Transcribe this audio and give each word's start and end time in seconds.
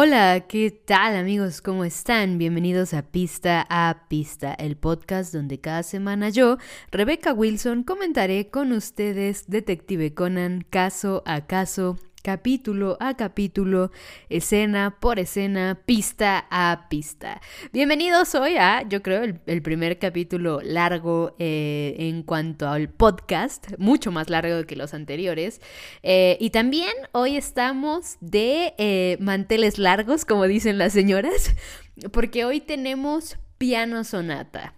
Hola, 0.00 0.46
¿qué 0.46 0.70
tal 0.70 1.16
amigos? 1.16 1.60
¿Cómo 1.60 1.82
están? 1.82 2.38
Bienvenidos 2.38 2.94
a 2.94 3.02
Pista 3.02 3.66
a 3.68 4.06
Pista, 4.08 4.54
el 4.54 4.76
podcast 4.76 5.34
donde 5.34 5.60
cada 5.60 5.82
semana 5.82 6.28
yo, 6.28 6.56
Rebecca 6.92 7.32
Wilson, 7.32 7.82
comentaré 7.82 8.48
con 8.48 8.70
ustedes 8.70 9.48
Detective 9.48 10.14
Conan 10.14 10.64
caso 10.70 11.24
a 11.26 11.48
caso 11.48 11.96
capítulo 12.22 12.96
a 13.00 13.16
capítulo, 13.16 13.90
escena 14.28 14.98
por 15.00 15.18
escena, 15.18 15.80
pista 15.84 16.46
a 16.50 16.86
pista. 16.88 17.40
Bienvenidos 17.72 18.34
hoy 18.34 18.56
a, 18.56 18.86
yo 18.88 19.02
creo, 19.02 19.22
el, 19.46 19.62
primer 19.62 19.98
capítulo 19.98 20.60
largo 20.62 21.34
eh, 21.38 21.94
en 21.98 22.22
cuanto 22.22 22.68
al 22.68 22.88
podcast, 22.88 23.68
mucho 23.78 24.12
más 24.12 24.30
largo 24.30 24.64
que 24.66 24.76
los 24.76 24.94
anteriores. 24.94 25.60
Eh, 26.02 26.36
y 26.40 26.50
también 26.50 26.92
hoy 27.12 27.36
estamos 27.36 28.16
de 28.20 28.74
eh, 28.78 29.16
manteles 29.20 29.78
largos, 29.78 30.24
como 30.24 30.44
dicen 30.44 30.78
las 30.78 30.92
señoras, 30.92 31.54
porque 32.12 32.44
hoy 32.44 32.60
tenemos 32.60 33.38
piano 33.58 34.04
sonata. 34.04 34.74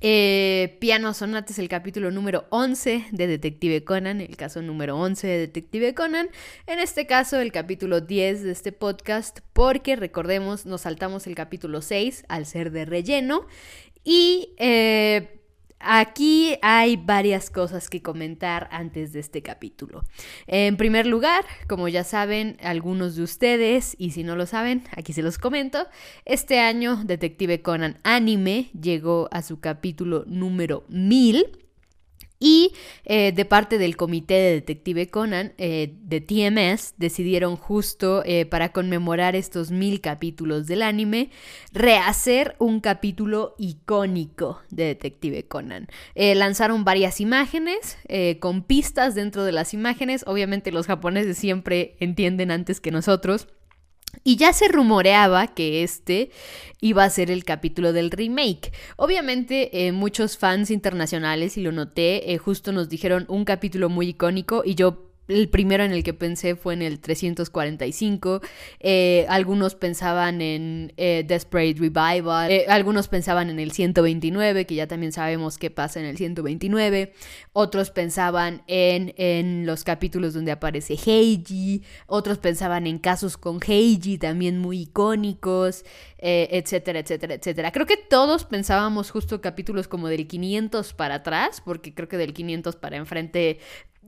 Eh, 0.00 0.76
Piano 0.80 1.14
Sonata 1.14 1.52
es 1.52 1.58
el 1.58 1.68
capítulo 1.68 2.10
número 2.10 2.46
11 2.50 3.06
de 3.12 3.26
Detective 3.26 3.84
Conan, 3.84 4.20
el 4.20 4.36
caso 4.36 4.62
número 4.62 4.98
11 4.98 5.26
de 5.26 5.38
Detective 5.38 5.94
Conan. 5.94 6.30
En 6.66 6.78
este 6.78 7.06
caso, 7.06 7.38
el 7.40 7.52
capítulo 7.52 8.00
10 8.00 8.42
de 8.42 8.52
este 8.52 8.72
podcast, 8.72 9.40
porque 9.52 9.96
recordemos, 9.96 10.66
nos 10.66 10.82
saltamos 10.82 11.26
el 11.26 11.34
capítulo 11.34 11.82
6 11.82 12.24
al 12.28 12.46
ser 12.46 12.70
de 12.70 12.84
relleno. 12.84 13.46
Y 14.04 14.54
eh, 14.58 15.41
Aquí 15.82 16.56
hay 16.62 16.96
varias 16.96 17.50
cosas 17.50 17.90
que 17.90 18.02
comentar 18.02 18.68
antes 18.70 19.12
de 19.12 19.20
este 19.20 19.42
capítulo. 19.42 20.04
En 20.46 20.76
primer 20.76 21.06
lugar, 21.06 21.44
como 21.68 21.88
ya 21.88 22.04
saben 22.04 22.56
algunos 22.62 23.16
de 23.16 23.22
ustedes, 23.22 23.96
y 23.98 24.12
si 24.12 24.22
no 24.22 24.36
lo 24.36 24.46
saben, 24.46 24.84
aquí 24.96 25.12
se 25.12 25.22
los 25.22 25.38
comento, 25.38 25.86
este 26.24 26.60
año 26.60 27.02
Detective 27.04 27.62
Conan 27.62 27.98
Anime 28.04 28.70
llegó 28.80 29.28
a 29.32 29.42
su 29.42 29.60
capítulo 29.60 30.24
número 30.26 30.84
1000 30.88 31.61
y 32.42 32.72
eh, 33.04 33.30
de 33.30 33.44
parte 33.44 33.78
del 33.78 33.96
comité 33.96 34.34
de 34.34 34.52
Detective 34.54 35.08
Conan 35.08 35.52
eh, 35.58 35.94
de 36.02 36.20
TMS 36.20 36.94
decidieron 36.96 37.54
justo 37.56 38.24
eh, 38.26 38.46
para 38.46 38.72
conmemorar 38.72 39.36
estos 39.36 39.70
mil 39.70 40.00
capítulos 40.00 40.66
del 40.66 40.82
anime 40.82 41.30
rehacer 41.72 42.56
un 42.58 42.80
capítulo 42.80 43.54
icónico 43.58 44.60
de 44.70 44.86
Detective 44.86 45.46
Conan. 45.46 45.86
lanzaron 46.16 46.84
varias 46.84 47.20
imágenes 47.20 47.96
con 48.40 48.62
pistas 48.62 49.14
dentro 49.14 49.44
de 49.44 49.52
las 49.52 49.72
imágenes. 49.72 50.24
Obviamente 50.26 50.72
los 50.72 50.86
japoneses 50.86 51.38
siempre 51.38 51.96
entienden 52.00 52.50
antes 52.50 52.80
que 52.80 52.90
nosotros. 52.90 53.46
Y 54.24 54.36
ya 54.36 54.52
se 54.52 54.68
rumoreaba 54.68 55.48
que 55.48 55.82
este 55.82 56.30
iba 56.80 57.04
a 57.04 57.10
ser 57.10 57.30
el 57.30 57.44
capítulo 57.44 57.92
del 57.92 58.10
remake. 58.10 58.72
Obviamente 58.96 59.86
eh, 59.86 59.92
muchos 59.92 60.38
fans 60.38 60.70
internacionales, 60.70 61.56
y 61.56 61.62
lo 61.62 61.72
noté, 61.72 62.32
eh, 62.32 62.38
justo 62.38 62.72
nos 62.72 62.88
dijeron 62.88 63.24
un 63.28 63.44
capítulo 63.44 63.88
muy 63.88 64.08
icónico 64.08 64.62
y 64.64 64.74
yo 64.74 65.11
el 65.32 65.48
primero 65.48 65.84
en 65.84 65.92
el 65.92 66.02
que 66.02 66.14
pensé 66.14 66.56
fue 66.56 66.74
en 66.74 66.82
el 66.82 67.00
345. 67.00 68.40
Eh, 68.80 69.26
algunos 69.28 69.74
pensaban 69.74 70.40
en 70.40 70.92
eh, 70.96 71.24
Desperate 71.26 71.74
Revival. 71.78 72.50
Eh, 72.50 72.66
algunos 72.68 73.08
pensaban 73.08 73.50
en 73.50 73.58
el 73.58 73.72
129, 73.72 74.66
que 74.66 74.74
ya 74.74 74.86
también 74.86 75.12
sabemos 75.12 75.58
qué 75.58 75.70
pasa 75.70 76.00
en 76.00 76.06
el 76.06 76.16
129. 76.16 77.12
Otros 77.52 77.90
pensaban 77.90 78.62
en, 78.66 79.14
en 79.16 79.66
los 79.66 79.84
capítulos 79.84 80.34
donde 80.34 80.52
aparece 80.52 80.94
Heiji. 80.94 81.82
Otros 82.06 82.38
pensaban 82.38 82.86
en 82.86 82.98
casos 82.98 83.36
con 83.36 83.60
Heiji, 83.66 84.18
también 84.18 84.58
muy 84.58 84.82
icónicos, 84.82 85.84
etcétera, 86.18 87.00
etcétera, 87.00 87.34
etcétera. 87.34 87.72
Creo 87.72 87.86
que 87.86 87.96
todos 87.96 88.44
pensábamos 88.44 89.10
justo 89.10 89.40
capítulos 89.40 89.88
como 89.88 90.08
del 90.08 90.28
500 90.28 90.94
para 90.94 91.16
atrás, 91.16 91.60
porque 91.64 91.94
creo 91.94 92.08
que 92.08 92.16
del 92.16 92.32
500 92.32 92.76
para 92.76 92.96
enfrente 92.96 93.58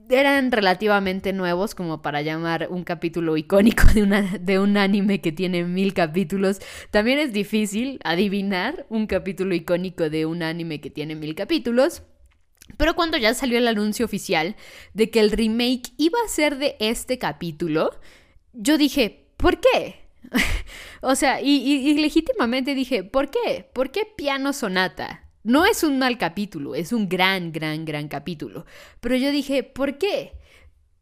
eran 0.09 0.51
relativamente 0.51 1.33
nuevos 1.33 1.75
como 1.75 2.01
para 2.01 2.21
llamar 2.21 2.67
un 2.69 2.83
capítulo 2.83 3.37
icónico 3.37 3.83
de, 3.93 4.03
una, 4.03 4.21
de 4.21 4.59
un 4.59 4.77
anime 4.77 5.21
que 5.21 5.31
tiene 5.31 5.63
mil 5.63 5.93
capítulos. 5.93 6.59
También 6.91 7.19
es 7.19 7.33
difícil 7.33 7.99
adivinar 8.03 8.85
un 8.89 9.07
capítulo 9.07 9.55
icónico 9.55 10.09
de 10.09 10.25
un 10.25 10.43
anime 10.43 10.81
que 10.81 10.89
tiene 10.89 11.15
mil 11.15 11.35
capítulos. 11.35 12.03
Pero 12.77 12.95
cuando 12.95 13.17
ya 13.17 13.33
salió 13.33 13.57
el 13.57 13.67
anuncio 13.67 14.05
oficial 14.05 14.55
de 14.93 15.09
que 15.09 15.19
el 15.19 15.31
remake 15.31 15.91
iba 15.97 16.17
a 16.25 16.29
ser 16.29 16.57
de 16.57 16.75
este 16.79 17.19
capítulo, 17.19 17.91
yo 18.53 18.77
dije, 18.77 19.27
¿por 19.37 19.59
qué? 19.59 20.07
o 21.01 21.15
sea, 21.15 21.41
y, 21.41 21.61
y 21.61 21.93
legítimamente 21.99 22.73
dije, 22.73 23.03
¿por 23.03 23.29
qué? 23.29 23.69
¿Por 23.71 23.91
qué 23.91 24.07
piano 24.17 24.51
sonata? 24.51 25.24
No 25.45 25.67
es 25.67 25.83
un 25.83 25.99
mal 25.99 26.17
capítulo, 26.17 26.73
es 26.73 26.91
un 26.91 27.07
gran, 27.07 27.51
gran, 27.51 27.85
gran 27.85 28.07
capítulo. 28.07 28.65
Pero 28.99 29.15
yo 29.15 29.29
dije, 29.29 29.61
¿por 29.61 29.99
qué? 29.99 30.33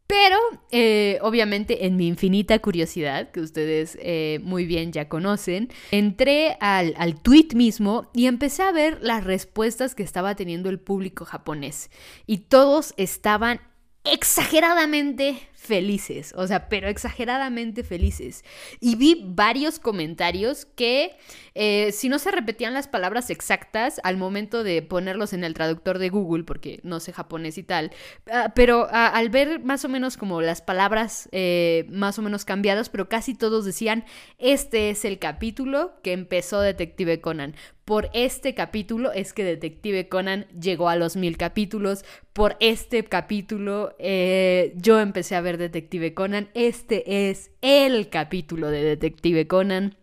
Pero, 0.06 0.36
eh, 0.70 1.18
obviamente, 1.22 1.86
en 1.86 1.96
mi 1.96 2.06
infinita 2.06 2.58
curiosidad, 2.58 3.30
que 3.30 3.40
ustedes 3.40 3.96
eh, 4.02 4.40
muy 4.42 4.66
bien 4.66 4.92
ya 4.92 5.08
conocen, 5.08 5.70
entré 5.90 6.58
al, 6.60 6.92
al 6.98 7.22
tweet 7.22 7.48
mismo 7.54 8.10
y 8.12 8.26
empecé 8.26 8.64
a 8.64 8.72
ver 8.72 8.98
las 9.00 9.24
respuestas 9.24 9.94
que 9.94 10.02
estaba 10.02 10.36
teniendo 10.36 10.68
el 10.68 10.78
público 10.78 11.24
japonés. 11.24 11.90
Y 12.26 12.38
todos 12.38 12.92
estaban 12.98 13.60
exageradamente 14.04 15.38
felices, 15.64 16.34
o 16.36 16.46
sea, 16.46 16.68
pero 16.68 16.88
exageradamente 16.88 17.82
felices. 17.82 18.44
Y 18.80 18.96
vi 18.96 19.24
varios 19.24 19.78
comentarios 19.78 20.66
que, 20.66 21.16
eh, 21.54 21.90
si 21.92 22.08
no 22.08 22.18
se 22.18 22.30
repetían 22.30 22.74
las 22.74 22.86
palabras 22.86 23.30
exactas 23.30 24.00
al 24.04 24.16
momento 24.16 24.62
de 24.62 24.82
ponerlos 24.82 25.32
en 25.32 25.42
el 25.42 25.54
traductor 25.54 25.98
de 25.98 26.10
Google, 26.10 26.44
porque 26.44 26.80
no 26.82 27.00
sé 27.00 27.12
japonés 27.12 27.56
y 27.58 27.62
tal, 27.62 27.92
ah, 28.30 28.52
pero 28.54 28.88
ah, 28.90 29.08
al 29.08 29.30
ver 29.30 29.60
más 29.60 29.84
o 29.84 29.88
menos 29.88 30.16
como 30.16 30.42
las 30.42 30.60
palabras 30.60 31.28
eh, 31.32 31.86
más 31.90 32.18
o 32.18 32.22
menos 32.22 32.44
cambiadas, 32.44 32.90
pero 32.90 33.08
casi 33.08 33.34
todos 33.34 33.64
decían, 33.64 34.04
este 34.38 34.90
es 34.90 35.04
el 35.04 35.18
capítulo 35.18 35.94
que 36.02 36.12
empezó 36.12 36.60
Detective 36.60 37.20
Conan. 37.20 37.54
Por 37.84 38.08
este 38.14 38.54
capítulo 38.54 39.12
es 39.12 39.34
que 39.34 39.44
Detective 39.44 40.08
Conan 40.08 40.46
llegó 40.58 40.88
a 40.88 40.96
los 40.96 41.16
mil 41.16 41.36
capítulos. 41.36 42.02
Por 42.32 42.56
este 42.60 43.04
capítulo 43.04 43.94
eh, 43.98 44.72
yo 44.76 45.00
empecé 45.00 45.36
a 45.36 45.42
ver 45.42 45.53
Detective 45.56 46.14
Conan. 46.14 46.50
Este 46.54 47.28
es 47.30 47.50
el 47.60 48.08
capítulo 48.10 48.70
de 48.70 48.82
Detective 48.82 49.46
Conan. 49.46 49.96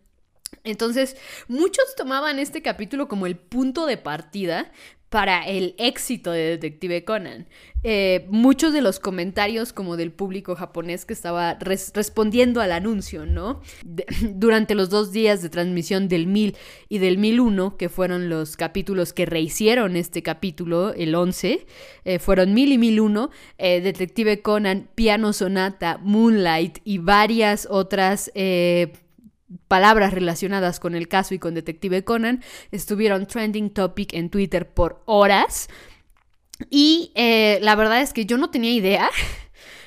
Entonces, 0.64 1.18
muchos 1.48 1.96
tomaban 1.96 2.40
este 2.40 2.62
capítulo 2.62 3.08
como 3.08 3.26
el 3.26 3.38
punto 3.38 3.86
de 3.86 3.98
partida 3.98 4.72
para 5.12 5.46
el 5.46 5.76
éxito 5.78 6.32
de 6.32 6.52
Detective 6.52 7.04
Conan. 7.04 7.46
Eh, 7.84 8.26
muchos 8.30 8.72
de 8.72 8.82
los 8.82 9.02
comentarios 9.02 9.74
como 9.74 9.98
del 9.98 10.14
público 10.14 10.56
japonés 10.56 11.04
que 11.04 11.12
estaba 11.12 11.58
respondiendo 11.60 12.62
al 12.62 12.72
anuncio, 12.72 13.26
¿no? 13.26 13.60
durante 14.36 14.74
los 14.74 14.90
dos 14.90 15.12
días 15.12 15.42
de 15.42 15.50
transmisión 15.50 16.08
del 16.08 16.28
1000 16.28 16.56
y 16.88 17.00
del 17.00 17.18
1001, 17.18 17.76
que 17.76 17.90
fueron 17.90 18.30
los 18.30 18.56
capítulos 18.56 19.12
que 19.12 19.26
rehicieron 19.26 19.98
este 19.98 20.24
capítulo, 20.24 20.94
el 20.94 21.14
11, 21.14 21.66
eh, 22.06 22.20
fueron 22.20 22.54
1000 22.54 22.72
y 22.72 22.78
1001, 22.78 23.32
eh, 23.58 23.82
Detective 23.82 24.42
Conan, 24.42 24.88
Piano 24.96 25.34
Sonata, 25.34 26.00
Moonlight 26.02 26.78
y 26.86 27.00
varias 27.00 27.68
otras 27.70 28.32
palabras 29.68 30.14
relacionadas 30.14 30.80
con 30.80 30.96
el 30.96 31.08
caso 31.08 31.34
y 31.34 31.40
con 31.40 31.54
Detective 31.54 32.04
Conan 32.04 32.44
estuvieron 32.72 33.28
trending 33.28 33.70
topic 33.70 34.14
en 34.14 34.30
Twitter 34.30 34.70
por 34.70 35.02
horas. 35.06 35.70
Y 36.70 37.12
eh, 37.16 37.60
la 37.62 37.76
verdad 37.76 38.02
es 38.02 38.14
que 38.14 38.26
yo 38.26 38.38
no 38.38 38.50
tenía 38.50 38.72
idea 38.72 39.09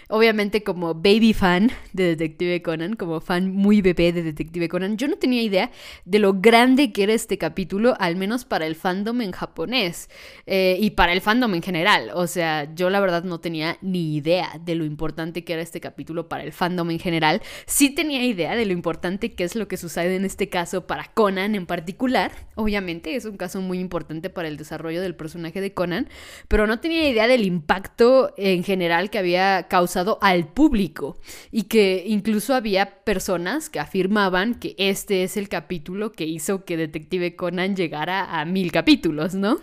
obviamente 0.08 0.62
como 0.62 0.94
baby 0.94 1.32
fan 1.32 1.70
de 1.92 2.16
Detective 2.16 2.62
Conan, 2.62 2.94
como 2.94 3.20
fan 3.20 3.50
muy 3.50 3.82
bebé 3.82 4.12
de 4.12 4.22
Detective 4.22 4.68
Conan, 4.68 4.96
yo 4.96 5.08
no 5.08 5.16
tenía 5.16 5.42
idea 5.42 5.70
de 6.04 6.18
lo 6.18 6.34
grande 6.34 6.92
que 6.92 7.04
era 7.04 7.12
este 7.12 7.38
capítulo, 7.38 7.96
al 7.98 8.16
menos 8.16 8.44
para 8.44 8.66
el 8.66 8.74
fandom 8.74 9.20
en 9.20 9.32
japonés 9.32 10.10
eh, 10.46 10.76
y 10.80 10.90
para 10.90 11.12
el 11.12 11.20
fandom 11.20 11.54
en 11.54 11.62
general. 11.62 12.10
O 12.14 12.26
sea, 12.26 12.72
yo 12.74 12.90
la 12.90 13.00
verdad 13.00 13.24
no 13.24 13.40
tenía 13.40 13.78
ni 13.80 14.16
idea 14.16 14.60
de 14.64 14.74
lo 14.74 14.84
importante 14.84 15.44
que 15.44 15.54
era 15.54 15.62
este 15.62 15.80
capítulo 15.80 16.28
para 16.28 16.44
el 16.44 16.52
fandom 16.52 16.90
en 16.90 16.98
general. 16.98 17.42
Sí 17.66 17.90
tenía 17.90 18.24
idea 18.24 18.54
de 18.56 18.66
lo 18.66 18.72
importante 18.72 19.32
que 19.32 19.44
es 19.44 19.56
lo 19.56 19.68
que 19.68 19.76
sucede 19.76 20.16
en 20.16 20.24
este 20.24 20.48
caso 20.48 20.86
para 20.86 21.06
Conan 21.14 21.54
en 21.54 21.66
particular. 21.66 22.32
Obviamente 22.54 23.16
es 23.16 23.24
un 23.24 23.36
caso 23.36 23.60
muy 23.60 23.78
importante 23.78 24.30
para 24.30 24.48
el 24.48 24.56
desarrollo 24.56 25.00
del 25.00 25.14
personaje 25.14 25.60
de 25.60 25.72
Conan, 25.72 26.08
pero 26.48 26.66
no 26.66 26.80
tenía 26.80 27.08
idea 27.08 27.26
del 27.26 27.44
impacto 27.44 28.34
en 28.36 28.64
general 28.64 29.10
que 29.10 29.18
había 29.18 29.66
causado 29.68 29.93
causado 29.94 30.18
al 30.22 30.48
público 30.48 31.16
y 31.52 31.64
que 31.64 32.02
incluso 32.06 32.54
había 32.54 33.04
personas 33.04 33.70
que 33.70 33.78
afirmaban 33.78 34.56
que 34.56 34.74
este 34.76 35.22
es 35.22 35.36
el 35.36 35.48
capítulo 35.48 36.10
que 36.10 36.24
hizo 36.24 36.64
que 36.64 36.76
Detective 36.76 37.36
Conan 37.36 37.76
llegara 37.76 38.40
a 38.40 38.44
mil 38.44 38.72
capítulos, 38.72 39.34
¿no? 39.34 39.60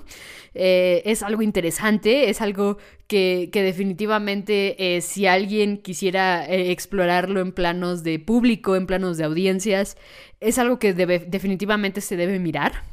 Eh, 0.53 1.01
es 1.05 1.21
algo 1.21 1.41
interesante, 1.41 2.29
es 2.29 2.39
algo 2.41 2.77
que, 3.07 3.49
definitivamente 3.51 4.95
eh, 4.95 5.01
si 5.01 5.27
alguien 5.27 5.77
quisiera 5.77 6.45
eh, 6.45 6.71
explorarlo 6.71 7.41
en 7.41 7.51
planos 7.51 8.03
de 8.03 8.17
público, 8.19 8.77
en 8.77 8.87
planos 8.87 9.17
de 9.17 9.25
audiencias, 9.25 9.97
es 10.39 10.57
algo 10.57 10.79
que 10.79 10.93
definitivamente 10.93 11.99
se 11.99 12.15
debe 12.15 12.39
mirar. 12.39 12.83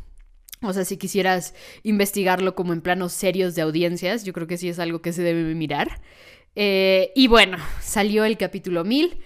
O 0.61 0.73
sea, 0.73 0.85
si 0.85 0.97
quisieras 0.97 1.55
investigarlo 1.85 2.57
como 2.57 2.73
en 2.73 2.81
planos 2.81 3.13
serios 3.13 3.55
de 3.55 3.63
audiencias, 3.63 4.25
yo 4.25 4.33
creo 4.33 4.49
que 4.49 4.57
sí 4.57 4.69
es 4.69 4.81
algo 4.81 5.01
que 5.01 5.13
se 5.13 5.23
debe 5.23 5.55
mirar. 5.55 6.01
Y 6.55 7.27
bueno, 7.29 7.57
salió 7.81 8.25
el 8.25 8.37
capítulo 8.37 8.85
1000, 8.85 9.17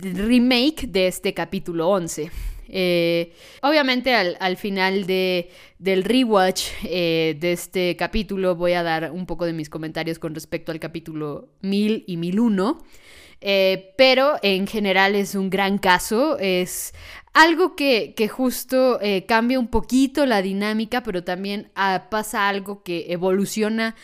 remake 0.00 0.86
de 0.86 1.08
este 1.08 1.34
capítulo 1.34 1.88
11. 1.88 2.30
Eh, 2.68 3.32
obviamente 3.62 4.14
al, 4.14 4.56
final 4.56 5.06
de, 5.06 5.50
del 5.78 6.02
rewatch 6.02 6.64
eh, 6.84 7.36
de 7.38 7.52
este 7.52 7.94
capítulo 7.96 8.56
voy 8.56 8.72
a 8.72 8.82
dar 8.82 9.12
un 9.12 9.24
poco 9.26 9.46
de 9.46 9.52
mis 9.52 9.70
comentarios 9.70 10.18
con 10.18 10.34
respecto 10.34 10.72
al 10.72 10.80
capítulo 10.80 11.48
1000 11.62 12.04
y 12.06 12.16
1001. 12.16 12.78
Eh, 13.42 13.94
pero 13.98 14.36
en 14.42 14.66
general 14.66 15.14
es 15.14 15.34
un 15.34 15.50
gran 15.50 15.76
caso, 15.76 16.38
es 16.38 16.94
algo 17.34 17.76
que, 17.76 18.14
justo 18.32 18.98
cambia 19.28 19.58
un 19.58 19.68
poquito 19.68 20.24
la 20.24 20.40
dinámica, 20.40 21.02
pero 21.02 21.22
también 21.22 21.70
ah, 21.74 22.06
pasa 22.10 22.48
algo 22.48 22.82
que 22.82 23.12
evoluciona 23.12 23.94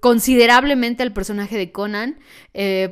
considerablemente 0.00 1.02
al 1.02 1.12
personaje 1.12 1.56
de 1.56 1.72
Conan, 1.72 2.18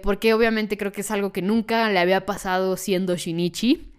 porque 0.02 0.34
obviamente 0.34 0.76
creo 0.76 0.92
que 0.92 1.02
es 1.02 1.10
algo 1.10 1.32
que 1.32 1.42
nunca 1.42 1.88
le 1.90 1.98
había 1.98 2.26
pasado 2.26 2.76
siendo 2.76 3.16
Shinichi. 3.16 3.91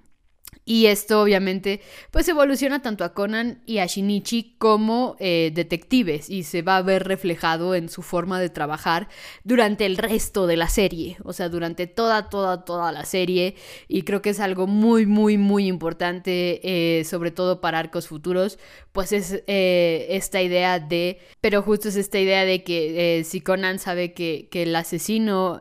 Y 0.66 0.86
esto 0.86 1.22
obviamente 1.22 1.82
pues 2.12 2.28
evoluciona 2.28 2.82
tanto 2.82 3.04
a 3.04 3.14
Conan 3.14 3.62
y 3.66 3.80
a 3.80 3.86
Shinichi 3.86 4.56
como 4.58 5.16
eh, 5.20 5.52
detectives 5.54 6.30
y 6.30 6.44
se 6.44 6.62
va 6.62 6.78
a 6.78 6.82
ver 6.82 7.04
reflejado 7.06 7.76
en 7.76 7.90
su 7.90 8.02
forma 8.02 8.40
de 8.40 8.50
trabajar 8.50 9.10
durante 9.44 9.86
el 9.86 9.98
resto 9.98 10.48
de 10.48 10.58
la 10.58 10.70
serie, 10.70 11.18
o 11.24 11.34
sea, 11.34 11.50
durante 11.50 11.88
toda, 11.88 12.30
toda, 12.30 12.66
toda 12.66 12.92
la 12.92 13.06
serie. 13.06 13.56
Y 13.88 14.04
creo 14.04 14.22
que 14.22 14.30
es 14.30 14.40
algo 14.40 14.68
muy, 14.68 15.06
muy, 15.06 15.38
muy 15.38 15.68
importante, 15.68 16.62
eh, 16.64 17.04
sobre 17.04 17.32
todo 17.32 17.62
para 17.62 17.80
arcos 17.80 18.08
futuros, 18.08 18.60
pues 18.92 19.12
es 19.12 19.44
eh, 19.48 20.08
esta 20.10 20.42
idea 20.42 20.80
de, 20.80 21.20
pero 21.42 21.62
justo 21.62 21.90
es 21.90 21.96
esta 21.96 22.20
idea 22.20 22.46
de 22.46 22.64
que 22.64 23.24
si 23.26 23.42
Conan 23.42 23.80
sabe 23.80 24.14
que, 24.14 24.48
que 24.52 24.64
el 24.64 24.76
asesino 24.76 25.60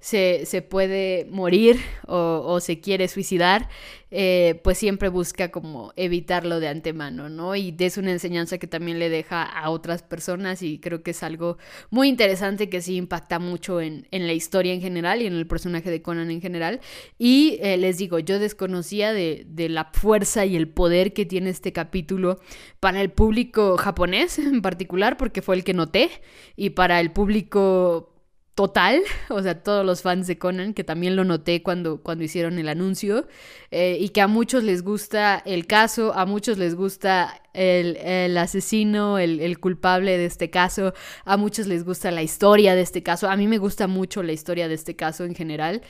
se, 0.00 0.62
puede 0.68 1.26
morir 1.30 1.80
o, 2.06 2.60
se 2.60 2.80
quiere 2.80 3.08
suicidar, 3.08 3.68
eh, 4.10 4.60
pues 4.62 4.78
siempre 4.78 5.08
busca 5.08 5.50
como 5.50 5.92
evitarlo 5.96 6.60
de 6.60 6.68
antemano, 6.68 7.28
¿no? 7.28 7.56
Y 7.56 7.74
es 7.78 7.98
una 7.98 8.12
enseñanza 8.12 8.58
que 8.58 8.66
también 8.66 8.98
le 8.98 9.08
deja 9.10 9.42
a 9.42 9.70
otras 9.70 10.02
personas 10.02 10.62
y 10.62 10.78
creo 10.78 11.02
que 11.02 11.10
es 11.10 11.22
algo 11.22 11.58
muy 11.90 12.08
interesante 12.08 12.70
que 12.70 12.80
sí 12.80 12.96
impacta 12.96 13.38
mucho 13.38 13.80
en, 13.80 14.06
la 14.10 14.32
historia 14.32 14.72
en 14.72 14.80
general 14.80 15.20
y 15.20 15.26
en 15.26 15.34
el 15.34 15.46
personaje 15.46 15.90
de 15.90 16.00
Conan 16.00 16.30
en 16.30 16.40
general. 16.40 16.80
Y 17.18 17.58
eh, 17.60 17.76
les 17.76 17.98
digo, 17.98 18.18
yo 18.20 18.38
desconocía 18.38 19.12
de, 19.12 19.44
de 19.48 19.68
la 19.68 19.90
fuerza 19.92 20.46
y 20.46 20.56
el 20.56 20.68
poder 20.68 21.12
que 21.12 21.26
tiene 21.26 21.50
este 21.50 21.72
capítulo 21.72 22.38
para 22.80 23.00
el 23.00 23.10
público 23.10 23.76
japonés 23.76 24.38
en 24.38 24.62
particular, 24.62 25.16
porque 25.16 25.42
fue 25.42 25.56
el 25.56 25.64
que 25.64 25.74
noté, 25.74 26.10
y 26.56 26.70
para 26.70 27.00
el 27.00 27.10
público 27.10 28.17
total, 28.58 29.02
o 29.28 29.40
sea, 29.40 29.62
todos 29.62 29.86
los 29.86 30.02
fans 30.02 30.26
de 30.26 30.36
Conan, 30.36 30.74
que 30.74 30.82
también 30.82 31.14
lo 31.14 31.22
noté 31.22 31.62
cuando, 31.62 32.02
cuando 32.02 32.24
hicieron 32.24 32.58
el 32.58 32.68
anuncio, 32.68 33.28
eh, 33.70 33.96
y 34.00 34.08
que 34.08 34.20
a 34.20 34.26
muchos 34.26 34.64
les 34.64 34.82
gusta 34.82 35.40
el 35.46 35.68
caso, 35.68 36.12
a 36.12 36.26
muchos 36.26 36.58
les 36.58 36.74
gusta 36.74 37.40
el, 37.54 38.36
asesino, 38.36 39.18
el, 39.18 39.60
culpable 39.60 40.18
de 40.18 40.26
este 40.26 40.50
caso, 40.50 40.92
a 41.24 41.36
muchos 41.36 41.68
les 41.68 41.84
gusta 41.84 42.10
la 42.10 42.22
historia 42.22 42.74
de 42.74 42.80
este 42.80 43.04
caso, 43.04 43.30
a 43.30 43.36
mí 43.36 43.46
me 43.46 43.58
gusta 43.58 43.86
mucho 43.86 44.24
la 44.24 44.32
historia 44.32 44.66
de 44.66 44.74
este 44.74 44.96
caso 44.96 45.24
en 45.24 45.36
general 45.36 45.82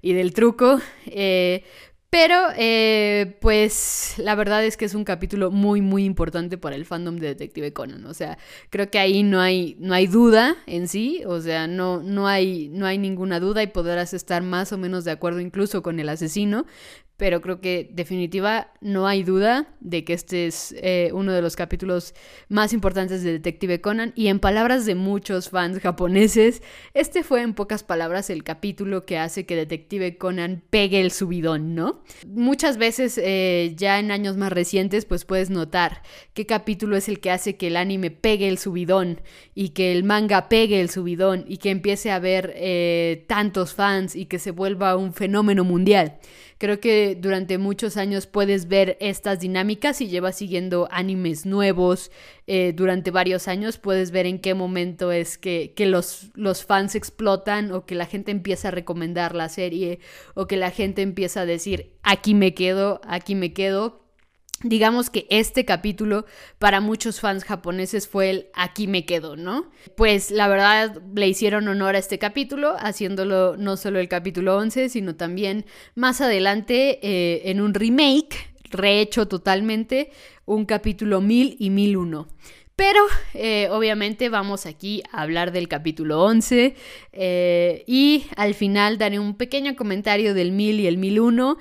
y 0.00 0.12
del 0.12 0.32
truco, 0.32 0.78
eh, 1.06 1.64
pero, 2.12 2.36
eh, 2.58 3.38
pues, 3.40 4.16
la 4.18 4.34
verdad 4.34 4.62
es 4.66 4.76
que 4.76 4.84
es 4.84 4.94
un 4.94 5.02
capítulo 5.02 5.50
muy, 5.50 5.80
muy 5.80 6.04
importante 6.04 6.58
para 6.58 6.76
el 6.76 6.84
fandom 6.84 7.16
de 7.16 7.28
Detective 7.28 7.72
Conan. 7.72 8.04
O 8.04 8.12
sea, 8.12 8.36
creo 8.68 8.90
que 8.90 8.98
ahí 8.98 9.22
no 9.22 9.40
hay, 9.40 9.78
no 9.80 9.94
hay 9.94 10.08
duda 10.08 10.58
en 10.66 10.88
sí. 10.88 11.22
O 11.26 11.40
sea, 11.40 11.66
no, 11.66 12.02
no, 12.02 12.28
hay, 12.28 12.68
no 12.68 12.84
hay 12.84 12.98
ninguna 12.98 13.40
duda 13.40 13.62
y 13.62 13.68
podrás 13.68 14.12
estar 14.12 14.42
más 14.42 14.74
o 14.74 14.76
menos 14.76 15.04
de 15.04 15.10
acuerdo 15.10 15.40
incluso 15.40 15.82
con 15.82 16.00
el 16.00 16.10
asesino 16.10 16.66
pero 17.22 17.40
creo 17.40 17.60
que 17.60 17.88
definitiva 17.92 18.72
no 18.80 19.06
hay 19.06 19.22
duda 19.22 19.68
de 19.78 20.02
que 20.02 20.12
este 20.12 20.48
es 20.48 20.74
eh, 20.78 21.12
uno 21.14 21.32
de 21.32 21.40
los 21.40 21.54
capítulos 21.54 22.14
más 22.48 22.72
importantes 22.72 23.22
de 23.22 23.30
Detective 23.30 23.80
Conan 23.80 24.12
y 24.16 24.26
en 24.26 24.40
palabras 24.40 24.86
de 24.86 24.96
muchos 24.96 25.48
fans 25.48 25.78
japoneses, 25.78 26.62
este 26.94 27.22
fue 27.22 27.42
en 27.42 27.54
pocas 27.54 27.84
palabras 27.84 28.28
el 28.28 28.42
capítulo 28.42 29.06
que 29.06 29.18
hace 29.18 29.46
que 29.46 29.54
Detective 29.54 30.18
Conan 30.18 30.64
pegue 30.68 31.00
el 31.00 31.12
subidón, 31.12 31.76
¿no? 31.76 32.02
Muchas 32.26 32.76
veces 32.76 33.20
eh, 33.22 33.72
ya 33.76 34.00
en 34.00 34.10
años 34.10 34.36
más 34.36 34.50
recientes 34.50 35.04
pues 35.04 35.24
puedes 35.24 35.48
notar 35.48 36.02
qué 36.34 36.44
capítulo 36.44 36.96
es 36.96 37.08
el 37.08 37.20
que 37.20 37.30
hace 37.30 37.56
que 37.56 37.68
el 37.68 37.76
anime 37.76 38.10
pegue 38.10 38.48
el 38.48 38.58
subidón 38.58 39.20
y 39.54 39.68
que 39.68 39.92
el 39.92 40.02
manga 40.02 40.48
pegue 40.48 40.80
el 40.80 40.90
subidón 40.90 41.44
y 41.46 41.58
que 41.58 41.70
empiece 41.70 42.10
a 42.10 42.16
haber 42.16 42.52
eh, 42.56 43.26
tantos 43.28 43.74
fans 43.74 44.16
y 44.16 44.26
que 44.26 44.40
se 44.40 44.50
vuelva 44.50 44.96
un 44.96 45.14
fenómeno 45.14 45.62
mundial. 45.62 46.18
Creo 46.62 46.78
que 46.78 47.11
durante 47.14 47.58
muchos 47.58 47.96
años 47.96 48.26
puedes 48.26 48.68
ver 48.68 48.96
estas 49.00 49.40
dinámicas 49.40 50.00
y 50.00 50.08
llevas 50.08 50.36
siguiendo 50.36 50.88
animes 50.90 51.46
nuevos 51.46 52.10
eh, 52.46 52.72
durante 52.74 53.10
varios 53.10 53.48
años. 53.48 53.78
Puedes 53.78 54.10
ver 54.10 54.26
en 54.26 54.38
qué 54.38 54.54
momento 54.54 55.12
es 55.12 55.38
que, 55.38 55.74
los, 55.78 56.30
los 56.34 56.64
fans 56.64 56.94
explotan 56.94 57.72
o 57.72 57.86
que 57.86 57.94
la 57.94 58.06
gente 58.06 58.30
empieza 58.30 58.68
a 58.68 58.70
recomendar 58.72 59.34
la 59.34 59.48
serie 59.48 60.00
o 60.34 60.46
que 60.46 60.56
la 60.56 60.70
gente 60.70 61.02
empieza 61.02 61.42
a 61.42 61.46
decir, 61.46 61.92
aquí 62.02 62.34
me 62.34 62.54
quedo, 62.54 63.00
aquí 63.04 63.34
me 63.34 63.52
quedo 63.52 64.01
Digamos 64.62 65.10
que 65.10 65.26
este 65.28 65.64
capítulo 65.64 66.24
para 66.58 66.80
muchos 66.80 67.20
fans 67.20 67.44
japoneses 67.44 68.06
fue 68.06 68.30
el 68.30 68.46
aquí 68.54 68.86
me 68.86 69.04
quedo, 69.04 69.36
¿no? 69.36 69.70
Pues 69.96 70.30
la 70.30 70.46
verdad 70.46 71.02
le 71.14 71.28
hicieron 71.28 71.66
honor 71.66 71.96
a 71.96 71.98
este 71.98 72.18
capítulo, 72.18 72.76
haciéndolo 72.78 73.56
no 73.56 73.76
solo 73.76 73.98
el 73.98 74.08
capítulo 74.08 74.56
11, 74.56 74.88
sino 74.88 75.16
también 75.16 75.64
más 75.94 76.20
adelante 76.20 77.00
eh, 77.02 77.50
en 77.50 77.60
un 77.60 77.74
remake, 77.74 78.54
rehecho 78.70 79.26
totalmente, 79.26 80.10
un 80.44 80.64
capítulo 80.64 81.20
1000 81.20 81.56
y 81.58 81.70
1001. 81.70 82.28
Pero 82.74 83.00
eh, 83.34 83.68
obviamente 83.70 84.28
vamos 84.28 84.64
aquí 84.64 85.02
a 85.12 85.22
hablar 85.22 85.52
del 85.52 85.68
capítulo 85.68 86.22
11 86.24 86.74
eh, 87.12 87.84
y 87.86 88.24
al 88.36 88.54
final 88.54 88.96
daré 88.96 89.18
un 89.18 89.36
pequeño 89.36 89.76
comentario 89.76 90.34
del 90.34 90.52
1000 90.52 90.80
y 90.80 90.86
el 90.86 90.96
1001 90.96 91.58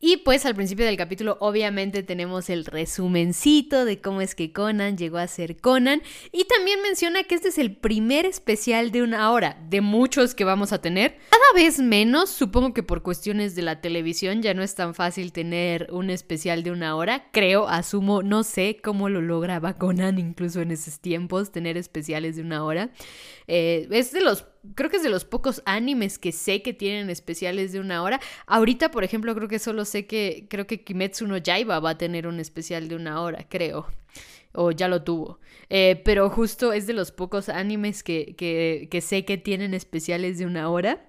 y 0.00 0.18
pues 0.18 0.46
al 0.46 0.54
principio 0.54 0.86
del 0.86 0.96
capítulo 0.96 1.36
obviamente 1.40 2.02
tenemos 2.02 2.50
el 2.50 2.64
resumencito 2.64 3.84
de 3.84 4.00
cómo 4.00 4.20
es 4.20 4.34
que 4.34 4.52
Conan 4.52 4.96
llegó 4.96 5.18
a 5.18 5.26
ser 5.26 5.56
Conan 5.56 6.02
y 6.30 6.44
también 6.44 6.80
menciona 6.82 7.24
que 7.24 7.34
este 7.34 7.48
es 7.48 7.58
el 7.58 7.74
primer 7.74 8.24
especial 8.24 8.92
de 8.92 9.02
una 9.02 9.32
hora, 9.32 9.58
de 9.68 9.80
muchos 9.80 10.34
que 10.34 10.44
vamos 10.44 10.72
a 10.72 10.80
tener. 10.80 11.18
Cada 11.30 11.52
vez 11.64 11.80
menos, 11.80 12.30
supongo 12.30 12.72
que 12.74 12.84
por 12.84 13.02
cuestiones 13.02 13.56
de 13.56 13.62
la 13.62 13.80
televisión 13.80 14.40
ya 14.40 14.54
no 14.54 14.62
es 14.62 14.74
tan 14.76 14.94
fácil 14.94 15.32
tener 15.32 15.88
un 15.90 16.10
especial 16.10 16.62
de 16.62 16.70
una 16.70 16.94
hora, 16.94 17.30
creo, 17.32 17.68
asumo, 17.68 18.22
no 18.22 18.44
sé 18.44 18.78
cómo 18.82 19.08
lo 19.08 19.20
lograba 19.20 19.78
Conan 19.78 20.18
incluso 20.18 20.60
en 20.60 20.70
esos 20.70 21.00
tiempos, 21.00 21.50
tener 21.50 21.76
especiales 21.76 22.36
de 22.36 22.42
una 22.42 22.64
hora. 22.64 22.90
Eh, 23.48 23.88
es 23.90 24.12
de 24.12 24.20
los 24.20 24.46
creo 24.74 24.90
que 24.90 24.98
es 24.98 25.02
de 25.02 25.08
los 25.08 25.24
pocos 25.24 25.62
animes 25.64 26.18
que 26.18 26.32
sé 26.32 26.62
que 26.62 26.72
tienen 26.74 27.10
especiales 27.10 27.72
de 27.72 27.80
una 27.80 28.02
hora. 28.02 28.20
Ahorita, 28.46 28.90
por 28.90 29.04
ejemplo, 29.04 29.34
creo 29.34 29.48
que 29.48 29.58
solo 29.58 29.84
sé 29.84 30.06
que 30.06 30.46
creo 30.48 30.66
que 30.66 30.84
Kimetsu 30.84 31.26
no 31.26 31.38
Yaiba 31.38 31.80
va 31.80 31.90
a 31.90 31.98
tener 31.98 32.26
un 32.26 32.40
especial 32.40 32.88
de 32.88 32.96
una 32.96 33.20
hora, 33.22 33.46
creo. 33.48 33.86
O 34.52 34.70
ya 34.70 34.88
lo 34.88 35.02
tuvo. 35.02 35.40
Eh, 35.70 36.00
pero 36.04 36.30
justo 36.30 36.72
es 36.72 36.86
de 36.86 36.92
los 36.92 37.12
pocos 37.12 37.48
animes 37.48 38.02
que, 38.02 38.34
que, 38.36 38.88
que 38.90 39.00
sé 39.00 39.24
que 39.24 39.38
tienen 39.38 39.74
especiales 39.74 40.38
de 40.38 40.46
una 40.46 40.70
hora. 40.70 41.07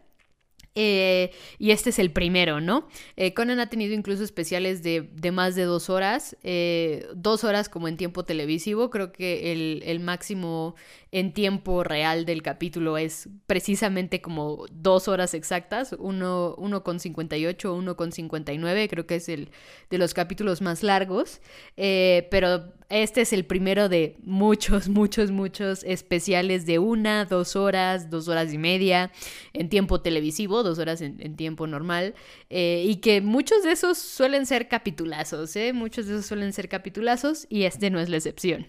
Eh, 0.81 1.31
y 1.57 1.71
este 1.71 1.89
es 1.89 1.99
el 1.99 2.09
primero, 2.11 2.61
¿no? 2.61 2.87
Eh, 3.17 3.33
Conan 3.33 3.59
ha 3.59 3.67
tenido 3.67 3.93
incluso 3.93 4.23
especiales 4.23 4.81
de, 4.81 5.09
más 5.33 5.55
de 5.55 5.63
dos 5.63 5.89
horas, 5.89 6.37
eh, 6.41 7.05
dos 7.13 7.43
horas 7.43 7.67
como 7.67 7.89
en 7.89 7.97
tiempo 7.97 8.23
televisivo, 8.23 8.89
creo 8.89 9.11
que 9.11 9.51
el, 9.51 9.99
máximo 9.99 10.75
en 11.11 11.33
tiempo 11.33 11.83
real 11.83 12.23
del 12.23 12.41
capítulo 12.41 12.97
es 12.97 13.27
precisamente 13.45 14.21
como 14.21 14.67
dos 14.71 15.09
horas 15.09 15.33
exactas, 15.33 15.93
uno, 15.99 16.55
uno 16.57 16.81
con 16.81 17.01
58, 17.01 17.73
uno 17.73 17.97
con 17.97 18.13
59, 18.13 18.87
creo 18.87 19.05
que 19.05 19.15
es 19.15 19.27
el 19.27 19.49
de 19.89 19.97
los 19.97 20.13
capítulos 20.13 20.61
más 20.61 20.81
largos, 20.81 21.41
pero 21.75 22.71
este 22.89 23.21
es 23.21 23.33
el 23.33 23.45
primero 23.45 23.87
de 23.87 24.17
muchos, 24.23 24.89
muchos, 24.89 25.31
muchos 25.31 25.83
especiales 25.83 26.65
de 26.65 26.79
una, 26.79 27.25
dos 27.25 27.55
horas, 27.55 28.09
dos 28.09 28.27
horas 28.27 28.51
y 28.53 28.57
media 28.57 29.11
en 29.53 29.69
tiempo 29.69 30.01
televisivo, 30.01 30.63
dos 30.63 30.79
horas 30.79 31.01
en, 31.01 31.35
tiempo 31.35 31.67
normal, 31.67 32.15
eh, 32.49 32.83
y 32.87 32.97
que 32.97 33.21
muchos 33.21 33.63
de 33.63 33.71
esos 33.71 33.97
suelen 33.97 34.45
ser 34.45 34.67
capitulazos, 34.67 35.55
¿eh? 35.55 35.73
Muchos 35.73 36.07
de 36.07 36.13
esos 36.15 36.25
suelen 36.25 36.51
ser 36.51 36.67
capitulazos 36.67 37.45
y 37.49 37.63
este 37.63 37.89
no 37.89 37.99
es 37.99 38.09
la 38.09 38.17
excepción. 38.17 38.67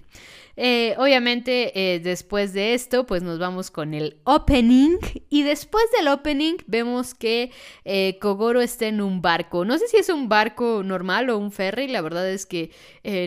Eh, 0.63 0.95
obviamente, 0.99 1.73
eh, 1.95 2.01
después 2.01 2.53
de 2.53 2.75
esto, 2.75 3.07
pues 3.07 3.23
nos 3.23 3.39
vamos 3.39 3.71
con 3.71 3.95
el 3.95 4.19
opening. 4.25 4.99
Y 5.31 5.43
después 5.43 5.85
del 5.97 6.09
opening, 6.09 6.57
vemos 6.67 7.15
que 7.15 7.51
eh, 7.87 8.19
Kogoro 8.21 8.61
está 8.61 8.87
en 8.87 9.01
un 9.01 9.23
barco. 9.23 9.65
No 9.65 9.79
sé 9.79 9.89
si 9.89 9.97
es 9.97 10.11
un 10.11 10.29
barco 10.29 10.83
normal 10.85 11.31
o 11.31 11.39
un 11.39 11.51
ferry. 11.51 11.89
La 11.89 12.03
verdad 12.03 12.29
es 12.29 12.45
que 12.45 12.73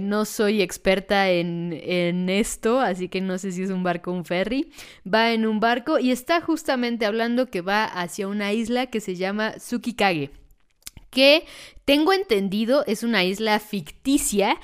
no 0.03 0.25
soy 0.25 0.61
experta 0.61 1.31
en, 1.31 1.73
en 1.81 2.29
esto, 2.29 2.79
así 2.79 3.09
que 3.09 3.19
no 3.19 3.39
sé 3.39 3.51
si 3.51 3.63
es 3.63 3.71
un 3.71 3.81
barco 3.81 4.11
o 4.11 4.13
un 4.13 4.25
ferry. 4.25 4.71
Va 5.11 5.31
en 5.31 5.47
un 5.47 5.59
barco 5.59 5.97
y 5.97 6.11
está 6.11 6.39
justamente 6.39 7.07
hablando 7.07 7.47
que 7.49 7.61
va 7.61 7.85
hacia 7.85 8.27
una 8.27 8.53
isla 8.53 8.85
que 8.87 8.99
se 8.99 9.15
llama 9.15 9.53
Tsukikage 9.57 10.29
que 11.13 11.45
tengo 11.85 12.11
entendido 12.11 12.83
es 12.87 13.03
una 13.03 13.23
isla 13.23 13.59
ficticia 13.59 14.57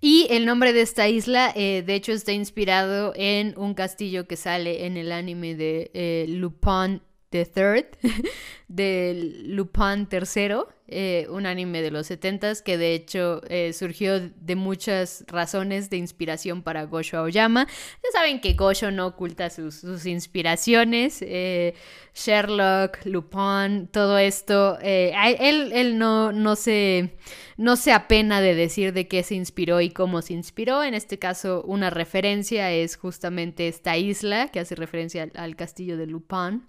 y 0.00 0.26
el 0.30 0.46
nombre 0.46 0.72
de 0.72 0.80
esta 0.80 1.08
isla, 1.08 1.52
eh, 1.54 1.82
de 1.86 1.94
hecho, 1.94 2.12
está 2.12 2.32
inspirado 2.32 3.12
en 3.16 3.54
un 3.58 3.74
castillo 3.74 4.26
que 4.26 4.36
sale 4.36 4.86
en 4.86 4.96
el 4.96 5.12
anime 5.12 5.54
de 5.54 5.90
eh, 5.92 6.26
Lupin 6.28 7.02
III, 7.30 7.86
de 8.70 9.34
Lupin 9.46 10.06
III, 10.10 10.62
eh, 10.92 11.26
un 11.30 11.46
anime 11.46 11.82
de 11.82 11.92
los 11.92 12.08
70 12.08 12.62
que 12.64 12.76
de 12.76 12.94
hecho 12.94 13.42
eh, 13.48 13.72
surgió 13.72 14.18
de 14.20 14.56
muchas 14.56 15.24
razones 15.28 15.88
de 15.88 15.96
inspiración 15.96 16.62
para 16.62 16.84
Gosho 16.84 17.18
Aoyama. 17.18 17.66
Ya 17.68 18.10
saben 18.12 18.40
que 18.40 18.54
Gosho 18.54 18.90
no 18.90 19.08
oculta 19.08 19.50
sus, 19.50 20.06
inspiraciones. 20.06 21.22
Eh, 21.22 21.74
Sherlock, 22.12 23.04
Lupin, 23.04 23.88
todo 23.92 24.18
esto. 24.18 24.78
él, 24.80 25.72
él 25.72 25.96
no, 25.96 26.32
no, 26.32 26.56
se, 26.56 27.16
no 27.56 27.76
se 27.76 27.92
apena 27.92 28.40
de 28.40 28.56
decir 28.56 28.92
de 28.92 29.06
qué 29.06 29.22
se 29.22 29.36
inspiró 29.36 29.80
y 29.80 29.90
cómo 29.90 30.22
se 30.22 30.32
inspiró. 30.32 30.82
En 30.82 30.94
este 30.94 31.20
caso, 31.20 31.62
una 31.66 31.90
referencia 31.90 32.72
es 32.72 32.96
justamente 32.96 33.68
esta 33.68 33.96
isla 33.96 34.48
que 34.48 34.58
hace 34.58 34.74
referencia 34.74 35.30
al, 35.34 35.54
castillo 35.54 35.96
de 35.96 36.06
Lupin. 36.08 36.66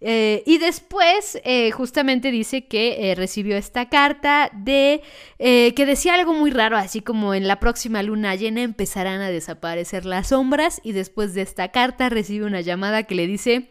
y 0.00 0.58
después, 0.58 1.33
justamente 1.72 2.30
dice 2.30 2.66
que 2.66 3.14
recibió 3.16 3.56
esta 3.56 3.88
carta 3.88 4.50
de 4.52 5.02
eh, 5.38 5.74
que 5.74 5.86
decía 5.86 6.14
algo 6.14 6.32
muy 6.32 6.50
raro, 6.50 6.76
así 6.76 7.00
como 7.00 7.34
en 7.34 7.48
la 7.48 7.60
próxima 7.60 8.02
luna 8.02 8.34
llena 8.34 8.62
empezarán 8.62 9.20
a 9.20 9.30
desaparecer 9.30 10.04
las 10.04 10.28
sombras 10.28 10.80
y 10.84 10.92
después 10.92 11.34
de 11.34 11.42
esta 11.42 11.68
carta 11.68 12.08
recibe 12.08 12.46
una 12.46 12.60
llamada 12.60 13.04
que 13.04 13.14
le 13.14 13.26
dice 13.26 13.68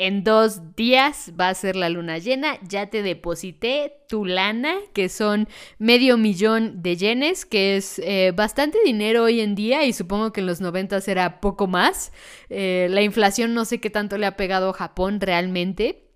en 0.00 0.24
dos 0.24 0.74
días 0.76 1.30
va 1.38 1.50
a 1.50 1.54
ser 1.54 1.76
la 1.76 1.90
luna 1.90 2.16
llena. 2.16 2.58
Ya 2.66 2.86
te 2.86 3.02
deposité 3.02 3.92
tu 4.08 4.24
lana, 4.24 4.76
que 4.94 5.10
son 5.10 5.46
medio 5.78 6.16
millón 6.16 6.82
de 6.82 6.96
yenes, 6.96 7.44
que 7.44 7.76
es 7.76 7.98
eh, 7.98 8.32
bastante 8.34 8.78
dinero 8.82 9.24
hoy 9.24 9.40
en 9.40 9.54
día 9.54 9.84
y 9.84 9.92
supongo 9.92 10.32
que 10.32 10.40
en 10.40 10.46
los 10.46 10.62
90 10.62 11.00
era 11.06 11.42
poco 11.42 11.66
más. 11.66 12.12
Eh, 12.48 12.88
la 12.88 13.02
inflación 13.02 13.52
no 13.52 13.66
sé 13.66 13.78
qué 13.78 13.90
tanto 13.90 14.16
le 14.16 14.24
ha 14.24 14.38
pegado 14.38 14.70
a 14.70 14.72
Japón 14.72 15.20
realmente. 15.20 16.09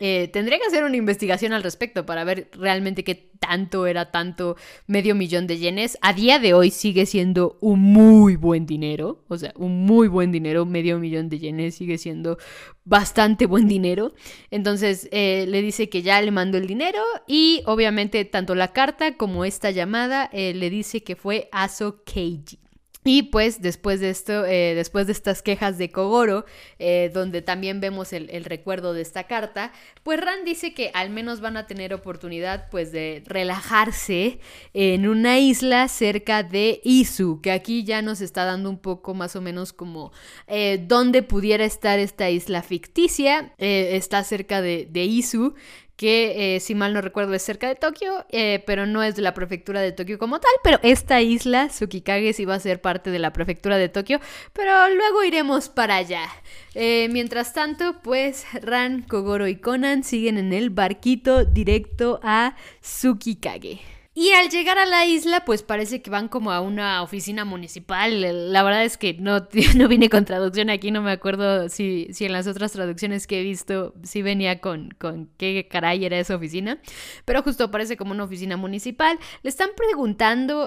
Eh, 0.00 0.28
tendría 0.32 0.58
que 0.58 0.66
hacer 0.66 0.82
una 0.82 0.96
investigación 0.96 1.52
al 1.52 1.62
respecto 1.62 2.04
para 2.04 2.24
ver 2.24 2.50
realmente 2.52 3.04
qué 3.04 3.14
tanto 3.38 3.86
era 3.86 4.10
tanto 4.10 4.56
medio 4.88 5.14
millón 5.14 5.46
de 5.46 5.58
yenes. 5.58 5.96
A 6.02 6.12
día 6.12 6.40
de 6.40 6.54
hoy 6.54 6.70
sigue 6.70 7.06
siendo 7.06 7.56
un 7.60 7.80
muy 7.80 8.34
buen 8.34 8.66
dinero. 8.66 9.24
O 9.28 9.38
sea, 9.38 9.52
un 9.56 9.86
muy 9.86 10.08
buen 10.08 10.32
dinero. 10.32 10.66
Medio 10.66 10.98
millón 10.98 11.28
de 11.28 11.38
yenes 11.38 11.76
sigue 11.76 11.98
siendo 11.98 12.36
bastante 12.84 13.46
buen 13.46 13.68
dinero. 13.68 14.12
Entonces 14.50 15.08
eh, 15.12 15.46
le 15.48 15.62
dice 15.62 15.88
que 15.88 16.02
ya 16.02 16.20
le 16.20 16.32
mandó 16.32 16.58
el 16.58 16.66
dinero 16.66 17.02
y 17.28 17.62
obviamente 17.66 18.24
tanto 18.24 18.56
la 18.56 18.72
carta 18.72 19.16
como 19.16 19.44
esta 19.44 19.70
llamada 19.70 20.28
eh, 20.32 20.52
le 20.52 20.68
dice 20.68 21.04
que 21.04 21.14
fue 21.14 21.48
Aso 21.52 22.02
Keiji. 22.04 22.65
Y 23.06 23.22
pues 23.22 23.62
después 23.62 24.00
de 24.00 24.10
esto, 24.10 24.44
eh, 24.44 24.74
después 24.74 25.06
de 25.06 25.12
estas 25.12 25.40
quejas 25.40 25.78
de 25.78 25.90
Kogoro, 25.90 26.44
eh, 26.80 27.10
donde 27.14 27.40
también 27.40 27.80
vemos 27.80 28.12
el, 28.12 28.44
recuerdo 28.44 28.92
de 28.94 29.02
esta 29.02 29.24
carta, 29.24 29.72
pues 30.02 30.20
Ran 30.20 30.44
dice 30.44 30.74
que 30.74 30.90
al 30.92 31.10
menos 31.10 31.40
van 31.40 31.56
a 31.56 31.68
tener 31.68 31.94
oportunidad 31.94 32.68
pues 32.68 32.90
de 32.90 33.22
relajarse 33.26 34.40
en 34.74 35.06
una 35.06 35.38
isla 35.38 35.86
cerca 35.86 36.42
de 36.42 36.80
Izu, 36.82 37.40
que 37.40 37.52
aquí 37.52 37.84
ya 37.84 38.02
nos 38.02 38.20
está 38.20 38.44
dando 38.44 38.70
un 38.70 38.78
poco 38.78 39.14
más 39.14 39.36
o 39.36 39.40
menos 39.40 39.72
como 39.72 40.10
eh, 40.48 40.84
dónde 40.84 41.22
pudiera 41.22 41.64
estar 41.64 42.00
esta 42.00 42.28
isla 42.28 42.62
ficticia, 42.62 43.54
está 43.58 44.24
cerca 44.24 44.60
de, 44.60 44.88
de 44.90 45.04
Izu, 45.04 45.54
que 45.96 46.56
eh, 46.56 46.60
si 46.60 46.74
mal 46.74 46.92
no 46.92 47.00
recuerdo 47.00 47.32
es 47.34 47.42
cerca 47.42 47.68
de 47.68 47.74
Tokio, 47.74 48.26
eh, 48.30 48.62
pero 48.66 48.86
no 48.86 49.02
es 49.02 49.16
de 49.16 49.22
la 49.22 49.34
prefectura 49.34 49.80
de 49.80 49.92
Tokio 49.92 50.18
como 50.18 50.38
tal, 50.40 50.52
pero 50.62 50.78
esta 50.82 51.20
isla, 51.22 51.68
Tsukikage, 51.68 52.34
sí 52.34 52.44
va 52.44 52.54
a 52.54 52.60
ser 52.60 52.80
parte 52.80 53.10
de 53.10 53.18
la 53.18 53.32
prefectura 53.32 53.78
de 53.78 53.88
Tokio, 53.88 54.20
pero 54.52 54.88
luego 54.90 55.24
iremos 55.24 55.68
para 55.68 55.96
allá. 55.96 56.28
Eh, 56.74 57.08
mientras 57.10 57.54
tanto, 57.54 57.96
pues 58.02 58.44
Ran, 58.62 59.02
Kogoro 59.02 59.48
y 59.48 59.56
Conan 59.56 60.04
siguen 60.04 60.36
en 60.36 60.52
el 60.52 60.70
barquito 60.70 61.44
directo 61.44 62.20
a 62.22 62.56
Tsukikage. 62.82 63.95
Y 64.18 64.30
al 64.30 64.48
llegar 64.48 64.78
a 64.78 64.86
la 64.86 65.04
isla, 65.04 65.44
pues 65.44 65.62
parece 65.62 66.00
que 66.00 66.08
van 66.08 66.28
como 66.28 66.50
a 66.50 66.62
una 66.62 67.02
oficina 67.02 67.44
municipal. 67.44 68.50
La 68.50 68.62
verdad 68.62 68.82
es 68.82 68.96
que 68.96 69.12
no, 69.12 69.46
no 69.76 69.88
vine 69.88 70.08
con 70.08 70.24
traducción 70.24 70.70
aquí, 70.70 70.90
no 70.90 71.02
me 71.02 71.10
acuerdo 71.10 71.68
si, 71.68 72.08
si 72.12 72.24
en 72.24 72.32
las 72.32 72.46
otras 72.46 72.72
traducciones 72.72 73.26
que 73.26 73.40
he 73.40 73.42
visto 73.42 73.92
sí 74.04 74.22
venía 74.22 74.62
con, 74.62 74.94
con 74.98 75.28
qué 75.36 75.68
caray 75.70 76.02
era 76.02 76.18
esa 76.18 76.34
oficina. 76.34 76.80
Pero 77.26 77.42
justo 77.42 77.70
parece 77.70 77.98
como 77.98 78.12
una 78.12 78.24
oficina 78.24 78.56
municipal. 78.56 79.18
Le 79.42 79.50
están 79.50 79.68
preguntando 79.76 80.66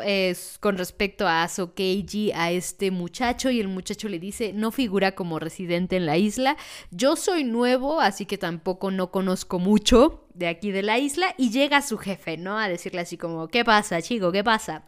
con 0.60 0.78
respecto 0.78 1.28
a 1.28 1.42
Aso 1.42 1.74
Keiji 1.74 2.32
a 2.34 2.52
este 2.52 2.92
muchacho 2.92 3.50
y 3.50 3.60
el 3.60 3.68
muchacho 3.68 4.10
le 4.10 4.20
dice, 4.20 4.54
no 4.54 4.70
figura 4.70 5.16
como 5.16 5.40
residente 5.40 5.96
en 5.96 6.06
la 6.06 6.18
isla. 6.18 6.56
Yo 6.92 7.16
soy 7.16 7.46
nuevo, 7.46 8.00
así 8.00 8.28
que 8.28 8.38
tampoco 8.38 8.92
no 8.92 9.10
conozco 9.10 9.58
mucho 9.58 10.29
de 10.34 10.48
aquí 10.48 10.72
de 10.72 10.84
la 10.84 10.98
isla 10.98 11.34
y 11.38 11.52
llega 11.52 11.82
su 11.82 11.98
jefe, 11.98 12.38
¿no? 12.38 12.58
A 12.58 12.70
decirle 12.70 13.02
así 13.02 13.18
como, 13.18 13.48
¿qué 13.48 13.64
pasa, 13.66 14.02
chico? 14.02 14.32
¿Qué 14.32 14.44
pasa? 14.44 14.84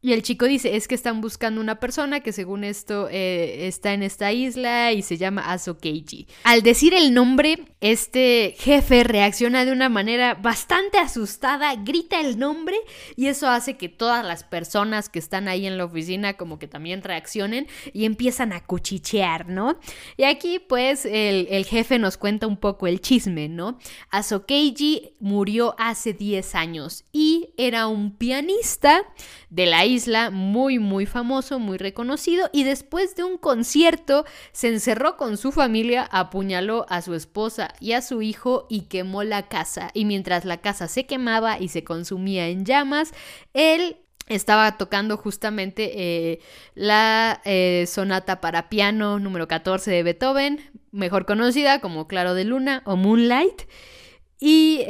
Y 0.00 0.12
el 0.12 0.22
chico 0.22 0.46
dice, 0.46 0.76
es 0.76 0.86
que 0.86 0.94
están 0.94 1.20
buscando 1.20 1.60
una 1.60 1.80
persona 1.80 2.20
que 2.20 2.32
según 2.32 2.62
esto 2.62 3.08
eh, 3.10 3.66
está 3.66 3.94
en 3.94 4.04
esta 4.04 4.32
isla 4.32 4.92
y 4.92 5.02
se 5.02 5.16
llama 5.16 5.50
Aso 5.52 5.78
Keiji. 5.78 6.28
Al 6.44 6.62
decir 6.62 6.94
el 6.94 7.12
nombre, 7.12 7.64
este 7.80 8.54
jefe 8.58 9.02
reacciona 9.02 9.64
de 9.64 9.72
una 9.72 9.88
manera 9.88 10.34
bastante 10.34 10.98
asustada, 10.98 11.74
grita 11.74 12.20
el 12.20 12.38
nombre 12.38 12.76
y 13.16 13.26
eso 13.26 13.48
hace 13.48 13.76
que 13.76 13.88
todas 13.88 14.24
las 14.24 14.44
personas 14.44 15.08
que 15.08 15.18
están 15.18 15.48
ahí 15.48 15.66
en 15.66 15.76
la 15.76 15.86
oficina 15.86 16.34
como 16.34 16.60
que 16.60 16.68
también 16.68 17.02
reaccionen 17.02 17.66
y 17.92 18.04
empiezan 18.04 18.52
a 18.52 18.64
cuchichear, 18.64 19.48
¿no? 19.48 19.80
Y 20.16 20.24
aquí 20.24 20.60
pues 20.60 21.06
el, 21.06 21.48
el 21.50 21.64
jefe 21.64 21.98
nos 21.98 22.16
cuenta 22.16 22.46
un 22.46 22.56
poco 22.56 22.86
el 22.86 23.00
chisme, 23.00 23.48
¿no? 23.48 23.80
Aso 24.10 24.46
Keiji 24.46 25.16
murió 25.18 25.74
hace 25.76 26.12
10 26.12 26.54
años 26.54 27.04
y 27.10 27.50
era 27.56 27.88
un 27.88 28.16
pianista 28.16 29.02
de 29.50 29.66
la 29.66 29.87
isla, 29.88 30.30
muy, 30.30 30.78
muy 30.78 31.06
famoso, 31.06 31.58
muy 31.58 31.78
reconocido, 31.78 32.48
y 32.52 32.64
después 32.64 33.16
de 33.16 33.24
un 33.24 33.38
concierto 33.38 34.24
se 34.52 34.68
encerró 34.68 35.16
con 35.16 35.36
su 35.36 35.52
familia, 35.52 36.08
apuñaló 36.10 36.86
a 36.88 37.02
su 37.02 37.14
esposa 37.14 37.74
y 37.80 37.92
a 37.92 38.02
su 38.02 38.22
hijo 38.22 38.66
y 38.70 38.82
quemó 38.82 39.24
la 39.24 39.48
casa. 39.48 39.90
Y 39.94 40.04
mientras 40.04 40.44
la 40.44 40.58
casa 40.58 40.88
se 40.88 41.06
quemaba 41.06 41.58
y 41.58 41.68
se 41.68 41.84
consumía 41.84 42.48
en 42.48 42.64
llamas, 42.64 43.12
él 43.52 43.96
estaba 44.28 44.76
tocando 44.76 45.16
justamente 45.16 45.90
eh, 45.94 46.40
la 46.74 47.40
eh, 47.44 47.86
sonata 47.88 48.40
para 48.40 48.68
piano 48.68 49.18
número 49.18 49.48
14 49.48 49.90
de 49.90 50.02
Beethoven, 50.02 50.60
mejor 50.92 51.26
conocida 51.26 51.80
como 51.80 52.06
Claro 52.06 52.34
de 52.34 52.44
Luna 52.44 52.82
o 52.84 52.96
Moonlight. 52.96 53.62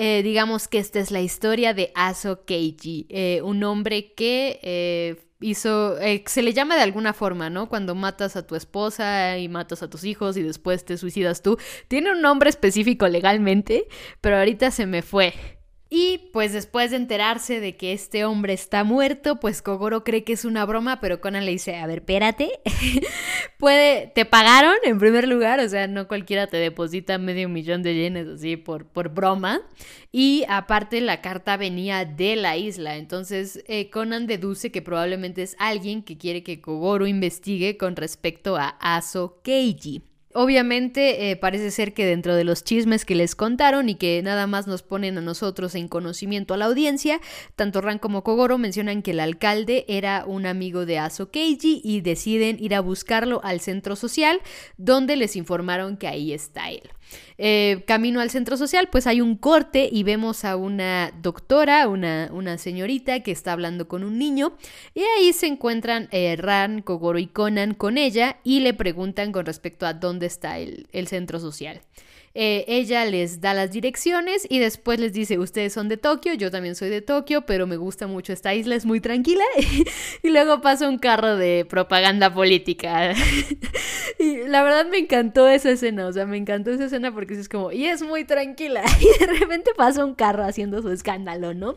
Eh, 0.00 0.22
digamos 0.22 0.68
que 0.68 0.78
esta 0.78 1.00
es 1.00 1.10
la 1.10 1.20
historia 1.20 1.74
de 1.74 1.90
Aso 1.96 2.44
Keiji, 2.44 3.06
eh, 3.08 3.40
un 3.42 3.64
hombre 3.64 4.12
que 4.14 4.60
eh, 4.62 5.16
hizo, 5.40 5.96
se 6.24 6.42
le 6.42 6.52
llama 6.52 6.76
de 6.76 6.82
alguna 6.82 7.12
forma, 7.12 7.50
¿no? 7.50 7.68
Cuando 7.68 7.96
matas 7.96 8.36
a 8.36 8.46
tu 8.46 8.54
esposa 8.54 9.38
y 9.38 9.48
matas 9.48 9.82
a 9.82 9.90
tus 9.90 10.04
hijos 10.04 10.36
y 10.36 10.44
después 10.44 10.84
te 10.84 10.96
suicidas 10.98 11.42
tú. 11.42 11.58
Tiene 11.88 12.12
un 12.12 12.22
nombre 12.22 12.48
específico 12.48 13.08
legalmente, 13.08 13.88
pero 14.20 14.36
ahorita 14.36 14.70
se 14.70 14.86
me 14.86 15.02
fue. 15.02 15.57
Y 15.90 16.28
pues 16.34 16.52
después 16.52 16.90
de 16.90 16.98
enterarse 16.98 17.60
de 17.60 17.78
que 17.78 17.94
este 17.94 18.26
hombre 18.26 18.52
está 18.52 18.84
muerto, 18.84 19.40
pues 19.40 19.62
Kogoro 19.62 20.04
cree 20.04 20.22
que 20.22 20.34
es 20.34 20.44
una 20.44 20.66
broma, 20.66 21.00
pero 21.00 21.22
Conan 21.22 21.46
le 21.46 21.52
dice, 21.52 21.76
a 21.76 21.86
ver, 21.86 22.00
espérate, 22.00 22.50
puede, 23.58 24.08
te 24.08 24.26
pagaron 24.26 24.74
en 24.84 24.98
primer 24.98 25.26
lugar, 25.26 25.60
o 25.60 25.68
sea, 25.68 25.86
no 25.86 26.06
cualquiera 26.06 26.46
te 26.46 26.58
deposita 26.58 27.16
medio 27.16 27.48
millón 27.48 27.82
de 27.82 27.94
yenes 27.94 28.28
así 28.28 28.56
por, 28.56 28.84
por 28.84 29.08
broma. 29.08 29.62
Y 30.12 30.44
aparte 30.48 31.00
la 31.00 31.22
carta 31.22 31.56
venía 31.56 32.04
de 32.04 32.36
la 32.36 32.58
isla, 32.58 32.96
entonces 32.96 33.64
eh, 33.66 33.88
Conan 33.88 34.26
deduce 34.26 34.70
que 34.70 34.82
probablemente 34.82 35.42
es 35.42 35.56
alguien 35.58 36.02
que 36.02 36.18
quiere 36.18 36.42
que 36.42 36.60
Kogoro 36.60 37.06
investigue 37.06 37.78
con 37.78 37.96
respecto 37.96 38.56
a 38.56 38.76
Aso 38.80 39.40
Keiji. 39.42 40.07
Obviamente 40.34 41.30
eh, 41.30 41.36
parece 41.36 41.70
ser 41.70 41.94
que 41.94 42.04
dentro 42.04 42.34
de 42.34 42.44
los 42.44 42.62
chismes 42.62 43.06
que 43.06 43.14
les 43.14 43.34
contaron 43.34 43.88
y 43.88 43.94
que 43.94 44.20
nada 44.22 44.46
más 44.46 44.66
nos 44.66 44.82
ponen 44.82 45.16
a 45.16 45.22
nosotros 45.22 45.74
en 45.74 45.88
conocimiento 45.88 46.52
a 46.52 46.58
la 46.58 46.66
audiencia, 46.66 47.20
tanto 47.56 47.80
Ran 47.80 47.98
como 47.98 48.22
Kogoro 48.22 48.58
mencionan 48.58 49.02
que 49.02 49.12
el 49.12 49.20
alcalde 49.20 49.86
era 49.88 50.24
un 50.26 50.44
amigo 50.44 50.84
de 50.84 50.98
Aso 50.98 51.30
Keiji 51.30 51.80
y 51.82 52.02
deciden 52.02 52.62
ir 52.62 52.74
a 52.74 52.80
buscarlo 52.80 53.40
al 53.42 53.60
centro 53.60 53.96
social 53.96 54.40
donde 54.76 55.16
les 55.16 55.34
informaron 55.34 55.96
que 55.96 56.08
ahí 56.08 56.34
está 56.34 56.70
él. 56.70 56.90
Eh, 57.38 57.84
camino 57.86 58.20
al 58.20 58.30
centro 58.30 58.56
social, 58.56 58.88
pues 58.90 59.06
hay 59.06 59.20
un 59.20 59.36
corte 59.36 59.88
y 59.90 60.02
vemos 60.02 60.44
a 60.44 60.56
una 60.56 61.12
doctora, 61.22 61.88
una, 61.88 62.28
una 62.32 62.58
señorita 62.58 63.20
que 63.20 63.30
está 63.30 63.52
hablando 63.52 63.86
con 63.86 64.02
un 64.02 64.18
niño 64.18 64.56
y 64.92 65.02
ahí 65.16 65.32
se 65.32 65.46
encuentran 65.46 66.08
eh, 66.10 66.36
Ran, 66.36 66.82
Kogoro 66.82 67.18
y 67.18 67.28
Conan 67.28 67.74
con 67.74 67.96
ella 67.96 68.38
y 68.42 68.60
le 68.60 68.74
preguntan 68.74 69.30
con 69.30 69.46
respecto 69.46 69.86
a 69.86 69.94
dónde 69.94 70.17
está 70.26 70.58
el, 70.58 70.86
el 70.92 71.06
centro 71.08 71.40
social. 71.40 71.80
Eh, 72.40 72.64
ella 72.68 73.04
les 73.04 73.40
da 73.40 73.54
las 73.54 73.72
direcciones 73.72 74.46
y 74.48 74.58
después 74.58 75.00
les 75.00 75.12
dice, 75.12 75.38
ustedes 75.38 75.72
son 75.72 75.88
de 75.88 75.96
Tokio, 75.96 76.34
yo 76.34 76.50
también 76.52 76.76
soy 76.76 76.88
de 76.88 77.02
Tokio, 77.02 77.42
pero 77.46 77.66
me 77.66 77.76
gusta 77.76 78.06
mucho 78.06 78.32
esta 78.32 78.54
isla, 78.54 78.76
es 78.76 78.86
muy 78.86 79.00
tranquila. 79.00 79.42
y 80.22 80.28
luego 80.28 80.60
pasa 80.60 80.88
un 80.88 80.98
carro 80.98 81.36
de 81.36 81.66
propaganda 81.68 82.32
política. 82.32 83.12
y 84.20 84.36
la 84.46 84.62
verdad 84.62 84.86
me 84.86 84.98
encantó 84.98 85.48
esa 85.48 85.70
escena, 85.70 86.06
o 86.06 86.12
sea, 86.12 86.26
me 86.26 86.36
encantó 86.36 86.70
esa 86.70 86.84
escena 86.84 87.12
porque 87.12 87.34
es 87.34 87.48
como, 87.48 87.72
y 87.72 87.86
es 87.86 88.02
muy 88.02 88.24
tranquila. 88.24 88.84
y 89.00 89.18
de 89.18 89.32
repente 89.38 89.72
pasa 89.76 90.04
un 90.04 90.14
carro 90.14 90.44
haciendo 90.44 90.80
su 90.82 90.90
escándalo, 90.90 91.54
¿no? 91.54 91.74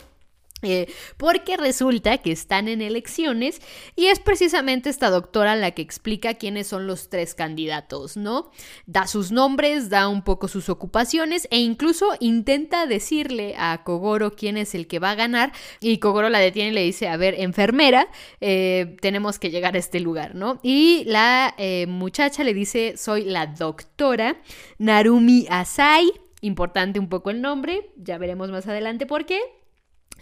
Eh, 0.63 0.87
porque 1.17 1.57
resulta 1.57 2.19
que 2.19 2.31
están 2.31 2.67
en 2.67 2.81
elecciones 2.81 3.61
y 3.95 4.07
es 4.07 4.19
precisamente 4.19 4.89
esta 4.89 5.09
doctora 5.09 5.55
la 5.55 5.71
que 5.71 5.81
explica 5.81 6.35
quiénes 6.35 6.67
son 6.67 6.85
los 6.85 7.09
tres 7.09 7.33
candidatos, 7.33 8.15
¿no? 8.15 8.51
Da 8.85 9.07
sus 9.07 9.31
nombres, 9.31 9.89
da 9.89 10.07
un 10.07 10.21
poco 10.21 10.47
sus 10.47 10.69
ocupaciones 10.69 11.47
e 11.49 11.59
incluso 11.59 12.09
intenta 12.19 12.85
decirle 12.85 13.55
a 13.57 13.83
Kogoro 13.83 14.35
quién 14.35 14.57
es 14.57 14.75
el 14.75 14.87
que 14.87 14.99
va 14.99 15.11
a 15.11 15.15
ganar 15.15 15.51
y 15.79 15.97
Kogoro 15.97 16.29
la 16.29 16.39
detiene 16.39 16.69
y 16.69 16.73
le 16.73 16.83
dice, 16.83 17.07
a 17.07 17.17
ver, 17.17 17.35
enfermera, 17.39 18.07
eh, 18.39 18.97
tenemos 19.01 19.39
que 19.39 19.49
llegar 19.49 19.75
a 19.75 19.79
este 19.79 19.99
lugar, 19.99 20.35
¿no? 20.35 20.59
Y 20.61 21.03
la 21.05 21.55
eh, 21.57 21.87
muchacha 21.87 22.43
le 22.43 22.53
dice, 22.53 22.97
soy 22.97 23.23
la 23.23 23.47
doctora 23.47 24.37
Narumi 24.77 25.47
Asai, 25.49 26.11
importante 26.41 26.99
un 26.99 27.09
poco 27.09 27.29
el 27.31 27.41
nombre, 27.41 27.91
ya 27.97 28.17
veremos 28.17 28.51
más 28.51 28.67
adelante 28.67 29.05
por 29.05 29.25
qué. 29.25 29.39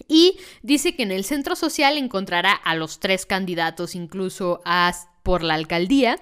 Y 0.08 0.38
dice 0.62 0.96
que 0.96 1.03
en 1.03 1.12
el 1.12 1.24
centro 1.24 1.56
social 1.56 1.98
encontrará 1.98 2.53
a 2.53 2.75
los 2.75 3.00
tres 3.00 3.25
candidatos, 3.25 3.96
incluso 3.96 4.62
a, 4.65 4.94
por 5.24 5.44
la 5.44 5.56
alcaldía, 5.56 6.20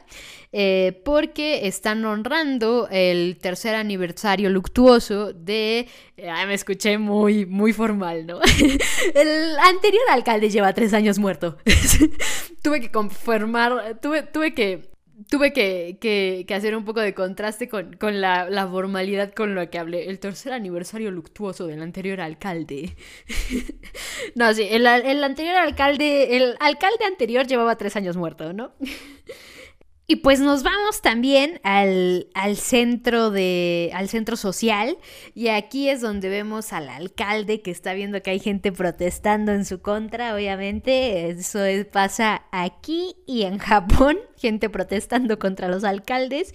eh, 0.52 1.02
porque 1.06 1.68
están 1.68 2.04
honrando 2.06 2.88
el 2.90 3.38
tercer 3.38 3.76
aniversario 3.76 4.50
luctuoso 4.50 5.34
de... 5.34 5.88
me 6.18 6.54
escuché 6.54 6.98
muy, 6.98 7.46
muy 7.46 7.74
formal, 7.74 8.26
¿no? 8.26 8.40
el 9.16 9.60
anterior 9.60 10.04
alcalde 10.12 10.50
lleva 10.50 10.74
tres 10.74 10.94
años 10.94 11.20
muerto. 11.20 11.58
tuve 12.62 12.82
que 12.82 12.92
confirmar, 12.92 14.00
tuve, 14.02 14.24
tuve 14.24 14.54
que 14.54 14.97
tuve 15.30 15.54
que, 15.54 16.46
hacer 16.56 16.76
un 16.76 16.86
poco 16.86 17.02
de 17.02 17.14
contraste 17.14 17.70
con, 17.70 17.98
la, 18.22 18.68
formalidad 18.70 19.34
con 19.34 19.56
la 19.56 19.68
que 19.70 19.80
hablé. 19.80 20.10
El 20.10 20.20
tercer 20.20 20.54
aniversario 20.54 21.12
luctuoso 21.12 21.68
del 21.68 21.82
anterior 21.82 22.22
alcalde. 22.22 22.96
no, 24.36 24.54
sí, 24.54 24.68
el, 24.70 24.86
el, 24.86 25.24
anterior 25.24 25.56
alcalde, 25.56 26.38
el 26.38 26.56
alcalde 26.60 27.06
anterior 27.06 27.48
llevaba 27.48 27.78
tres 27.78 27.96
años 27.96 28.18
muerto, 28.18 28.54
¿no? 28.54 28.74
Y 30.10 30.18
pues 30.18 30.40
nos 30.40 30.64
vamos 30.64 31.02
también 31.02 31.60
al, 31.64 32.28
centro 32.56 33.30
de. 33.30 33.92
al 33.94 34.08
centro 34.08 34.38
social. 34.38 34.98
Y 35.36 35.50
aquí 35.50 35.90
es 35.90 36.00
donde 36.00 36.30
vemos 36.30 36.72
al 36.72 36.88
alcalde 36.88 37.62
que 37.62 37.72
está 37.72 37.94
viendo 37.94 38.22
que 38.22 38.30
hay 38.30 38.40
gente 38.40 38.72
protestando 38.72 39.52
en 39.52 39.66
su 39.66 39.82
contra. 39.82 40.34
Obviamente. 40.34 41.30
Eso 41.32 41.60
pasa 41.92 42.44
aquí 42.52 43.18
y 43.26 43.42
en 43.42 43.58
Japón. 43.58 44.18
Gente 44.38 44.70
protestando 44.70 45.40
contra 45.40 45.68
los 45.68 45.84
alcaldes. 45.84 46.54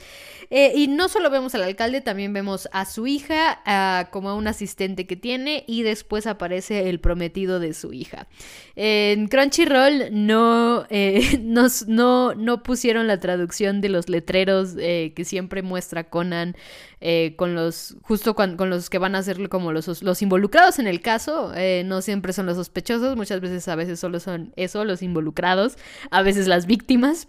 Eh, 0.49 0.73
y 0.75 0.87
no 0.87 1.09
solo 1.09 1.29
vemos 1.31 1.55
al 1.55 1.65
alcalde, 1.65 2.01
también 2.01 2.33
vemos 2.33 2.69
a 2.73 2.85
su 2.85 3.07
hija, 3.09 4.09
como 4.13 4.31
a 4.31 4.35
un 4.35 4.47
asistente 4.47 5.07
que 5.07 5.17
tiene. 5.17 5.65
Y 5.67 5.83
después 5.83 6.27
aparece 6.27 6.89
el 6.89 7.01
prometido 7.01 7.61
de 7.61 7.75
su 7.75 7.93
hija. 7.93 8.29
En 8.77 9.27
Crunchyroll 9.29 10.09
no, 10.11 10.87
eh, 10.89 11.39
no, 11.87 12.35
no 12.35 12.63
pusieron 12.63 13.07
la 13.07 13.21
traducción 13.21 13.42
de 13.81 13.89
los 13.89 14.09
letreros 14.09 14.75
eh, 14.79 15.13
que 15.15 15.25
siempre 15.25 15.63
muestra 15.63 16.05
Conan 16.05 16.57
eh, 17.01 17.35
con 17.37 17.55
los, 17.55 17.97
justo 18.03 18.35
con, 18.35 18.57
los 18.57 18.91
que 18.91 18.99
van 18.99 19.15
a 19.15 19.23
ser 19.23 19.49
como 19.49 19.73
los, 19.73 20.03
los 20.03 20.23
involucrados 20.23 20.79
en 20.79 20.87
el 20.87 21.01
caso, 21.01 21.53
eh, 21.55 21.83
no 21.85 22.03
siempre 22.03 22.33
son 22.33 22.47
los 22.47 22.57
sospechosos, 22.57 23.17
muchas 23.17 23.41
veces 23.41 23.67
a 23.69 23.75
veces 23.75 24.01
solo 24.01 24.21
son 24.21 24.53
eso, 24.57 24.85
los 24.85 25.03
involucrados, 25.03 25.77
a 26.11 26.23
veces 26.23 26.47
las 26.47 26.67
víctimas. 26.67 27.29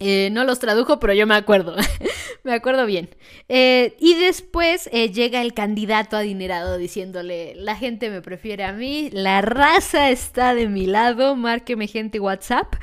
Eh, 0.00 0.28
no 0.32 0.44
los 0.44 0.58
tradujo, 0.58 0.98
pero 0.98 1.12
yo 1.12 1.26
me 1.26 1.34
acuerdo. 1.34 1.76
me 2.44 2.52
acuerdo 2.52 2.86
bien. 2.86 3.08
Eh, 3.48 3.96
y 3.98 4.14
después 4.14 4.88
eh, 4.92 5.10
llega 5.10 5.40
el 5.40 5.54
candidato 5.54 6.16
adinerado 6.16 6.76
diciéndole, 6.78 7.54
la 7.56 7.76
gente 7.76 8.10
me 8.10 8.20
prefiere 8.22 8.64
a 8.64 8.72
mí, 8.72 9.10
la 9.12 9.40
raza 9.40 10.10
está 10.10 10.54
de 10.54 10.68
mi 10.68 10.86
lado, 10.86 11.36
márqueme 11.36 11.86
gente 11.86 12.20
WhatsApp. 12.20 12.74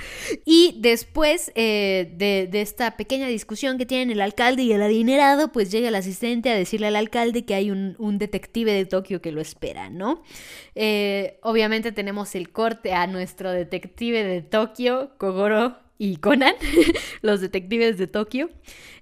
Y 0.46 0.78
después 0.80 1.52
de, 1.54 2.50
esta 2.54 2.98
pequeña 2.98 3.28
discusión 3.28 3.78
que 3.78 3.86
tienen 3.86 4.12
el 4.12 4.22
alcalde 4.22 4.64
y 4.64 4.72
el 4.72 4.82
adinerado, 4.82 5.52
pues 5.52 5.72
llega 5.72 5.90
el 5.90 5.96
asistente 5.96 6.50
a 6.50 6.56
decirle 6.56 6.88
al 6.88 6.96
alcalde 6.96 7.46
que 7.46 7.56
hay 7.56 7.72
un, 7.72 7.96
un 8.00 8.18
detective 8.18 8.72
de 8.72 8.86
Tokio 8.86 9.22
que 9.22 9.32
lo 9.32 9.42
espera, 9.42 9.90
¿no? 9.90 10.24
obviamente 11.44 11.92
tenemos 11.92 12.34
el 12.34 12.52
corte 12.52 12.94
a 12.94 13.06
nuestro 13.06 13.52
detective 13.52 14.24
de 14.24 14.42
Tokio, 14.42 15.12
Kogoro 15.18 15.83
y 16.04 16.18
Conan, 16.18 16.56
los 17.22 17.40
detectives 17.40 17.98
de 17.98 18.08
Tokio. 18.08 18.50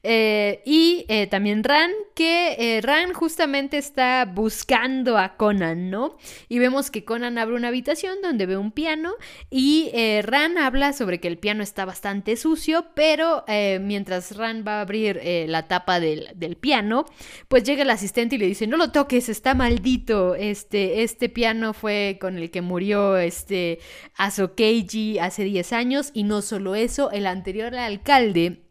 Eh, 0.03 0.63
y 0.65 1.05
eh, 1.09 1.27
también 1.27 1.63
Ran, 1.63 1.91
que 2.15 2.55
eh, 2.57 2.81
Ran 2.81 3.13
justamente 3.13 3.77
está 3.77 4.25
buscando 4.25 5.17
a 5.17 5.37
Conan, 5.37 5.91
¿no? 5.91 6.17
Y 6.49 6.57
vemos 6.57 6.89
que 6.89 7.05
Conan 7.05 7.37
abre 7.37 7.55
una 7.55 7.67
habitación 7.67 8.17
donde 8.23 8.47
ve 8.47 8.57
un 8.57 8.71
piano 8.71 9.13
y 9.49 9.91
Ran 10.23 10.57
habla 10.57 10.93
sobre 10.93 11.19
que 11.19 11.27
el 11.27 11.37
piano 11.37 11.61
está 11.61 11.85
bastante 11.85 12.35
sucio, 12.35 12.85
pero 12.95 13.43
mientras 13.81 14.35
Ran 14.35 14.63
va 14.67 14.79
a 14.79 14.81
abrir 14.81 15.21
la 15.47 15.67
tapa 15.67 15.99
del, 15.99 16.29
del, 16.35 16.55
piano, 16.55 17.05
pues 17.47 17.63
llega 17.63 17.83
el 17.83 17.89
asistente 17.89 18.35
y 18.35 18.39
le 18.39 18.47
dice, 18.47 18.67
no 18.67 18.77
lo 18.77 18.91
toques, 18.91 19.29
está 19.29 19.53
maldito, 19.53 20.35
este, 20.35 21.03
este 21.03 21.29
piano 21.29 21.73
fue 21.73 22.17
con 22.19 22.37
el 22.37 22.51
que 22.51 22.61
murió 22.61 23.17
este 23.17 23.79
Asokeiji 24.17 25.19
hace 25.19 25.43
10 25.43 25.73
años 25.73 26.11
y 26.13 26.23
no 26.23 26.41
solo 26.41 26.75
el 27.11 27.27
anterior 27.27 27.73
alcalde 27.75 28.61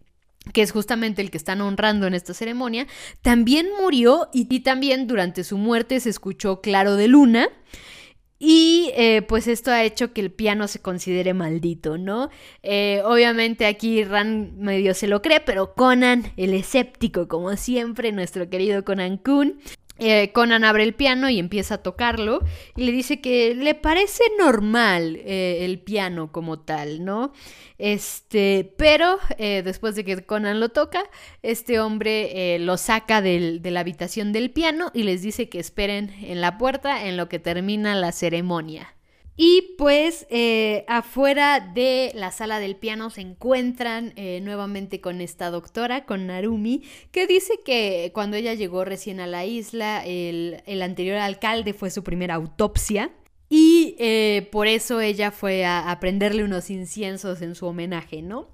que 0.53 0.63
es 0.63 0.73
justamente 0.73 1.23
el 1.23 1.31
que 1.31 1.37
están 1.37 1.61
honrando 1.61 2.07
en 2.07 2.15
esta 2.15 2.35
ceremonia, 2.35 2.87
también 3.23 3.69
murió 3.81 4.29
y, 4.33 4.61
también 4.61 5.07
durante 5.07 5.45
su 5.45 5.59
muerte 5.59 6.01
se 6.01 6.11
escuchó 6.11 6.61
Claro 6.61 6.97
de 6.97 7.09
Luna. 7.09 7.49
Y 8.43 8.91
eh, 8.95 9.21
pues 9.21 9.47
esto 9.47 9.71
ha 9.71 9.85
hecho 9.85 10.15
que 10.15 10.23
el 10.23 10.33
piano 10.33 10.67
se 10.67 10.81
considere 10.81 11.35
maldito, 11.35 11.99
¿no? 11.99 12.31
Eh, 12.63 13.03
obviamente 13.05 13.67
aquí 13.67 14.03
Ran 14.03 14.57
medio 14.57 14.95
se 14.95 15.09
lo 15.09 15.21
cree, 15.21 15.41
pero 15.41 15.75
Conan, 15.75 16.33
el 16.39 16.55
escéptico, 16.55 17.29
como 17.29 17.55
siempre, 17.57 18.13
nuestro 18.13 18.49
querido 18.49 18.83
Conan 18.83 19.19
Kun, 19.19 19.61
eh, 20.01 20.33
Conan 20.33 20.65
abre 20.65 20.83
el 20.83 20.95
piano 20.95 21.29
y 21.29 21.39
empieza 21.39 21.75
a 21.75 21.83
tocarlo 21.83 22.41
y 22.75 22.85
le 22.85 22.93
dice 22.93 23.21
que 23.21 23.55
le 23.55 23.75
parece 23.75 24.25
normal 24.39 25.17
eh, 25.17 25.65
el 25.65 25.79
piano 25.79 26.33
como 26.33 26.61
tal, 26.61 27.05
¿no? 27.05 27.33
Este, 27.79 28.73
pero 28.77 29.19
eh, 29.39 29.63
después 29.63 29.95
de 29.95 30.05
que 30.05 30.25
Conan 30.25 30.59
lo 30.59 30.71
toca, 30.71 31.03
este 31.43 31.81
hombre 31.81 32.59
lo 32.59 32.77
saca 32.77 33.21
de 33.23 33.61
la 33.63 33.81
habitación 33.81 34.33
del 34.33 34.51
piano 34.51 34.91
y 34.95 35.03
les 35.03 35.23
dice 35.23 35.49
que 35.49 35.59
esperen 35.59 36.11
en 36.23 36.41
la 36.41 36.59
puerta 36.59 37.07
en 37.07 37.17
lo 37.17 37.29
que 37.29 37.39
termina 37.39 37.95
la 37.95 38.13
ceremonia. 38.13 38.95
Y 39.43 39.75
pues 39.79 40.27
eh, 40.29 40.85
afuera 40.87 41.61
de 41.61 42.13
la 42.15 42.31
sala 42.31 42.61
del 42.61 42.77
piano 42.77 43.09
se 43.09 43.23
encuentran 43.23 44.13
eh, 44.17 44.41
nuevamente 44.43 45.01
con 45.01 45.23
esta 45.23 45.49
doctora, 45.51 46.05
con 46.05 46.27
Narumi, 46.27 46.83
que 47.11 47.27
dice 47.27 47.55
que 47.65 48.11
cuando 48.13 48.37
ella 48.37 48.53
llegó 48.53 48.85
recién 48.85 49.19
a 49.19 49.27
la 49.27 49.47
isla, 49.47 50.05
el, 50.05 50.63
el 50.67 50.83
anterior 50.83 51.17
alcalde 51.17 51.73
fue 51.73 51.91
su 51.91 52.05
primera 52.05 52.35
autopsia 52.35 53.13
Y 53.49 53.97
eh, 53.99 54.47
por 54.53 54.67
eso 54.67 55.01
ella 55.01 55.31
fue 55.31 55.65
a, 55.65 55.97
prenderle 56.01 56.45
unos 56.45 56.69
inciensos 56.69 57.41
en 57.41 57.55
su 57.55 57.65
homenaje, 57.65 58.21
¿no? 58.21 58.51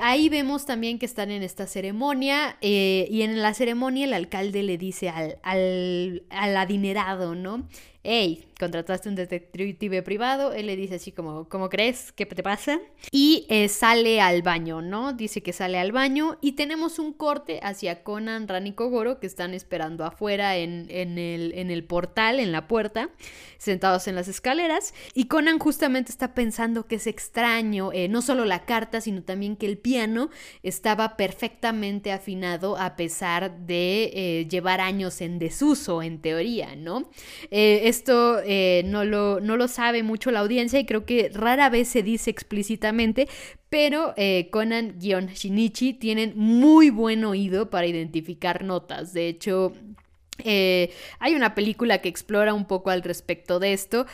Ahí 0.00 0.28
vemos 0.28 0.66
también 0.66 1.00
que 1.00 1.06
están 1.06 1.32
en 1.32 1.42
esta 1.42 1.66
ceremonia 1.66 2.56
y 2.60 3.22
en 3.22 3.42
la 3.42 3.52
ceremonia 3.54 4.04
el 4.04 4.14
alcalde 4.14 4.62
le 4.62 4.78
dice 4.78 5.08
al, 5.08 5.38
al, 5.42 6.22
al 6.30 6.56
adinerado, 6.56 7.34
¿no? 7.34 7.66
Hey, 8.06 8.46
contrataste 8.58 9.08
un 9.08 9.14
detective 9.16 10.02
privado, 10.02 10.52
él 10.52 10.66
le 10.66 10.76
dice 10.76 10.94
así 10.94 11.12
como, 11.12 11.48
¿cómo 11.48 11.68
crees? 11.68 12.12
¿Qué 12.12 12.24
te 12.24 12.42
pasa? 12.42 12.80
Y 13.10 13.46
eh, 13.48 13.68
sale 13.68 14.20
al 14.20 14.42
baño, 14.42 14.80
¿no? 14.80 15.12
Dice 15.12 15.42
que 15.42 15.52
sale 15.52 15.78
al 15.78 15.92
baño 15.92 16.38
y 16.40 16.52
tenemos 16.52 16.98
un 16.98 17.12
corte 17.12 17.60
hacia 17.62 18.02
Conan, 18.02 18.48
Ran 18.48 18.66
y 18.66 18.72
Kogoro 18.72 19.20
que 19.20 19.26
están 19.26 19.52
esperando 19.52 20.04
afuera 20.04 20.56
en, 20.56 20.88
el, 20.90 21.52
en 21.54 21.70
el 21.70 21.84
portal, 21.84 22.40
en 22.40 22.52
la 22.52 22.66
puerta, 22.66 23.10
sentados 23.58 24.08
en 24.08 24.14
las 24.14 24.28
escaleras. 24.28 24.94
Y 25.12 25.26
Conan 25.26 25.58
justamente 25.58 26.10
está 26.10 26.34
pensando 26.34 26.86
que 26.86 26.96
es 26.96 27.06
extraño, 27.06 27.92
eh, 27.92 28.08
no 28.08 28.22
solo 28.22 28.44
la 28.44 28.64
carta, 28.64 29.00
sino 29.00 29.22
también 29.22 29.56
que 29.56 29.66
el 29.66 29.76
piano 29.76 30.30
estaba 30.62 31.16
perfectamente 31.16 32.12
afinado 32.12 32.76
a 32.78 32.96
pesar 32.96 33.58
de 33.66 34.10
eh, 34.14 34.48
llevar 34.48 34.80
años 34.80 35.20
en 35.20 35.38
desuso, 35.38 36.02
en 36.02 36.20
teoría, 36.20 36.74
¿no? 36.74 37.10
Esto 37.96 38.40
eh, 38.44 38.82
no, 38.84 39.04
lo, 39.04 39.40
no, 39.40 39.56
lo, 39.56 39.68
sabe 39.68 40.02
mucho 40.02 40.30
la 40.30 40.40
audiencia 40.40 40.78
y 40.78 40.84
creo 40.84 41.04
que 41.04 41.30
rara 41.32 41.70
vez 41.70 41.88
se 41.88 42.02
dice 42.02 42.30
explícitamente, 42.30 43.28
pero 43.70 44.12
eh, 44.16 44.48
Conan-Shinichi 44.50 45.94
tienen 45.94 46.34
muy 46.36 46.90
buen 46.90 47.24
oído 47.24 47.70
para 47.70 47.86
identificar 47.86 48.64
notas. 48.64 49.12
De 49.12 49.28
hecho, 49.28 49.72
eh, 50.44 50.92
hay 51.18 51.34
una 51.34 51.54
película 51.54 51.98
que 51.98 52.08
explora 52.08 52.52
un 52.52 52.66
poco 52.66 52.90
al 52.90 53.02
respecto 53.02 53.58
de 53.58 53.72
esto, 53.72 54.06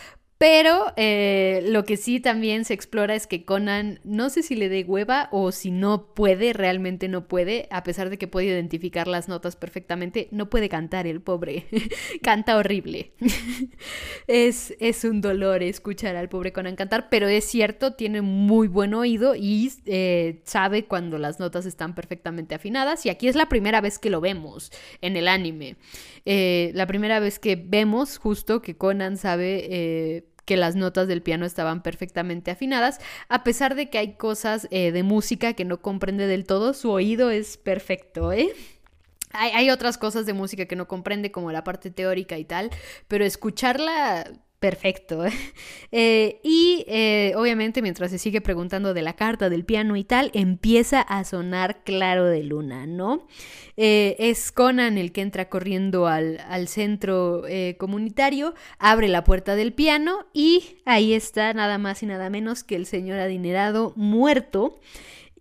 pero 0.42 0.92
eh, 0.96 1.62
lo 1.68 1.85
que 1.85 1.96
sí 1.96 2.18
también 2.18 2.64
se 2.64 2.74
explora 2.74 3.14
es 3.14 3.28
que 3.28 3.44
Conan, 3.44 4.00
no 4.02 4.28
sé 4.28 4.42
si 4.42 4.57
le 4.57 4.68
dé 4.68 4.83
hueva 4.83 5.28
o 5.31 5.52
si 5.52 5.70
no 5.70 6.12
puede, 6.14 6.52
realmente 6.52 7.07
no 7.07 7.28
puede, 7.28 7.68
a 7.70 7.85
pesar 7.85 8.11
de 8.11 8.18
que 8.18 8.26
puede 8.26 8.46
identificar 8.46 9.07
las 9.07 9.28
notas 9.28 9.55
perfectamente, 9.55 10.26
no 10.33 10.50
puede 10.50 10.68
cantar 10.68 11.07
el 11.07 11.20
pobre. 11.20 11.66
Canta 12.22 12.57
horrible. 12.57 13.12
es, 14.26 14.74
es 14.81 15.05
un 15.05 15.20
dolor 15.20 15.62
escuchar 15.62 16.16
al 16.16 16.28
pobre 16.28 16.52
Conan 16.52 16.74
cantar, 16.74 17.09
pero 17.09 17.28
es 17.28 17.44
cierto, 17.44 17.92
tiene 17.92 18.20
muy 18.20 18.66
buen 18.66 18.94
oído 18.94 19.37
y 19.37 19.70
eh, 19.87 20.40
sabe 20.42 20.87
cuando 20.87 21.18
las 21.18 21.38
notas 21.38 21.66
están 21.66 21.94
perfectamente 21.94 22.57
afinadas. 22.57 23.07
Y 23.07 23.11
aquí 23.11 23.28
es 23.28 23.37
la 23.37 23.48
primera 23.48 23.81
vez 23.81 24.00
que 24.00 24.11
lo 24.11 24.20
vemos 24.20 24.72
en 25.02 25.16
el 25.16 25.28
anime. 25.28 25.76
Eh, 26.24 26.72
la 26.74 26.88
primera 26.88 27.20
vez 27.20 27.38
que 27.38 27.55
vemos 27.55 28.18
justo 28.18 28.61
que 28.61 28.76
Conan 28.76 29.16
sabe 29.16 30.32
que 30.44 30.57
las 30.57 30.74
notas 30.74 31.09
del 31.09 31.22
piano 31.22 31.46
estaban 31.46 31.83
perfectamente 31.83 32.50
afinadas, 32.50 32.98
a 33.28 33.44
pesar 33.44 33.74
de 33.74 33.90
que 33.90 33.98
hay 33.98 34.14
cosas 34.14 34.68
eh, 34.70 34.92
de 34.92 35.02
música 35.02 35.52
que 35.55 35.64
no 35.64 35.81
comprende 35.81 36.26
del 36.26 36.44
todo, 36.44 36.74
su 36.74 36.90
oído 36.90 37.31
es 37.31 37.57
perfecto, 37.57 38.33
¿eh? 38.33 38.52
Hay, 39.33 39.50
hay 39.52 39.70
otras 39.70 39.96
cosas 39.96 40.26
de 40.26 40.35
música 40.35 40.66
que 40.66 40.76
no 40.76 40.88
comprende, 40.88 41.31
como 41.31 41.52
la 41.52 41.64
parte 41.64 41.90
teórica 41.90 42.37
y 42.38 42.44
tal, 42.44 42.70
pero 43.09 43.24
escucharla 43.24 44.31
Perfecto. 44.62 45.25
Eh, 45.94 46.40
y 46.42 46.87
eh, 46.88 47.35
obviamente 47.37 47.83
mientras 47.83 48.11
se 48.11 48.16
sigue 48.16 48.40
preguntando 48.40 48.94
de 48.94 49.03
la 49.03 49.12
carta, 49.12 49.51
del 49.51 49.66
piano 49.66 49.94
y 49.94 50.05
tal, 50.05 50.31
empieza 50.33 51.03
a 51.03 51.22
sonar 51.25 51.85
claro 51.85 52.25
de 52.25 52.42
luna, 52.42 52.87
¿no? 52.87 53.27
Eh, 53.77 54.16
es 54.18 54.53
Conan 54.53 54.96
el 54.96 55.12
que 55.12 55.20
entra 55.20 55.51
corriendo 55.51 56.07
al, 56.07 56.40
al 56.48 56.66
centro 56.68 57.42
comunitario, 57.77 58.55
abre 58.79 59.09
la 59.09 59.22
puerta 59.22 59.55
del 59.55 59.75
piano 59.75 60.25
y 60.33 60.79
ahí 60.87 61.12
está 61.12 61.53
nada 61.53 61.77
más 61.77 62.03
y 62.03 62.07
nada 62.07 62.31
menos 62.31 62.64
que 62.64 62.77
el 62.77 62.87
señor 62.87 63.18
adinerado 63.18 63.92
muerto. 63.94 64.81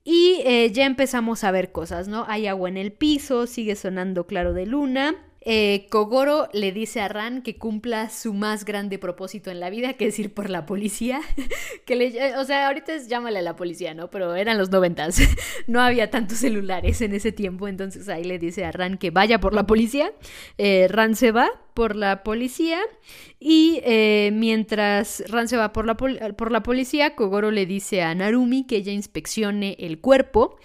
Y 0.03 0.43
ya 0.73 0.85
empezamos 0.85 1.45
a 1.45 1.51
ver 1.51 1.71
cosas, 1.71 2.09
¿no? 2.09 2.25
Hay 2.27 2.47
agua 2.47 2.67
en 2.67 2.75
el 2.75 2.91
piso, 2.91 3.47
sigue 3.47 3.77
sonando 3.77 4.27
claro 4.27 4.51
de 4.51 4.65
luna. 4.65 5.30
Eh, 5.43 5.87
Kogoro 5.89 6.49
le 6.53 6.71
dice 6.71 7.01
a 7.01 7.07
Ran 7.07 7.41
que 7.41 7.57
cumpla 7.57 8.09
su 8.09 8.33
más 8.33 8.63
grande 8.63 8.99
propósito 8.99 9.49
en 9.49 9.59
la 9.59 9.71
vida, 9.71 9.93
que 9.93 10.07
es 10.07 10.19
ir 10.19 10.33
por 10.33 10.49
la 10.49 10.67
policía. 10.67 11.21
que 11.85 11.95
le, 11.95 12.37
o 12.37 12.45
sea, 12.45 12.67
ahorita 12.67 12.93
es 12.93 13.07
llámale 13.07 13.39
a 13.39 13.41
la 13.41 13.55
policía, 13.55 13.93
¿no? 13.95 14.11
Pero 14.11 14.35
eran 14.35 14.57
los 14.57 14.69
noventas. 14.69 15.19
no 15.67 15.81
había 15.81 16.11
tantos 16.11 16.39
celulares 16.39 17.01
en 17.01 17.13
ese 17.13 17.31
tiempo, 17.31 17.67
entonces 17.67 18.07
ahí 18.07 18.23
le 18.23 18.37
dice 18.37 18.65
a 18.65 18.71
Ran 18.71 18.97
que 18.97 19.09
vaya 19.09 19.39
por 19.39 19.53
la 19.53 19.65
policía. 19.65 20.11
Eh, 20.57 20.87
Ran 20.89 21.15
se 21.15 21.31
va 21.31 21.49
por 21.73 21.95
la 21.95 22.23
policía 22.23 22.79
y 23.39 23.81
eh, 23.83 24.29
mientras 24.33 25.23
Ran 25.27 25.47
se 25.47 25.57
va 25.57 25.73
por 25.73 25.85
la, 25.85 25.95
por 25.97 26.51
la 26.51 26.63
policía, 26.63 27.15
Kogoro 27.15 27.49
le 27.49 27.65
dice 27.65 28.03
a 28.03 28.13
Narumi 28.13 28.65
que 28.67 28.75
ella 28.77 28.91
inspeccione 28.91 29.77
el 29.79 29.99
cuerpo 29.99 30.59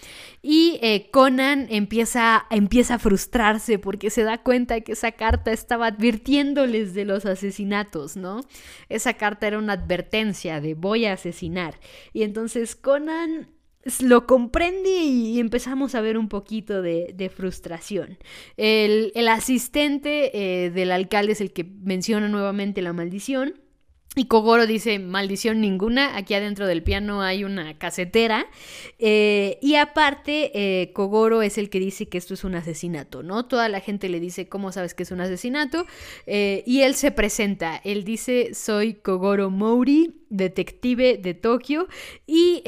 y 0.49 0.79
eh, 0.81 1.11
Conan 1.11 1.67
empieza, 1.71 2.47
empieza 2.51 2.95
a 2.95 2.99
frustrarse 3.01 3.81
porque 3.81 4.11
se 4.11 4.23
da 4.23 4.45
cuenta 4.45 4.81
que 4.81 4.93
esa 4.93 5.11
carta 5.11 5.51
estaba 5.51 5.89
advirtiéndoles 5.89 6.95
de 6.95 7.05
los 7.05 7.27
asesinatos, 7.27 8.17
¿no? 8.17 8.43
Esa 8.89 9.15
carta 9.15 9.49
era 9.49 9.59
una 9.59 9.73
advertencia 9.73 10.61
de 10.61 10.75
voy 10.75 11.07
a 11.07 11.15
asesinar. 11.15 11.81
Y 12.13 12.23
entonces 12.23 12.77
Conan 12.77 13.49
lo 14.01 14.29
comprende 14.29 14.89
y 14.89 15.41
empezamos 15.41 15.97
a 15.97 16.01
ver 16.01 16.17
un 16.17 16.29
poquito 16.29 16.81
de, 16.81 17.33
frustración. 17.35 18.17
El, 18.57 19.11
asistente 19.29 20.31
eh, 20.65 20.71
del 20.71 20.93
alcalde 20.93 21.33
es 21.33 21.41
el 21.41 21.53
que 21.53 21.65
menciona 21.65 22.29
nuevamente 22.29 22.83
la 22.83 22.93
maldición. 22.93 23.66
Y 24.19 24.29
Kogoro 24.29 24.67
dice, 24.67 24.99
maldición 24.99 25.61
ninguna, 25.61 26.17
aquí 26.17 26.33
adentro 26.33 26.67
del 26.67 26.83
piano 26.83 27.21
hay 27.21 27.45
una 27.45 27.77
casetera. 27.77 28.47
Eh, 28.99 29.59
y 29.61 29.75
aparte, 29.75 30.53
eh, 30.55 30.91
Kogoro 30.95 31.43
es 31.43 31.59
el 31.59 31.69
que 31.69 31.79
dice 31.79 32.09
que 32.09 32.17
esto 32.17 32.33
es 32.33 32.43
un 32.43 32.55
asesinato, 32.55 33.23
¿no? 33.23 33.45
Toda 33.45 33.69
la 33.69 33.81
gente 33.81 34.09
le 34.09 34.19
dice, 34.19 34.49
¿cómo 34.49 34.73
sabes 34.73 34.95
que 34.95 35.03
es 35.03 35.11
un 35.11 35.21
asesinato? 35.21 35.85
Eh, 36.25 36.65
y 36.67 36.81
él 36.81 36.95
se 36.95 37.11
presenta, 37.11 37.77
él 37.85 38.05
dice, 38.05 38.55
soy 38.55 38.95
Kogoro 38.95 39.51
Mori, 39.51 40.23
detective 40.31 41.19
de 41.19 41.35
Tokio. 41.35 41.87
Y 42.27 42.63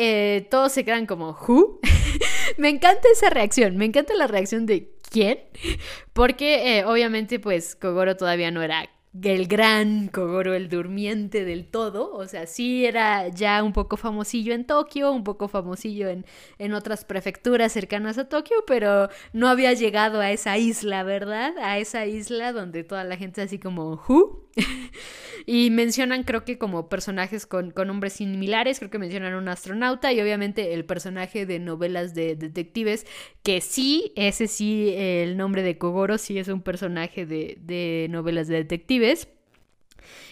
todos 0.50 0.72
se 0.72 0.84
quedan 0.84 1.06
como, 1.06 1.30
¿who? 1.30 1.80
me 2.58 2.68
encanta 2.68 3.08
esa 3.10 3.30
reacción, 3.30 3.78
me 3.78 3.86
encanta 3.86 4.12
la 4.12 4.26
reacción 4.26 4.66
de 4.66 4.92
¿quién? 5.10 5.38
Porque 6.12 6.84
obviamente 6.86 7.38
pues 7.38 7.74
Kogoro 7.74 8.18
todavía 8.18 8.50
no 8.50 8.60
era 8.60 8.86
el 9.22 9.46
gran 9.46 10.08
Kogoro 10.08 10.54
el 10.54 10.68
durmiente 10.68 11.44
del 11.44 11.66
todo, 11.66 12.12
o 12.14 12.26
sea, 12.26 12.46
sí 12.46 12.84
era 12.84 13.28
ya 13.28 13.62
un 13.62 13.72
poco 13.72 13.96
famosillo 13.96 14.54
en 14.54 14.64
Tokio, 14.64 15.12
un 15.12 15.24
poco 15.24 15.48
famosillo 15.48 16.08
en, 16.08 16.26
en 16.58 16.72
otras 16.72 17.04
prefecturas 17.04 17.72
cercanas 17.72 18.18
a 18.18 18.28
Tokio, 18.28 18.64
pero 18.66 19.08
no 19.32 19.48
había 19.48 19.72
llegado 19.72 20.20
a 20.20 20.30
esa 20.30 20.58
isla, 20.58 21.02
¿verdad? 21.02 21.56
A 21.58 21.78
esa 21.78 22.06
isla 22.06 22.52
donde 22.52 22.84
toda 22.84 23.04
la 23.04 23.16
gente 23.16 23.42
así 23.42 23.58
como, 23.58 24.02
¿who? 24.08 24.48
y 25.46 25.70
mencionan 25.70 26.24
creo 26.24 26.44
que 26.44 26.58
como 26.58 26.88
personajes 26.88 27.46
con, 27.46 27.70
con 27.70 27.88
nombres 27.88 28.14
similares, 28.14 28.78
creo 28.78 28.90
que 28.90 28.98
mencionan 28.98 29.34
un 29.34 29.48
astronauta 29.48 30.12
y 30.12 30.20
obviamente 30.20 30.74
el 30.74 30.84
personaje 30.84 31.46
de 31.46 31.58
novelas 31.58 32.14
de 32.14 32.36
detectives, 32.36 33.06
que 33.42 33.60
sí, 33.60 34.12
ese 34.16 34.46
sí, 34.46 34.92
el 34.96 35.36
nombre 35.36 35.62
de 35.62 35.78
Kogoro 35.78 36.18
sí 36.18 36.38
es 36.38 36.48
un 36.48 36.62
personaje 36.62 37.26
de, 37.26 37.58
de 37.60 38.08
novelas 38.10 38.48
de 38.48 38.56
detectives. 38.56 39.07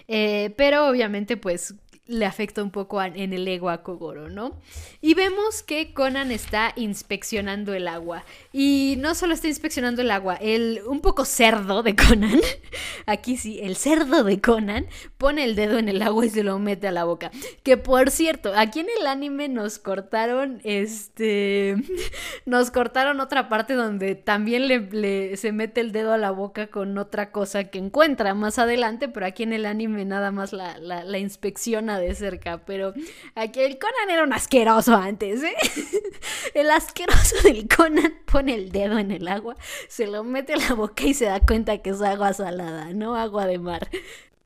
Eh, 0.09 0.55
pero 0.57 0.87
obviamente 0.89 1.37
pues 1.37 1.75
le 2.09 2.25
afecta 2.25 2.63
un 2.63 2.71
poco 2.71 3.03
en 3.03 3.33
el 3.33 3.47
ego 3.49 3.69
a 3.69 3.83
Kogoro, 3.83 4.29
¿no? 4.29 4.57
Y 5.01 5.15
vemos 5.15 5.63
que 5.63 5.93
Conan 5.93 6.31
está 6.31 6.73
inspeccionando 6.77 7.75
el 7.75 7.89
agua. 7.89 8.25
Y 8.53 8.95
no 8.99 9.15
solo 9.15 9.35
está 9.35 9.49
inspeccionando 9.49 10.03
el 10.03 10.11
agua, 10.11 10.37
el 10.37 10.83
un 10.87 11.01
poco 11.01 11.25
cerdo 11.25 11.83
de 11.83 11.97
Conan, 11.97 12.41
aquí 13.07 13.37
sí, 13.37 13.59
el 13.61 13.77
cerdo 13.77 14.23
de 14.23 14.41
Conan, 14.41 14.87
pone 15.19 15.45
el 15.45 15.57
dedo 15.57 15.79
en 15.79 15.89
el 15.89 16.01
agua 16.01 16.27
y 16.27 16.31
se 16.31 16.45
lo 16.45 16.59
mete 16.59 16.87
a 16.89 16.93
la 16.93 17.05
boca. 17.05 17.33
Que 17.65 17.77
por 17.77 18.11
cierto, 18.11 18.53
aquí 18.57 18.81
en 18.81 18.89
el 19.01 19.07
anime 19.07 19.49
nos 19.49 19.79
cortaron, 19.79 20.61
este, 20.63 21.77
nos 22.47 22.71
cortaron 22.71 23.21
otra 23.21 23.49
parte 23.49 23.75
donde 23.75 24.15
también 24.15 24.69
le, 24.69 25.37
se 25.37 25.51
mete 25.51 25.81
el 25.81 25.91
dedo 25.91 26.13
a 26.13 26.19
la 26.19 26.31
boca 26.31 26.69
con 26.69 26.97
otra 26.99 27.33
cosa 27.33 27.65
que 27.65 27.79
encuentra 27.79 28.35
más 28.35 28.61
adelante, 28.61 29.09
pero 29.09 29.27
aquí 29.27 29.43
en 29.43 29.53
el 29.53 29.67
anime 29.67 30.05
nada 30.05 30.31
más 30.31 30.53
la, 30.53 30.79
la, 30.79 31.03
la 31.03 31.19
inspecciona 31.19 31.96
de 31.99 32.15
cerca, 32.15 32.65
pero 32.65 32.93
aquí 33.35 33.61
el 33.61 33.79
Conan 33.79 34.11
era 34.11 34.23
un 34.25 34.33
asqueroso 34.33 34.95
antes, 34.95 35.43
¿eh? 35.43 35.55
El 36.55 36.71
asqueroso 36.71 37.37
del 37.43 37.69
Conan 37.69 38.15
pone 38.25 38.55
el 38.55 38.71
dedo 38.71 38.99
en 38.99 39.11
el 39.11 39.29
agua, 39.29 39.57
se 39.89 40.07
lo 40.07 40.25
mete 40.25 40.55
en 40.55 40.61
la 40.61 40.75
boca 40.75 41.05
y 41.05 41.15
se 41.15 41.27
da 41.27 41.41
cuenta 41.41 41.79
que 41.79 41.91
es 41.91 42.01
agua 42.01 42.33
salada, 42.33 42.93
no 42.95 43.17
agua 43.17 43.47
de 43.47 43.59
mar. 43.59 43.89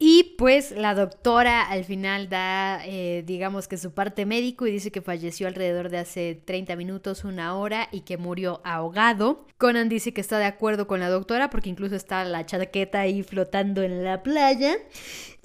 Y 0.03 0.35
pues 0.39 0.71
la 0.71 0.95
doctora 0.95 1.61
al 1.61 1.85
final 1.85 2.31
da, 2.31 2.81
eh, 2.87 3.23
digamos 3.27 3.69
que 3.69 3.77
su 3.77 3.93
parte 3.93 4.25
médico 4.25 4.67
y 4.67 4.73
dice 4.73 4.91
que 4.91 5.03
falleció 5.03 5.47
alrededor 5.47 5.91
de 5.91 5.99
hace 5.99 6.41
30 6.43 6.75
minutos, 6.77 7.23
una 7.23 7.55
hora 7.55 7.87
y 7.93 8.01
que 8.01 8.17
murió 8.17 8.63
ahogado. 8.65 9.45
Conan 9.59 9.91
dice 9.91 10.15
que 10.15 10.23
está 10.23 10.39
de 10.39 10.47
acuerdo 10.47 10.87
con 10.87 11.01
la 11.01 11.11
doctora 11.11 11.51
porque 11.51 11.69
incluso 11.69 11.97
está 11.97 12.25
la 12.25 12.47
chaqueta 12.47 13.01
ahí 13.01 13.23
flotando 13.23 13.83
en 13.83 14.03
la 14.03 14.23
playa. 14.23 14.79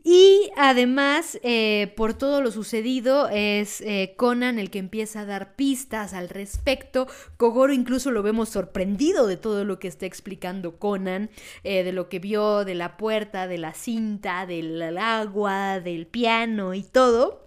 Y 0.08 0.52
además, 0.56 1.40
eh, 1.42 1.92
por 1.98 2.14
todo 2.14 2.40
lo 2.40 2.52
sucedido, 2.52 3.28
es 3.28 3.82
eh, 3.82 4.14
Conan 4.16 4.60
el 4.60 4.70
que 4.70 4.78
empieza 4.78 5.22
a 5.22 5.26
dar 5.26 5.56
pistas 5.56 6.14
al 6.14 6.30
respecto. 6.30 7.08
Kogoro 7.38 7.74
incluso 7.74 8.12
lo 8.12 8.22
vemos 8.22 8.50
sorprendido 8.50 9.26
de 9.26 9.36
todo 9.36 9.66
lo 9.66 9.80
que 9.80 9.88
está 9.88 10.06
explicando 10.06 10.78
Conan, 10.78 11.32
eh, 11.64 11.84
de 11.84 11.92
lo 11.92 12.08
que 12.08 12.20
vio, 12.20 12.66
de 12.66 12.76
la 12.76 12.98
puerta, 12.98 13.48
de 13.48 13.58
la 13.58 13.74
cinta, 13.74 14.46
del 14.46 14.96
agua, 15.00 15.80
del 15.80 16.06
piano 16.06 16.76
y 16.76 16.84
todo. 16.84 17.45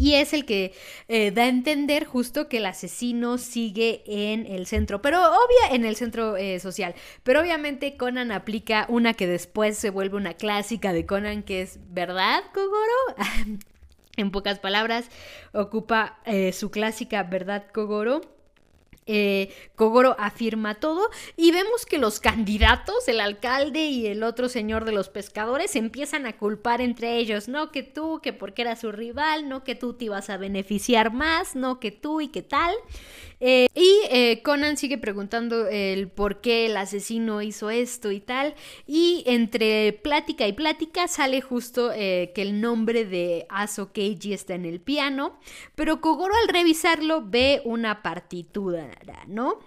Y 0.00 0.14
es 0.14 0.32
el 0.32 0.46
que 0.46 0.72
eh, 1.08 1.30
da 1.30 1.42
a 1.42 1.48
entender 1.48 2.06
justo 2.06 2.48
que 2.48 2.56
el 2.56 2.64
asesino 2.64 3.36
sigue 3.36 4.02
en 4.06 4.46
el 4.46 4.64
centro, 4.66 5.02
pero 5.02 5.20
obvia 5.22 5.76
en 5.76 5.84
el 5.84 5.94
centro 5.94 6.38
eh, 6.38 6.58
social. 6.58 6.94
Pero 7.22 7.42
obviamente 7.42 7.98
Conan 7.98 8.32
aplica 8.32 8.86
una 8.88 9.12
que 9.12 9.26
después 9.26 9.76
se 9.76 9.90
vuelve 9.90 10.16
una 10.16 10.32
clásica 10.32 10.94
de 10.94 11.04
Conan, 11.04 11.42
que 11.42 11.60
es 11.60 11.80
¿verdad, 11.90 12.44
Kogoro? 12.54 12.78
en 14.16 14.30
pocas 14.30 14.58
palabras, 14.58 15.04
ocupa 15.52 16.18
eh, 16.24 16.54
su 16.54 16.70
clásica 16.70 17.22
¿verdad, 17.24 17.66
Kogoro? 17.70 18.39
Eh, 19.06 19.52
Kogoro 19.74 20.14
afirma 20.18 20.74
todo 20.74 21.08
y 21.36 21.50
vemos 21.52 21.86
que 21.86 21.98
los 21.98 22.20
candidatos, 22.20 23.08
el 23.08 23.20
alcalde 23.20 23.86
y 23.86 24.06
el 24.06 24.22
otro 24.22 24.48
señor 24.48 24.84
de 24.84 24.92
los 24.92 25.08
pescadores, 25.08 25.74
empiezan 25.74 26.26
a 26.26 26.36
culpar 26.36 26.80
entre 26.80 27.16
ellos, 27.16 27.48
no 27.48 27.72
que 27.72 27.82
tú, 27.82 28.20
que 28.22 28.32
porque 28.32 28.62
era 28.62 28.76
su 28.76 28.92
rival, 28.92 29.48
no 29.48 29.64
que 29.64 29.74
tú 29.74 29.94
te 29.94 30.04
ibas 30.04 30.30
a 30.30 30.36
beneficiar 30.36 31.12
más, 31.12 31.56
no 31.56 31.80
que 31.80 31.90
tú 31.90 32.20
y 32.20 32.28
qué 32.28 32.42
tal. 32.42 32.72
Eh, 33.42 33.68
y 33.74 34.00
eh, 34.10 34.42
Conan 34.42 34.76
sigue 34.76 34.98
preguntando 34.98 35.66
el 35.66 36.08
por 36.08 36.42
qué 36.42 36.66
el 36.66 36.76
asesino 36.76 37.40
hizo 37.40 37.70
esto 37.70 38.12
y 38.12 38.20
tal. 38.20 38.54
Y 38.86 39.24
entre 39.26 39.94
plática 39.94 40.46
y 40.46 40.52
plática 40.52 41.08
sale 41.08 41.40
justo 41.40 41.90
que 41.90 42.32
el 42.36 42.60
nombre 42.60 43.06
de 43.06 43.46
Aso 43.48 43.92
Keiji 43.92 44.34
está 44.34 44.54
en 44.54 44.66
el 44.66 44.80
piano. 44.80 45.40
Pero 45.74 46.02
Kogoro 46.02 46.34
al 46.42 46.48
revisarlo 46.48 47.22
ve 47.24 47.62
una 47.64 48.02
partitura, 48.02 48.89
¿no? 49.26 49.58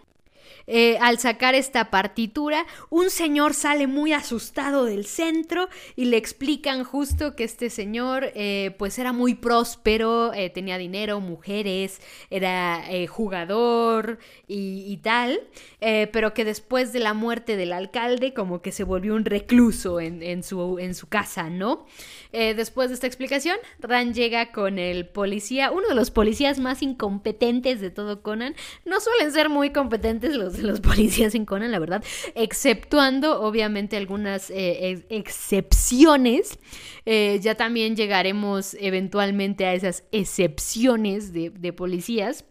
Eh, 0.65 0.97
al 1.01 1.19
sacar 1.19 1.55
esta 1.55 1.89
partitura, 1.89 2.65
un 2.89 3.09
señor 3.09 3.53
sale 3.53 3.87
muy 3.87 4.13
asustado 4.13 4.85
del 4.85 5.05
centro 5.05 5.69
y 5.95 6.05
le 6.05 6.17
explican 6.17 6.83
justo 6.83 7.35
que 7.35 7.43
este 7.43 7.69
señor 7.69 8.31
eh, 8.35 8.75
pues 8.77 8.97
era 8.97 9.11
muy 9.11 9.35
próspero, 9.35 10.33
eh, 10.33 10.49
tenía 10.49 10.77
dinero, 10.77 11.19
mujeres, 11.19 12.01
era 12.29 12.83
jugador 13.09 14.19
y, 14.47 14.97
tal, 15.03 15.41
pero 15.79 16.33
que 16.33 16.45
después 16.45 16.93
de 16.93 16.99
la 16.99 17.13
muerte 17.13 17.57
del 17.57 17.73
alcalde 17.73 18.33
como 18.33 18.61
que 18.61 18.71
se 18.71 18.83
volvió 18.83 19.15
un 19.15 19.25
recluso 19.25 19.99
en, 19.99 20.43
su, 20.43 20.79
en 20.79 20.95
su 20.95 21.07
casa, 21.07 21.49
¿no? 21.49 21.85
después 22.31 22.89
de 22.89 22.95
esta 22.95 23.07
explicación, 23.07 23.57
Ran 23.79 24.13
llega 24.13 24.51
con 24.51 24.79
el 24.79 25.07
policía, 25.07 25.71
uno 25.71 25.87
de 25.87 25.95
los 25.95 26.11
policías 26.11 26.59
más 26.59 26.81
incompetentes 26.81 27.81
de 27.81 27.89
todo 27.89 28.21
Conan. 28.21 28.55
No 28.85 28.99
suelen 28.99 29.31
ser 29.31 29.49
muy 29.49 29.71
competentes 29.71 30.35
los 30.35 30.52
de 30.57 30.63
los 30.63 30.79
policías 30.81 31.35
en 31.35 31.45
Conan, 31.45 31.71
la 31.71 31.79
verdad, 31.79 32.03
exceptuando 32.35 33.41
obviamente 33.41 33.97
algunas 33.97 34.49
eh, 34.49 35.05
excepciones. 35.09 36.59
Eh, 37.05 37.39
ya 37.41 37.55
también 37.55 37.95
llegaremos 37.95 38.75
eventualmente 38.79 39.65
a 39.65 39.73
esas 39.73 40.03
excepciones 40.11 41.33
de, 41.33 41.49
de 41.49 41.73
policías. 41.73 42.45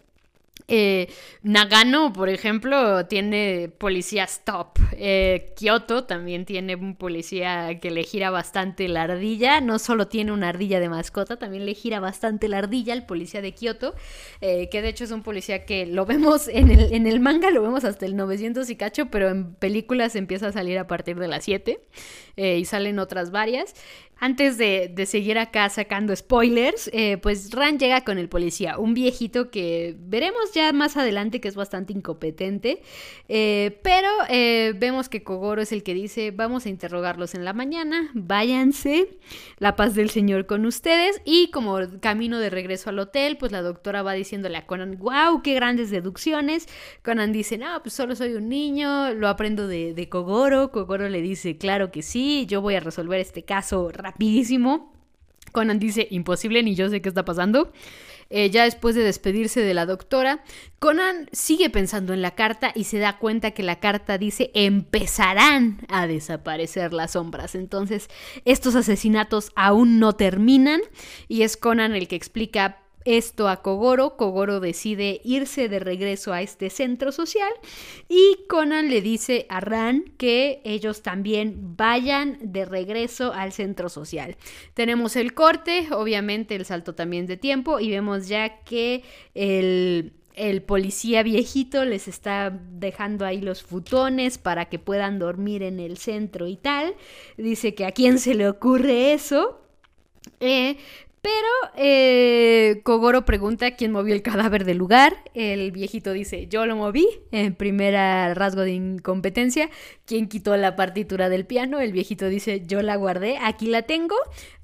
Eh, 0.68 1.08
Nagano, 1.42 2.12
por 2.12 2.28
ejemplo, 2.28 3.06
tiene 3.06 3.70
policías 3.78 4.42
top. 4.44 4.78
Eh, 4.92 5.52
Kyoto 5.56 6.04
también 6.04 6.44
tiene 6.44 6.76
un 6.76 6.96
policía 6.96 7.78
que 7.80 7.90
le 7.90 8.04
gira 8.04 8.30
bastante 8.30 8.88
la 8.88 9.02
ardilla. 9.02 9.60
No 9.60 9.78
solo 9.78 10.08
tiene 10.08 10.32
una 10.32 10.48
ardilla 10.50 10.80
de 10.80 10.88
mascota, 10.88 11.36
también 11.36 11.66
le 11.66 11.74
gira 11.74 12.00
bastante 12.00 12.48
la 12.48 12.58
ardilla 12.58 12.94
el 12.94 13.04
policía 13.04 13.42
de 13.42 13.52
Kyoto. 13.52 13.94
Eh, 14.40 14.68
que 14.70 14.82
de 14.82 14.88
hecho 14.88 15.04
es 15.04 15.10
un 15.10 15.22
policía 15.22 15.64
que 15.64 15.86
lo 15.86 16.06
vemos 16.06 16.48
en 16.48 16.70
el, 16.70 17.20
manga, 17.20 17.50
lo 17.50 17.62
vemos 17.62 17.84
hasta 17.84 18.06
el 18.06 18.16
900 18.16 18.68
y 18.70 18.76
cacho, 18.76 19.06
pero 19.06 19.28
en 19.28 19.54
películas 19.54 20.16
empieza 20.16 20.48
a 20.48 20.52
salir 20.52 20.78
a 20.78 20.86
partir 20.86 21.18
de 21.18 21.28
las 21.28 21.44
7. 21.44 21.80
y 22.36 22.64
salen 22.64 22.98
otras 22.98 23.30
varias. 23.30 23.74
Antes 24.22 24.56
de, 24.56 25.04
seguir 25.04 25.36
acá 25.36 25.68
sacando 25.68 26.14
spoilers, 26.14 26.88
eh, 26.92 27.16
pues 27.16 27.50
Ran 27.50 27.80
llega 27.80 28.04
con 28.04 28.18
el 28.18 28.28
policía, 28.28 28.78
un 28.78 28.94
viejito 28.94 29.50
que 29.50 29.96
veremos 29.98 30.51
ya 30.52 30.72
más 30.72 30.96
adelante 30.96 31.40
que 31.40 31.48
es 31.48 31.54
bastante 31.54 31.92
incompetente, 31.92 32.82
eh, 33.28 33.78
pero 33.82 34.08
eh, 34.28 34.74
vemos 34.76 35.08
que 35.08 35.22
Kogoro 35.22 35.62
es 35.62 35.72
el 35.72 35.82
que 35.82 35.94
dice, 35.94 36.30
vamos 36.30 36.66
a 36.66 36.68
interrogarlos 36.68 37.34
en 37.34 37.44
la 37.44 37.52
mañana, 37.52 38.10
váyanse, 38.14 39.18
la 39.58 39.76
paz 39.76 39.94
del 39.94 40.10
Señor 40.10 40.46
con 40.46 40.66
ustedes, 40.66 41.20
y 41.24 41.50
como 41.50 41.78
camino 42.00 42.38
de 42.38 42.50
regreso 42.50 42.90
al 42.90 42.98
hotel, 42.98 43.36
pues 43.38 43.52
la 43.52 43.62
doctora 43.62 44.02
va 44.02 44.12
diciéndole 44.12 44.56
a 44.56 44.66
Conan, 44.66 44.98
wow, 44.98 45.42
qué 45.42 45.54
grandes 45.54 45.90
deducciones, 45.90 46.68
Conan 47.02 47.32
dice, 47.32 47.58
no, 47.58 47.82
pues 47.82 47.94
solo 47.94 48.14
soy 48.14 48.34
un 48.34 48.48
niño, 48.48 49.14
lo 49.14 49.28
aprendo 49.28 49.66
de, 49.66 49.94
de 49.94 50.08
Kogoro, 50.08 50.70
Kogoro 50.70 51.08
le 51.08 51.22
dice, 51.22 51.56
claro 51.56 51.90
que 51.90 52.02
sí, 52.02 52.46
yo 52.46 52.60
voy 52.60 52.74
a 52.74 52.80
resolver 52.80 53.20
este 53.20 53.44
caso 53.44 53.90
rapidísimo. 53.90 54.92
Conan 55.52 55.78
dice, 55.78 56.08
imposible, 56.10 56.62
ni 56.62 56.74
yo 56.74 56.88
sé 56.88 57.02
qué 57.02 57.08
está 57.08 57.24
pasando. 57.24 57.72
Eh, 58.34 58.48
ya 58.48 58.64
después 58.64 58.94
de 58.94 59.02
despedirse 59.02 59.60
de 59.60 59.74
la 59.74 59.84
doctora, 59.84 60.42
Conan 60.78 61.28
sigue 61.32 61.68
pensando 61.68 62.14
en 62.14 62.22
la 62.22 62.30
carta 62.30 62.72
y 62.74 62.84
se 62.84 62.98
da 62.98 63.18
cuenta 63.18 63.50
que 63.50 63.62
la 63.62 63.78
carta 63.78 64.16
dice 64.16 64.50
empezarán 64.54 65.82
a 65.88 66.06
desaparecer 66.06 66.94
las 66.94 67.12
sombras. 67.12 67.54
Entonces, 67.54 68.08
estos 68.46 68.74
asesinatos 68.74 69.52
aún 69.54 69.98
no 69.98 70.14
terminan 70.14 70.80
y 71.28 71.42
es 71.42 71.58
Conan 71.58 71.94
el 71.94 72.08
que 72.08 72.16
explica 72.16 72.81
esto 73.04 73.48
a 73.48 73.62
Kogoro. 73.62 74.16
Kogoro 74.16 74.60
decide 74.60 75.20
irse 75.24 75.68
de 75.68 75.78
regreso 75.78 76.32
a 76.32 76.42
este 76.42 76.70
centro 76.70 77.12
social 77.12 77.52
y 78.08 78.38
Conan 78.48 78.90
le 78.90 79.00
dice 79.00 79.46
a 79.48 79.60
Ran 79.60 80.04
que 80.16 80.60
ellos 80.64 81.02
también 81.02 81.76
vayan 81.76 82.38
de 82.40 82.64
regreso 82.64 83.32
al 83.32 83.52
centro 83.52 83.88
social. 83.88 84.36
Tenemos 84.74 85.16
el 85.16 85.34
corte, 85.34 85.88
obviamente 85.90 86.54
el 86.54 86.64
salto 86.64 86.94
también 86.94 87.26
de 87.26 87.36
tiempo 87.36 87.80
y 87.80 87.90
vemos 87.90 88.28
ya 88.28 88.60
que 88.64 89.02
el 89.34 90.12
el 90.34 90.62
policía 90.62 91.22
viejito 91.22 91.84
les 91.84 92.08
está 92.08 92.58
dejando 92.72 93.26
ahí 93.26 93.40
los 93.40 93.62
futones 93.62 94.38
para 94.38 94.66
que 94.66 94.78
puedan 94.78 95.18
dormir 95.18 95.62
en 95.62 95.78
el 95.80 95.98
centro 95.98 96.46
y 96.46 96.56
tal. 96.56 96.94
Dice 97.36 97.74
que 97.74 97.84
a 97.84 97.92
quién 97.92 98.18
se 98.18 98.34
le 98.34 98.48
ocurre 98.48 99.12
eso. 99.12 99.60
Eh, 100.40 100.76
pero 101.22 101.72
eh, 101.76 102.80
Kogoro 102.82 103.24
pregunta 103.24 103.76
quién 103.76 103.92
movió 103.92 104.12
el 104.12 104.22
cadáver 104.22 104.64
del 104.64 104.78
lugar. 104.78 105.16
El 105.34 105.70
viejito 105.70 106.12
dice, 106.12 106.48
yo 106.48 106.66
lo 106.66 106.74
moví, 106.74 107.06
en 107.30 107.54
primera 107.54 108.34
rasgo 108.34 108.62
de 108.62 108.72
incompetencia. 108.72 109.70
¿Quién 110.04 110.28
quitó 110.28 110.56
la 110.56 110.74
partitura 110.74 111.28
del 111.28 111.46
piano? 111.46 111.78
El 111.78 111.92
viejito 111.92 112.26
dice, 112.28 112.62
yo 112.66 112.82
la 112.82 112.96
guardé, 112.96 113.38
aquí 113.38 113.66
la 113.68 113.82
tengo. 113.82 114.16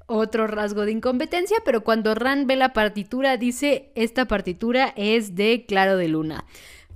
Otro 0.05 0.47
rasgo 0.47 0.85
de 0.85 0.91
incompetencia, 0.91 1.57
pero 1.63 1.81
cuando 1.81 2.13
Ran 2.13 2.45
ve 2.45 2.57
la 2.57 2.73
partitura 2.73 3.37
dice, 3.37 3.91
esta 3.95 4.25
partitura 4.25 4.93
es 4.97 5.35
de 5.35 5.65
Claro 5.65 5.95
de 5.95 6.09
Luna. 6.09 6.45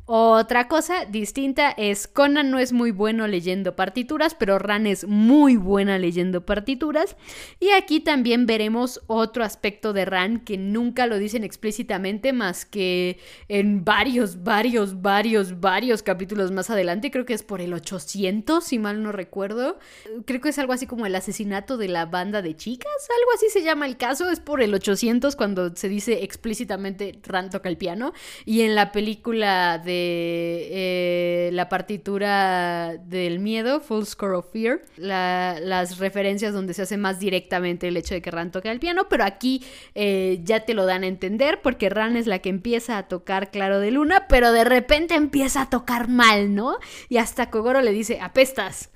Otra 0.05 0.67
cosa 0.67 1.05
distinta 1.05 1.71
es 1.71 2.09
Conan 2.09 2.51
no 2.51 2.59
es 2.59 2.73
muy 2.73 2.91
bueno 2.91 3.25
leyendo 3.25 3.77
partituras, 3.77 4.35
pero 4.35 4.59
Ran 4.59 4.85
es 4.85 5.07
muy 5.07 5.55
buena 5.55 5.97
leyendo 5.97 6.45
partituras. 6.45 7.15
Y 7.61 7.69
aquí 7.69 8.01
también 8.01 8.45
veremos 8.45 9.01
otro 9.07 9.45
aspecto 9.45 9.93
de 9.93 10.03
Ran 10.03 10.41
que 10.41 10.57
nunca 10.57 11.07
lo 11.07 11.17
dicen 11.17 11.45
explícitamente, 11.45 12.33
más 12.33 12.65
que 12.65 13.17
en 13.47 13.85
varios, 13.85 14.43
varios, 14.43 15.01
varios, 15.01 15.61
varios 15.61 16.03
capítulos 16.03 16.51
más 16.51 16.69
adelante. 16.69 17.09
Creo 17.09 17.25
que 17.25 17.33
es 17.33 17.43
por 17.43 17.61
el 17.61 17.73
800, 17.73 18.61
si 18.61 18.79
mal 18.79 19.03
no 19.03 19.13
recuerdo. 19.13 19.79
Creo 20.25 20.41
que 20.41 20.49
es 20.49 20.59
algo 20.59 20.73
así 20.73 20.85
como 20.85 21.05
el 21.05 21.15
asesinato 21.15 21.77
de 21.77 21.87
la 21.87 22.07
banda 22.07 22.41
de 22.41 22.57
chicas, 22.57 22.91
algo 23.21 23.31
así 23.35 23.47
se 23.47 23.63
llama 23.63 23.85
el 23.85 23.95
caso. 23.95 24.29
Es 24.29 24.41
por 24.41 24.61
el 24.61 24.73
800 24.73 25.37
cuando 25.37 25.73
se 25.73 25.87
dice 25.87 26.23
explícitamente 26.25 27.17
Ran 27.23 27.49
toca 27.49 27.69
el 27.69 27.77
piano. 27.77 28.11
Y 28.43 28.63
en 28.63 28.75
la 28.75 28.91
película 28.91 29.77
de 29.77 29.92
eh, 29.95 31.49
la 31.53 31.69
partitura 31.69 32.97
del 32.97 33.39
miedo, 33.39 33.79
Full 33.79 34.03
Score 34.05 34.33
of 34.33 34.51
Fear, 34.51 34.81
las 34.97 35.97
referencias 35.99 36.53
donde 36.53 36.73
se 36.73 36.81
hace 36.81 36.97
más 36.97 37.19
directamente 37.19 37.87
el 37.87 37.97
hecho 37.97 38.13
de 38.13 38.21
que 38.21 38.31
Ran 38.31 38.51
toca 38.51 38.71
el 38.71 38.79
piano, 38.79 39.07
pero 39.09 39.23
aquí 39.23 39.63
eh, 39.95 40.39
ya 40.43 40.61
te 40.61 40.73
lo 40.73 40.85
dan 40.85 41.03
a 41.03 41.07
entender 41.07 41.61
porque 41.61 41.89
Ran 41.89 42.17
es 42.17 42.27
la 42.27 42.39
que 42.39 42.49
empieza 42.49 42.97
a 42.97 43.07
tocar 43.07 43.51
Claro 43.51 43.79
de 43.79 43.91
Luna, 43.91 44.27
pero 44.27 44.51
de 44.51 44.63
repente 44.63 45.15
empieza 45.15 45.63
a 45.63 45.69
tocar 45.69 46.07
mal, 46.07 46.55
¿no? 46.55 46.77
Y 47.09 47.17
hasta 47.17 47.49
Kogoro 47.49 47.81
le 47.81 47.91
dice, 47.91 48.19
apestas, 48.21 48.89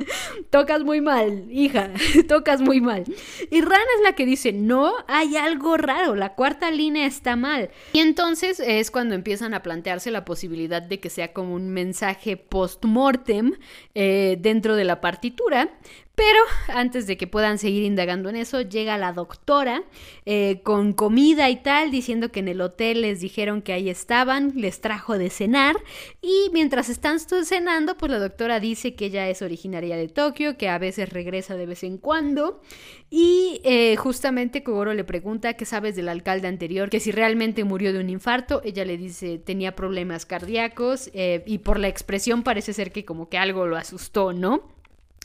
tocas 0.50 0.84
muy 0.84 1.00
mal, 1.00 1.46
hija, 1.50 1.90
tocas 2.28 2.60
muy 2.60 2.80
mal. 2.80 3.04
Y 3.50 3.60
Ran 3.60 3.80
es 3.96 4.02
la 4.04 4.12
que 4.14 4.26
dice, 4.26 4.52
no, 4.52 4.92
hay 5.08 5.36
algo 5.36 5.76
raro, 5.76 6.14
la 6.14 6.34
cuarta 6.34 6.70
línea 6.70 7.06
está 7.06 7.36
mal. 7.36 7.70
Y 7.92 8.00
entonces 8.00 8.60
es 8.60 8.90
cuando 8.90 9.14
empiezan 9.14 9.54
a 9.54 9.62
plantearse 9.62 10.10
la 10.10 10.24
posibilidad 10.24 10.43
posibilidad 10.44 10.82
de 10.82 11.00
que 11.00 11.08
sea 11.08 11.32
como 11.32 11.54
un 11.54 11.70
mensaje 11.70 12.36
post-mortem 12.36 13.54
eh, 13.94 14.36
dentro 14.38 14.76
de 14.76 14.84
la 14.84 15.00
partitura, 15.00 15.70
Pero 16.14 16.38
antes 16.68 17.08
de 17.08 17.16
que 17.16 17.26
puedan 17.26 17.58
seguir 17.58 17.82
indagando 17.82 18.28
en 18.28 18.36
eso, 18.36 18.60
llega 18.60 18.96
la 18.98 19.12
doctora 19.12 19.82
eh, 20.26 20.60
con 20.62 20.92
comida 20.92 21.50
y 21.50 21.56
tal, 21.56 21.90
diciendo 21.90 22.30
que 22.30 22.38
en 22.38 22.46
el 22.46 22.60
hotel 22.60 23.00
les 23.02 23.20
dijeron 23.20 23.62
que 23.62 23.72
ahí 23.72 23.90
estaban, 23.90 24.52
les 24.54 24.80
trajo 24.80 25.18
de 25.18 25.28
cenar 25.28 25.76
y 26.22 26.50
mientras 26.52 26.88
están 26.88 27.18
cenando, 27.18 27.96
pues 27.96 28.12
la 28.12 28.20
doctora 28.20 28.60
dice 28.60 28.94
que 28.94 29.06
ella 29.06 29.28
es 29.28 29.42
originaria 29.42 29.96
de 29.96 30.08
Tokio, 30.08 30.56
que 30.56 30.68
a 30.68 30.78
veces 30.78 31.08
regresa 31.08 31.56
de 31.56 31.66
vez 31.66 31.82
en 31.82 31.98
cuando 31.98 32.60
y 33.10 33.60
eh, 33.64 33.96
justamente 33.96 34.62
Kogoro 34.62 34.94
le 34.94 35.02
pregunta 35.02 35.54
qué 35.54 35.64
sabes 35.64 35.96
del 35.96 36.08
alcalde 36.08 36.46
anterior, 36.46 36.90
que 36.90 37.00
si 37.00 37.10
realmente 37.10 37.64
murió 37.64 37.92
de 37.92 37.98
un 37.98 38.08
infarto, 38.08 38.62
ella 38.64 38.84
le 38.84 38.96
dice 38.96 39.38
tenía 39.38 39.74
problemas 39.74 40.26
cardíacos 40.26 41.10
eh, 41.12 41.42
y 41.44 41.58
por 41.58 41.80
la 41.80 41.88
expresión 41.88 42.44
parece 42.44 42.72
ser 42.72 42.92
que 42.92 43.04
como 43.04 43.28
que 43.28 43.38
algo 43.38 43.66
lo 43.66 43.76
asustó, 43.76 44.32
¿no? 44.32 44.73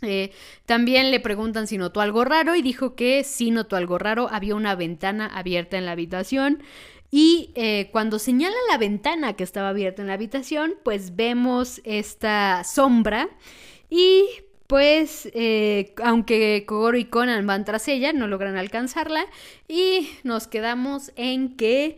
Eh, 0.02 0.32
también 0.66 1.12
le 1.12 1.20
preguntan 1.20 1.68
si 1.68 1.78
notó 1.78 2.02
algo 2.02 2.24
raro 2.24 2.56
y 2.56 2.62
dijo 2.62 2.96
que 2.96 3.24
sí 3.24 3.52
notó 3.52 3.76
algo 3.76 3.98
raro, 3.98 4.30
había 4.32 4.56
una 4.56 4.76
ventana 4.76 5.28
abierta 5.28 5.78
en 5.78 5.86
la 5.86 5.92
habitación 5.92 6.64
y 7.12 7.52
eh, 7.56 7.90
cuando 7.92 8.20
señala 8.20 8.56
la 8.70 8.78
ventana 8.78 9.34
que 9.34 9.44
estaba 9.44 9.70
abierta 9.70 10.02
en 10.02 10.08
la 10.08 10.14
habitación, 10.14 10.76
pues 10.84 11.16
vemos 11.16 11.82
esta 11.84 12.64
sombra 12.64 13.30
y 13.90 14.26
pues 14.68 15.28
eh, 15.34 15.96
aunque 16.04 16.64
Kogoro 16.68 16.98
y 16.98 17.06
Conan 17.06 17.48
van 17.48 17.66
tras 17.66 17.88
ella, 17.88 18.14
no 18.14 18.28
logran 18.28 18.56
alcanzarla 18.56 19.26
y 19.68 20.12
nos 20.24 20.48
quedamos 20.48 21.12
en 21.16 21.58
que 21.58 21.98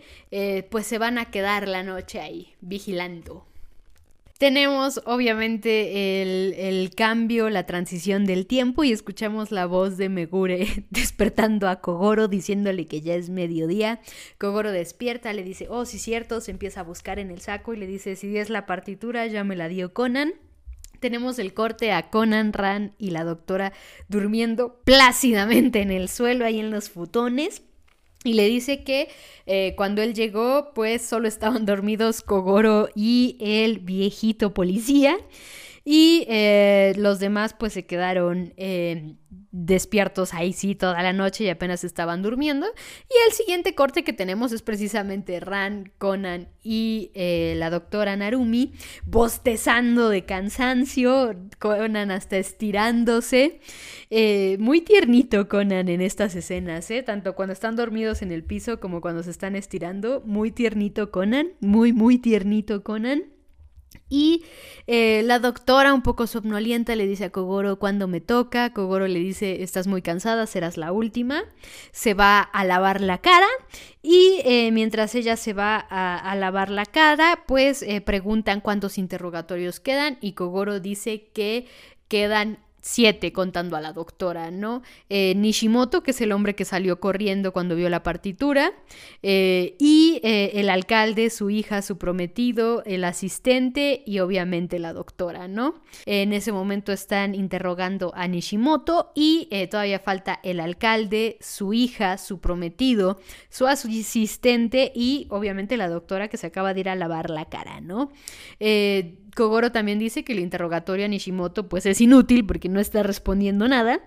pues 0.71 0.87
se 0.87 0.97
van 0.97 1.17
a 1.17 1.25
quedar 1.25 1.67
la 1.67 1.83
noche 1.83 2.21
ahí 2.21 2.55
vigilando. 2.61 3.50
Tenemos 4.41 5.01
obviamente 5.05 6.23
el, 6.67 6.95
cambio, 6.95 7.51
la 7.51 7.67
transición 7.67 8.25
del 8.25 8.47
tiempo 8.47 8.83
y 8.83 8.91
escuchamos 8.91 9.51
la 9.51 9.67
voz 9.67 9.97
de 9.97 10.09
Megure 10.09 10.83
despertando 10.89 11.69
a 11.69 11.79
Kogoro 11.79 12.27
diciéndole 12.27 12.87
que 12.87 13.01
ya 13.01 13.13
es 13.13 13.29
mediodía. 13.29 13.99
Kogoro 14.39 14.71
despierta, 14.71 15.31
le 15.31 15.43
dice, 15.43 15.67
oh, 15.69 15.85
sí, 15.85 15.99
cierto, 15.99 16.41
se 16.41 16.49
empieza 16.49 16.79
a 16.79 16.83
buscar 16.83 17.19
en 17.19 17.29
el 17.29 17.39
saco 17.39 17.75
y 17.75 17.77
le 17.77 17.85
dice, 17.85 18.15
si 18.15 18.35
es 18.35 18.49
la 18.49 18.65
partitura, 18.65 19.27
ya 19.27 19.43
me 19.43 19.55
la 19.55 19.67
dio 19.67 19.93
Conan. 19.93 20.33
Tenemos 20.99 21.37
el 21.37 21.53
corte 21.53 21.91
a 21.91 22.09
Conan, 22.09 22.51
Ran 22.51 22.95
y 22.97 23.11
la 23.11 23.23
doctora 23.23 23.73
durmiendo 24.07 24.81
plácidamente 24.83 25.83
en 25.83 25.91
el 25.91 26.09
suelo, 26.09 26.45
ahí 26.45 26.59
en 26.59 26.71
los 26.71 26.89
futones. 26.89 27.61
Y 28.23 28.33
le 28.33 28.47
dice 28.47 28.83
que 28.83 29.09
eh, 29.47 29.73
cuando 29.75 30.01
él 30.01 30.13
llegó, 30.13 30.71
pues 30.73 31.01
solo 31.01 31.27
estaban 31.27 31.65
dormidos 31.65 32.21
Kogoro 32.21 32.89
y 32.95 33.37
el 33.39 33.79
viejito 33.79 34.53
policía. 34.53 35.17
Y 35.83 36.25
eh, 36.29 36.93
los 36.97 37.19
demás 37.19 37.55
pues 37.57 37.73
se 37.73 37.85
quedaron 37.85 38.53
eh, 38.57 39.15
despiertos 39.51 40.33
ahí 40.33 40.53
sí 40.53 40.75
toda 40.75 41.01
la 41.01 41.11
noche 41.11 41.45
y 41.45 41.49
apenas 41.49 41.83
estaban 41.83 42.21
durmiendo. 42.21 42.67
Y 43.09 43.27
el 43.27 43.33
siguiente 43.33 43.73
corte 43.73 44.03
que 44.03 44.13
tenemos 44.13 44.51
es 44.51 44.61
precisamente 44.61 45.39
Ran, 45.39 45.91
Conan 45.97 46.49
y 46.61 47.11
eh, 47.15 47.55
la 47.57 47.71
doctora 47.71 48.15
Narumi 48.15 48.73
bostezando 49.05 50.09
de 50.09 50.23
cansancio, 50.23 51.35
Conan 51.57 52.11
hasta 52.11 52.37
estirándose. 52.37 53.59
muy 54.59 54.81
tiernito 54.81 55.49
Conan 55.49 55.89
en 55.89 56.01
estas 56.01 56.35
escenas, 56.35 56.89
tanto 57.05 57.33
cuando 57.33 57.53
están 57.53 57.75
dormidos 57.75 58.21
en 58.21 58.31
el 58.31 58.43
piso 58.43 58.79
como 58.79 59.01
cuando 59.01 59.23
se 59.23 59.31
están 59.31 59.55
estirando. 59.55 60.21
Muy 60.25 60.51
tiernito 60.51 61.09
Conan, 61.09 61.53
muy, 61.59 61.91
muy 61.91 62.19
tiernito 62.19 62.83
Conan. 62.83 63.40
Y 64.11 64.43
eh, 64.87 65.21
la 65.23 65.39
doctora, 65.39 65.93
un 65.93 66.01
poco 66.01 66.27
somnolienta, 66.27 66.97
le 66.97 67.07
dice 67.07 67.23
a 67.23 67.29
Kogoro 67.29 67.79
cuando 67.79 68.09
me 68.09 68.19
toca. 68.19 68.73
Kogoro 68.73 69.07
le 69.07 69.19
dice, 69.19 69.63
estás 69.63 69.87
muy 69.87 70.01
cansada, 70.01 70.45
serás 70.47 70.75
la 70.75 70.91
última. 70.91 71.45
Se 71.93 72.13
va 72.13 72.41
a 72.41 72.65
lavar 72.65 72.99
la 72.99 73.19
cara 73.19 73.47
y 74.01 74.41
eh, 74.43 74.69
mientras 74.73 75.15
ella 75.15 75.37
se 75.37 75.53
va 75.53 75.77
a, 75.77 76.35
lavar 76.35 76.69
la 76.69 76.85
cara, 76.85 77.45
pues 77.47 77.83
eh, 77.83 78.01
preguntan 78.01 78.59
cuántos 78.59 78.97
interrogatorios 78.97 79.79
quedan 79.79 80.17
y 80.19 80.33
Kogoro 80.33 80.81
dice 80.81 81.29
que 81.33 81.67
quedan 82.09 82.59
siete 82.81 83.31
contando 83.31 83.77
a 83.77 83.81
la 83.81 83.93
doctora, 83.93 84.51
¿no? 84.51 84.81
Eh, 85.09 85.33
Nishimoto, 85.35 86.03
que 86.03 86.11
es 86.11 86.21
el 86.21 86.31
hombre 86.31 86.55
que 86.55 86.65
salió 86.65 86.99
corriendo 86.99 87.53
cuando 87.53 87.75
vio 87.75 87.89
la 87.89 88.03
partitura, 88.03 88.73
eh, 89.21 89.75
y 89.79 90.19
eh, 90.23 90.51
el 90.55 90.69
alcalde, 90.69 91.29
su 91.29 91.49
hija, 91.49 91.81
su 91.81 91.97
prometido, 91.97 92.83
el 92.85 93.03
asistente 93.03 94.03
y 94.05 94.19
obviamente 94.19 94.79
la 94.79 94.93
doctora, 94.93 95.47
¿no? 95.47 95.75
En 96.05 96.33
ese 96.33 96.51
momento 96.51 96.91
están 96.91 97.35
interrogando 97.35 98.11
a 98.15 98.27
Nishimoto 98.27 99.11
y 99.15 99.47
todavía 99.69 99.99
falta 99.99 100.39
el 100.43 100.59
alcalde, 100.59 101.37
su 101.39 101.73
hija, 101.73 102.17
su 102.17 102.39
prometido, 102.39 103.19
su 103.49 103.67
asistente 103.67 104.91
y 104.95 105.27
obviamente 105.29 105.77
la 105.77 105.87
doctora 105.87 106.27
que 106.27 106.37
se 106.37 106.47
acaba 106.47 106.73
de 106.73 106.79
ir 106.79 106.89
a 106.89 106.95
lavar 106.95 107.29
la 107.29 107.45
cara, 107.45 107.79
¿no? 107.79 108.11
Kogoro 109.35 109.71
también 109.71 109.99
dice 109.99 110.23
que 110.23 110.33
el 110.33 110.39
interrogatorio 110.39 111.05
a 111.05 111.07
Nishimoto 111.07 111.67
pues 111.69 111.85
es 111.85 112.01
inútil 112.01 112.45
porque 112.45 112.69
no 112.69 112.79
está 112.79 113.03
respondiendo 113.03 113.67
nada. 113.67 114.01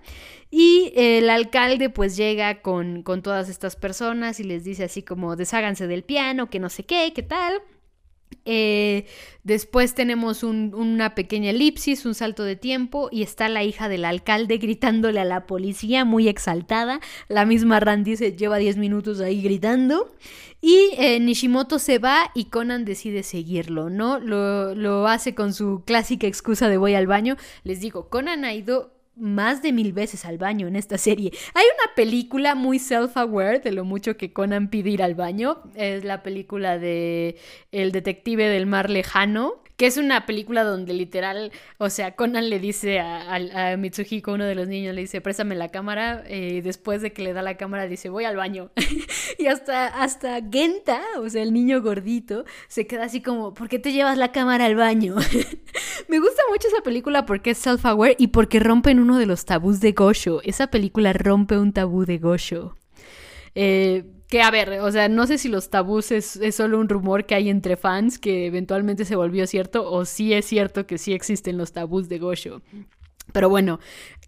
Y 0.51 0.93
el 0.95 1.29
alcalde 1.29 1.89
pues 1.89 2.15
llega 2.15 2.61
con, 2.61 3.03
con 3.03 3.21
todas 3.21 3.49
estas 3.49 3.75
personas 3.75 4.39
y 4.39 4.43
les 4.43 4.63
dice 4.63 4.85
así 4.85 5.03
como 5.03 5.35
desháganse 5.35 5.87
del 5.87 6.03
piano, 6.03 6.49
que 6.49 6.59
no 6.59 6.69
sé 6.69 6.85
qué, 6.85 7.11
qué 7.13 7.23
tal. 7.23 7.61
Eh, 8.47 9.05
después 9.43 9.95
tenemos 9.95 10.43
una 10.43 11.15
pequeña 11.15 11.49
elipsis, 11.49 12.05
un 12.05 12.13
salto 12.13 12.43
de 12.43 12.55
tiempo 12.55 13.09
y 13.11 13.23
está 13.23 13.49
la 13.49 13.63
hija 13.63 13.89
del 13.89 14.05
alcalde 14.05 14.57
gritándole 14.57 15.19
a 15.19 15.25
la 15.25 15.47
policía 15.47 16.05
muy 16.05 16.27
exaltada. 16.27 16.99
La 17.27 17.45
misma 17.45 17.79
Randy 17.79 18.15
se 18.17 18.35
lleva 18.35 18.57
10 18.57 18.77
minutos 18.77 19.19
ahí 19.19 19.41
gritando. 19.41 20.13
Y 20.61 20.89
eh, 20.97 21.19
Nishimoto 21.19 21.77
se 21.79 21.99
va 21.99 22.31
y 22.33 22.45
Conan 22.45 22.85
decide 22.85 23.23
seguirlo, 23.23 23.89
¿no? 23.89 24.19
Lo, 24.19 24.73
lo 24.73 25.07
hace 25.07 25.35
con 25.35 25.53
su 25.53 25.83
clásica 25.85 26.25
excusa 26.27 26.69
de 26.69 26.77
voy 26.77 26.95
al 26.95 27.07
baño. 27.07 27.35
Les 27.63 27.81
digo, 27.81 28.09
Conan 28.09 28.45
ha 28.45 28.53
ido 28.53 28.94
más 29.15 29.61
de 29.61 29.71
mil 29.71 29.93
veces 29.93 30.25
al 30.25 30.37
baño 30.37 30.67
en 30.67 30.75
esta 30.75 30.97
serie. 30.97 31.31
Hay 31.53 31.65
una 31.65 31.95
película 31.95 32.55
muy 32.55 32.79
self-aware 32.79 33.61
de 33.61 33.71
lo 33.71 33.85
mucho 33.85 34.17
que 34.17 34.33
Conan 34.33 34.69
pide 34.69 34.89
ir 34.91 35.03
al 35.03 35.15
baño. 35.15 35.63
Es 35.75 36.03
la 36.03 36.23
película 36.23 36.77
de 36.77 37.37
El 37.71 37.91
detective 37.91 38.47
del 38.49 38.65
mar 38.65 38.89
lejano, 38.89 39.63
que 39.77 39.87
es 39.87 39.97
una 39.97 40.25
película 40.25 40.63
donde 40.63 40.93
literal, 40.93 41.51
o 41.77 41.89
sea, 41.89 42.15
Conan 42.15 42.49
le 42.49 42.59
dice 42.59 42.99
a, 42.99 43.75
Mitsuhiko, 43.77 44.33
uno 44.33 44.45
de 44.45 44.55
los 44.55 44.67
niños, 44.67 44.95
le 44.95 45.01
dice, 45.01 45.21
préstame 45.21 45.55
la 45.55 45.69
cámara, 45.69 46.23
y 46.29 46.57
eh, 46.57 46.61
después 46.61 47.01
de 47.01 47.11
que 47.11 47.23
le 47.23 47.33
da 47.33 47.41
la 47.41 47.57
cámara 47.57 47.87
dice, 47.87 48.09
voy 48.09 48.25
al 48.25 48.37
baño. 48.37 48.71
y 49.37 49.47
hasta, 49.47 49.87
hasta 49.87 50.39
Genta, 50.49 51.01
o 51.19 51.29
sea, 51.29 51.43
el 51.43 51.53
niño 51.53 51.81
gordito, 51.81 52.45
se 52.67 52.87
queda 52.87 53.05
así 53.05 53.21
como, 53.21 53.53
¿por 53.53 53.67
qué 53.67 53.79
te 53.79 53.91
llevas 53.91 54.17
la 54.17 54.31
cámara 54.31 54.65
al 54.65 54.75
baño? 54.75 55.15
Me 56.07 56.19
gusta 56.19 56.41
mucho 56.49 56.67
esa 56.67 56.81
película 56.81 57.25
porque 57.25 57.51
es 57.51 57.65
self-aware 57.65 58.15
y 58.17 58.27
porque 58.27 58.59
rompen 58.59 58.99
uno 58.99 59.17
de 59.17 59.25
los 59.25 59.45
tabús 59.45 59.81
de 59.81 59.91
Gosho. 59.91 60.41
Esa 60.43 60.67
película 60.67 61.13
rompe 61.13 61.57
un 61.57 61.73
tabú 61.73 62.05
de 62.05 62.17
Gosho. 62.17 62.77
Eh, 63.55 64.03
que 64.27 64.41
a 64.41 64.51
ver, 64.51 64.79
o 64.81 64.91
sea, 64.91 65.07
no 65.07 65.27
sé 65.27 65.37
si 65.37 65.49
los 65.49 65.69
tabús 65.69 66.11
es, 66.11 66.39
solo 66.51 66.79
un 66.79 66.89
rumor 66.89 67.25
que 67.25 67.35
hay 67.35 67.49
entre 67.49 67.77
fans 67.77 68.17
que 68.17 68.47
eventualmente 68.47 69.05
se 69.05 69.15
volvió 69.15 69.45
cierto 69.47 69.89
o 69.89 70.05
si 70.05 70.33
es 70.33 70.45
cierto 70.45 70.87
que 70.87 70.97
sí 70.97 71.13
existen 71.13 71.57
los 71.57 71.73
tabús 71.73 72.09
de 72.09 72.19
Gosho. 72.19 72.61
Pero 73.35 73.49
bueno, 73.49 73.81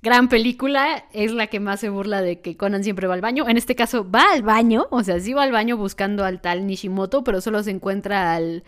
gran 0.04 0.28
película, 0.28 1.06
es 1.14 1.32
la 1.32 1.48
que 1.48 1.62
más 1.62 1.80
se 1.80 1.88
burla 1.88 2.22
de 2.22 2.42
que 2.42 2.58
Conan 2.58 2.84
siempre 2.84 3.08
va 3.08 3.14
al 3.14 3.22
baño. 3.22 3.48
En 3.48 3.56
este 3.56 3.74
caso 3.74 4.06
va 4.12 4.34
al 4.34 4.44
baño, 4.44 4.88
o 4.90 5.02
sea, 5.02 5.18
sí 5.22 5.32
va 5.32 5.44
al 5.44 5.54
baño 5.54 5.78
buscando 5.78 6.26
al 6.26 6.42
tal 6.42 6.68
Nishimoto, 6.68 7.24
pero 7.24 7.40
solo 7.40 7.64
se 7.64 7.72
encuentra 7.72 8.36
al, 8.36 8.64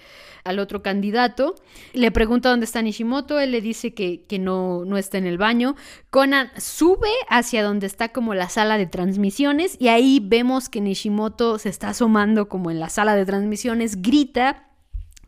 otro 0.57 0.81
candidato. 0.81 1.55
Le 1.91 2.09
pregunta 2.11 2.47
dónde 2.47 2.63
está 2.63 2.81
Nishimoto, 2.81 3.37
él 3.37 3.51
le 3.51 3.59
dice 3.59 3.93
que, 3.93 4.23
que 4.27 4.39
no, 4.39 4.85
no 4.85 4.97
está 4.97 5.17
en 5.17 5.25
el 5.25 5.37
baño. 5.37 5.75
Conan 6.09 6.51
sube 6.55 7.11
hacia 7.27 7.65
donde 7.65 7.85
está 7.85 8.13
como 8.13 8.33
la 8.33 8.47
sala 8.47 8.77
de 8.77 8.85
transmisiones 8.85 9.75
y 9.77 9.89
ahí 9.89 10.21
vemos 10.23 10.69
que 10.69 10.79
Nishimoto 10.79 11.59
se 11.59 11.67
está 11.67 11.89
asomando 11.89 12.47
como 12.47 12.71
en 12.71 12.79
la 12.79 12.87
sala 12.87 13.17
de 13.17 13.25
transmisiones, 13.25 14.01
grita 14.01 14.68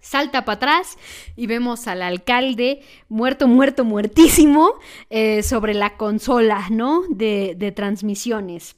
Salta 0.02 0.46
para 0.46 0.56
atrás 0.56 0.98
y 1.36 1.46
vemos 1.46 1.88
al 1.88 2.02
alcalde 2.02 2.82
muerto, 3.08 3.48
muerto, 3.48 3.86
muertísimo 3.86 4.74
eh, 5.12 5.44
sobre 5.44 5.76
la 5.76 5.96
consola, 5.96 6.66
¿no? 6.72 7.04
De, 7.08 7.74
transmisiones. 7.76 8.76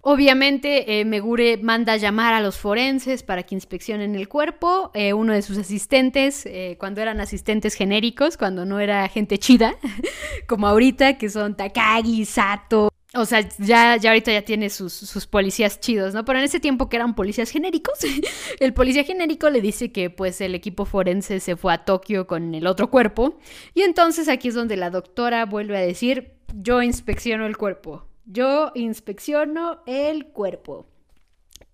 Obviamente, 0.00 0.98
eh, 0.98 1.04
Megure 1.04 1.58
manda 1.58 1.96
llamar 1.96 2.34
a 2.34 2.40
los 2.40 2.56
forenses 2.56 3.22
para 3.22 3.44
que 3.44 3.54
inspeccionen 3.54 4.16
el 4.16 4.28
cuerpo. 4.28 4.90
Eh, 4.94 5.12
uno 5.12 5.32
de 5.32 5.42
sus 5.42 5.58
asistentes, 5.58 6.48
cuando 6.78 7.00
eran 7.02 7.20
asistentes 7.20 7.74
genéricos, 7.74 8.36
cuando 8.36 8.64
no 8.64 8.80
era 8.80 9.06
gente 9.08 9.38
chida, 9.38 9.76
como 10.48 10.66
ahorita, 10.66 11.18
que 11.18 11.28
son 11.28 11.54
Takagi, 11.56 12.24
Sato, 12.24 12.90
o 13.14 13.26
sea, 13.26 13.46
ya, 13.58 13.96
ya 13.96 14.10
ahorita 14.10 14.32
ya 14.32 14.42
tiene 14.42 14.70
sus, 14.70 15.26
policías 15.26 15.80
chidos, 15.80 16.14
¿no? 16.14 16.24
Pero 16.24 16.38
en 16.38 16.46
ese 16.46 16.60
tiempo 16.60 16.88
que 16.88 16.96
eran 16.96 17.14
policías 17.14 17.50
genéricos, 17.50 17.98
el 18.60 18.72
policía 18.72 19.04
genérico 19.04 19.50
le 19.50 19.60
dice 19.60 19.92
que 19.92 20.08
pues 20.08 20.40
el 20.40 20.54
equipo 20.54 20.86
forense 20.86 21.40
se 21.40 21.56
fue 21.56 21.74
a 21.74 21.84
Tokio 21.84 22.26
con 22.26 22.54
el 22.54 22.66
otro 22.66 22.90
cuerpo. 22.90 23.38
Y 23.74 23.82
entonces 23.82 24.28
aquí 24.28 24.48
es 24.48 24.54
donde 24.54 24.76
la 24.76 24.90
doctora 24.90 25.44
vuelve 25.44 25.76
a 25.76 25.80
decir, 25.80 26.32
yo 26.54 26.82
inspecciono 26.82 27.46
el 27.46 27.56
cuerpo. 27.56 28.06
Yo 28.24 28.72
inspecciono 28.74 29.82
el 29.86 30.26
cuerpo. 30.26 30.86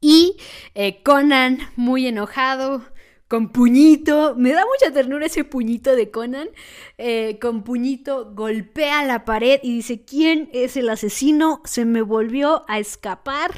Y 0.00 0.36
eh, 0.74 1.02
Conan, 1.02 1.58
muy 1.76 2.06
enojado, 2.06 2.82
con 3.28 3.50
puñito, 3.50 4.34
me 4.36 4.52
da 4.52 4.64
mucha 4.64 4.92
ternura 4.92 5.26
ese 5.26 5.44
puñito 5.44 5.94
de 5.94 6.10
Conan, 6.10 6.48
eh, 6.96 7.38
con 7.40 7.62
puñito 7.62 8.32
golpea 8.34 9.04
la 9.04 9.26
pared 9.26 9.60
y 9.62 9.76
dice, 9.76 10.02
¿quién 10.02 10.48
es 10.54 10.76
el 10.78 10.88
asesino? 10.88 11.60
Se 11.64 11.84
me 11.84 12.00
volvió 12.00 12.64
a 12.68 12.78
escapar 12.78 13.50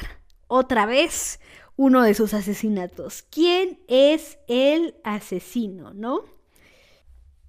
otra 0.47 0.85
vez 0.85 1.39
uno 1.77 2.03
de 2.03 2.13
sus 2.13 2.33
asesinatos. 2.33 3.23
¿Quién 3.23 3.79
es 3.87 4.37
el 4.47 4.95
asesino, 5.03 5.93
no? 5.93 6.25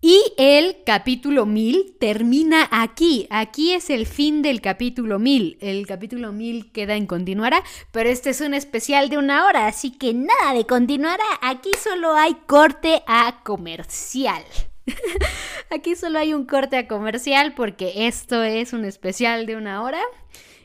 Y 0.05 0.21
el 0.37 0.79
capítulo 0.85 1.47
1000 1.47 1.95
termina 2.01 2.69
aquí. 2.73 3.29
Aquí 3.31 3.73
es 3.73 3.89
el 3.89 4.07
fin 4.07 4.43
del 4.43 4.61
capítulo 4.61 5.21
1000. 5.21 5.59
El 5.61 5.87
capítulo 5.87 6.33
1000 6.33 6.73
queda 6.73 6.97
en 6.97 7.07
continuará, 7.07 7.63
pero 7.93 8.09
este 8.11 8.31
es 8.31 8.41
un 8.41 8.53
especial 8.53 9.11
de 9.11 9.19
una 9.19 9.47
hora, 9.47 9.69
así 9.69 9.93
que 9.93 10.13
nada 10.13 10.55
de 10.55 10.67
continuará. 10.67 11.23
Aquí 11.41 11.71
solo 11.81 12.15
hay 12.15 12.35
corte 12.49 13.05
a 13.07 13.43
comercial. 13.45 14.43
aquí 15.71 15.95
solo 15.95 16.19
hay 16.19 16.35
un 16.35 16.47
corte 16.47 16.79
a 16.79 16.89
comercial 16.89 17.55
porque 17.55 18.09
esto 18.09 18.43
es 18.43 18.73
un 18.73 18.85
especial 18.85 19.47
de 19.47 19.55
una 19.55 19.85
hora. 19.85 20.03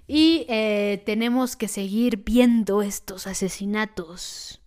Y 0.08 0.48
eh, 0.50 1.04
tenemos 1.06 1.56
que 1.56 1.68
seguir 1.68 2.24
viendo 2.26 2.82
estos 2.82 3.28
asesinatos 3.28 4.62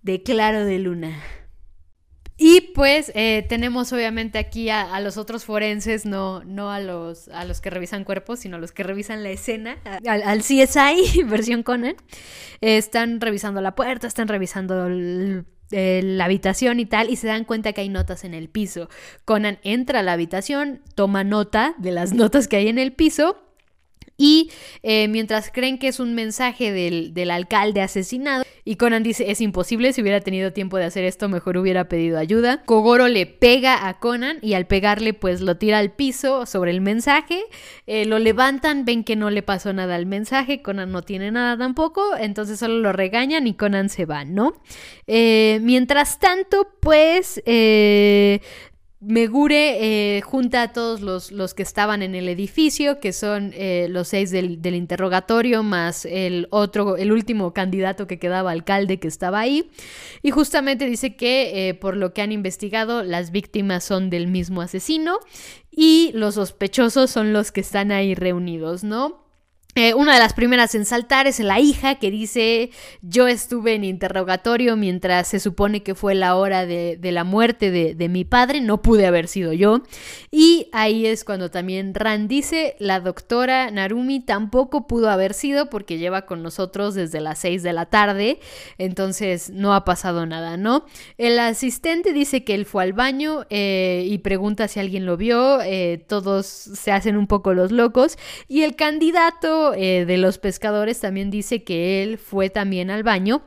de 0.00 0.22
Claro 0.22 0.64
de 0.64 0.78
Luna. 0.78 1.37
Y 2.40 2.60
pues 2.72 3.10
eh, 3.16 3.44
tenemos 3.48 3.92
obviamente 3.92 4.38
aquí 4.38 4.70
a, 4.70 4.98
los 5.00 5.16
otros 5.16 5.44
forenses, 5.44 6.06
no, 6.06 6.44
no 6.44 6.70
a, 6.70 6.78
los, 6.78 7.26
a 7.28 7.44
los 7.44 7.60
que 7.60 7.68
revisan 7.68 8.04
cuerpos, 8.04 8.38
sino 8.38 8.56
a 8.56 8.60
los 8.60 8.70
que 8.70 8.84
revisan 8.84 9.24
la 9.24 9.30
escena, 9.30 9.76
al, 10.06 10.38
CSI 10.38 11.24
versión 11.26 11.64
Conan. 11.64 11.96
están 12.60 13.20
revisando 13.20 13.60
la 13.60 13.74
puerta, 13.74 14.06
están 14.06 14.28
revisando 14.28 14.88
la 14.88 16.24
habitación 16.24 16.78
y 16.78 16.86
tal, 16.86 17.10
y 17.10 17.16
se 17.16 17.26
dan 17.26 17.44
cuenta 17.44 17.72
que 17.72 17.80
hay 17.80 17.88
notas 17.88 18.22
en 18.22 18.34
el 18.34 18.48
piso. 18.48 18.88
Conan 19.24 19.58
entra 19.64 19.98
a 19.98 20.02
la 20.04 20.12
habitación, 20.12 20.80
toma 20.94 21.24
nota 21.24 21.74
de 21.78 21.90
las 21.90 22.12
notas 22.14 22.46
que 22.46 22.56
hay 22.56 22.68
en 22.68 22.78
el 22.78 22.92
piso 22.92 23.47
y 24.16 24.50
eh, 24.82 25.08
mientras 25.08 25.50
creen 25.50 25.78
que 25.78 25.88
es 25.88 26.00
un 26.00 26.14
mensaje 26.14 26.72
del, 26.72 27.14
del, 27.14 27.30
alcalde 27.30 27.80
asesinado, 27.80 28.44
y 28.64 28.76
Conan 28.76 29.02
dice, 29.02 29.30
es 29.30 29.40
imposible, 29.40 29.92
si 29.92 30.02
hubiera 30.02 30.20
tenido 30.20 30.52
tiempo 30.52 30.76
de 30.76 30.84
hacer 30.84 31.04
esto, 31.04 31.28
mejor 31.28 31.56
hubiera 31.56 31.88
pedido 31.88 32.18
ayuda. 32.18 32.62
Kogoro 32.64 33.08
le 33.08 33.24
pega 33.24 33.88
a 33.88 33.98
Conan 33.98 34.38
y 34.42 34.54
al 34.54 34.66
pegarle 34.66 35.14
pues 35.14 35.40
lo 35.40 35.56
tira 35.56 35.78
al 35.78 35.92
piso 35.92 36.44
sobre 36.44 36.70
el 36.72 36.80
mensaje, 36.80 37.40
eh, 37.86 38.04
lo 38.04 38.18
levantan, 38.18 38.84
ven 38.84 39.04
que 39.04 39.16
no 39.16 39.30
le 39.30 39.42
pasó 39.42 39.72
nada 39.72 39.94
al 39.94 40.06
mensaje, 40.06 40.60
Conan 40.60 40.92
no 40.92 41.02
tiene 41.02 41.30
nada 41.30 41.56
tampoco, 41.56 42.16
entonces 42.18 42.58
solo 42.58 42.78
lo 42.78 42.92
regañan 42.92 43.46
y 43.46 43.54
Conan 43.54 43.88
se 43.88 44.04
va, 44.04 44.24
¿no? 44.24 44.52
Eh, 45.06 45.60
mientras 45.62 46.18
tanto, 46.18 46.68
pues 46.80 47.42
Megure 49.00 50.16
eh, 50.16 50.22
junta 50.22 50.62
a 50.62 50.72
todos 50.72 51.02
los, 51.02 51.30
los, 51.30 51.54
que 51.54 51.62
estaban 51.62 52.02
en 52.02 52.16
el 52.16 52.28
edificio, 52.28 52.98
que 52.98 53.12
son 53.12 53.52
eh, 53.54 53.86
los 53.88 54.08
seis 54.08 54.32
del, 54.32 54.74
interrogatorio, 54.74 55.62
más 55.62 56.04
el 56.04 56.48
otro, 56.50 56.96
el 56.96 57.12
último 57.12 57.54
candidato 57.54 58.08
que 58.08 58.18
quedaba 58.18 58.50
alcalde 58.50 58.98
que 58.98 59.06
estaba 59.06 59.38
ahí. 59.38 59.70
Y 60.22 60.32
justamente 60.32 60.86
dice 60.86 61.14
que, 61.14 61.68
eh, 61.68 61.74
por 61.74 61.96
lo 61.96 62.12
que 62.12 62.22
han 62.22 62.32
investigado, 62.32 63.04
las 63.04 63.30
víctimas 63.30 63.84
son 63.84 64.10
del 64.10 64.26
mismo 64.26 64.62
asesino 64.62 65.20
y 65.70 66.10
los 66.14 66.34
sospechosos 66.34 67.08
son 67.08 67.32
los 67.32 67.52
que 67.52 67.60
están 67.60 67.92
ahí 67.92 68.16
reunidos, 68.16 68.82
¿no? 68.82 69.27
Eh, 69.74 69.94
una 69.94 70.14
de 70.14 70.18
las 70.18 70.32
primeras 70.32 70.74
en 70.74 70.84
saltar 70.84 71.28
es 71.28 71.38
la 71.38 71.60
hija 71.60 71.96
que 71.96 72.10
dice 72.10 72.70
yo 73.00 73.28
estuve 73.28 73.74
en 73.74 73.84
interrogatorio 73.84 74.76
mientras 74.76 75.28
se 75.28 75.38
supone 75.38 75.84
que 75.84 75.94
fue 75.94 76.16
la 76.16 76.34
hora 76.34 76.66
de, 76.66 76.98
la 77.00 77.22
muerte 77.22 77.70
de, 77.70 78.08
mi 78.08 78.24
padre, 78.24 78.60
no 78.60 78.82
pude 78.82 79.06
haber 79.06 79.28
sido 79.28 79.52
yo. 79.52 79.82
Y 80.32 80.68
ahí 80.72 81.06
es 81.06 81.22
cuando 81.22 81.50
también 81.50 81.94
Ran 81.94 82.26
dice 82.26 82.74
la 82.80 82.98
doctora 82.98 83.70
Narumi 83.70 84.20
tampoco 84.20 84.86
pudo 84.86 85.10
haber 85.10 85.32
sido 85.32 85.70
porque 85.70 85.98
lleva 85.98 86.22
con 86.22 86.42
nosotros 86.42 86.94
desde 86.94 87.20
las 87.20 87.38
6 87.38 87.62
de 87.62 87.72
la 87.72 87.86
tarde, 87.86 88.40
entonces 88.78 89.50
no 89.50 89.74
ha 89.74 89.84
pasado 89.84 90.26
nada, 90.26 90.56
¿no? 90.56 90.86
El 91.18 91.38
asistente 91.38 92.12
dice 92.12 92.42
que 92.42 92.54
él 92.54 92.64
fue 92.66 92.82
al 92.82 92.94
baño 92.94 93.46
eh, 93.50 94.04
y 94.08 94.18
pregunta 94.18 94.66
si 94.66 94.80
alguien 94.80 95.06
lo 95.06 95.16
vio, 95.16 95.60
eh, 95.60 96.04
todos 96.08 96.46
se 96.46 96.90
hacen 96.90 97.16
un 97.16 97.28
poco 97.28 97.54
los 97.54 97.70
locos 97.70 98.16
y 98.48 98.62
el 98.62 98.74
candidato 98.74 99.67
eh, 99.74 100.04
de 100.06 100.16
los 100.16 100.38
pescadores 100.38 101.00
también 101.00 101.30
dice 101.30 101.64
que 101.64 102.02
él 102.02 102.18
fue 102.18 102.50
también 102.50 102.90
al 102.90 103.02
baño 103.02 103.42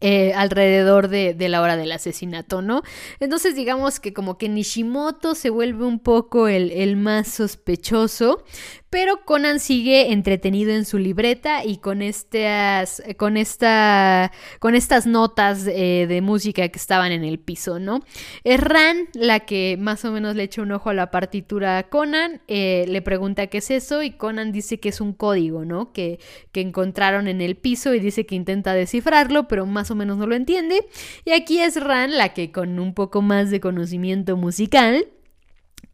eh, 0.00 0.32
alrededor 0.34 1.08
de, 1.08 1.34
la 1.48 1.60
hora 1.60 1.76
del 1.76 1.90
asesinato, 1.90 2.62
¿no? 2.62 2.82
Entonces 3.18 3.56
digamos 3.56 3.98
que 3.98 4.12
como 4.12 4.38
que 4.38 4.48
Nishimoto 4.48 5.34
se 5.34 5.50
vuelve 5.50 5.84
un 5.84 5.98
poco 5.98 6.46
el, 6.46 6.70
el 6.70 6.96
más 6.96 7.26
sospechoso, 7.26 8.44
pero 8.90 9.24
Conan 9.24 9.60
sigue 9.60 10.12
entretenido 10.12 10.72
en 10.72 10.84
su 10.84 10.98
libreta 10.98 11.64
y 11.64 11.78
con 11.78 12.02
estas, 12.02 13.02
con 13.16 13.36
esta, 13.36 14.32
con 14.60 14.74
estas 14.74 15.06
notas 15.06 15.66
eh, 15.66 16.06
de 16.08 16.20
música 16.22 16.68
que 16.68 16.78
estaban 16.78 17.12
en 17.12 17.24
el 17.24 17.38
piso, 17.38 17.78
¿no? 17.78 18.00
Es 18.44 18.60
Ran 18.60 19.08
la 19.14 19.40
que 19.40 19.76
más 19.78 20.04
o 20.04 20.12
menos 20.12 20.36
le 20.36 20.44
echa 20.44 20.62
un 20.62 20.72
ojo 20.72 20.90
a 20.90 20.94
la 20.94 21.10
partitura 21.10 21.78
a 21.78 21.82
Conan, 21.84 22.40
eh, 22.48 22.86
le 22.88 23.02
pregunta 23.02 23.48
qué 23.48 23.58
es 23.58 23.70
eso 23.70 24.02
y 24.02 24.12
Conan 24.12 24.52
dice 24.52 24.80
que 24.80 24.88
es 24.88 25.00
un 25.00 25.12
código, 25.12 25.64
¿no? 25.64 25.92
Que, 25.92 26.18
que 26.52 26.60
encontraron 26.60 27.28
en 27.28 27.40
el 27.40 27.56
piso 27.56 27.94
y 27.94 28.00
dice 28.00 28.26
que 28.26 28.34
intenta 28.34 28.72
descifrarlo, 28.72 29.48
pero 29.48 29.66
más 29.66 29.90
o 29.90 29.94
menos 29.94 30.16
no 30.16 30.26
lo 30.26 30.34
entiende. 30.34 30.86
Y 31.24 31.32
aquí 31.32 31.60
es 31.60 31.76
Ran 31.80 32.16
la 32.16 32.34
que 32.34 32.52
con 32.52 32.78
un 32.78 32.94
poco 32.94 33.22
más 33.22 33.50
de 33.50 33.60
conocimiento 33.60 34.36
musical 34.36 35.06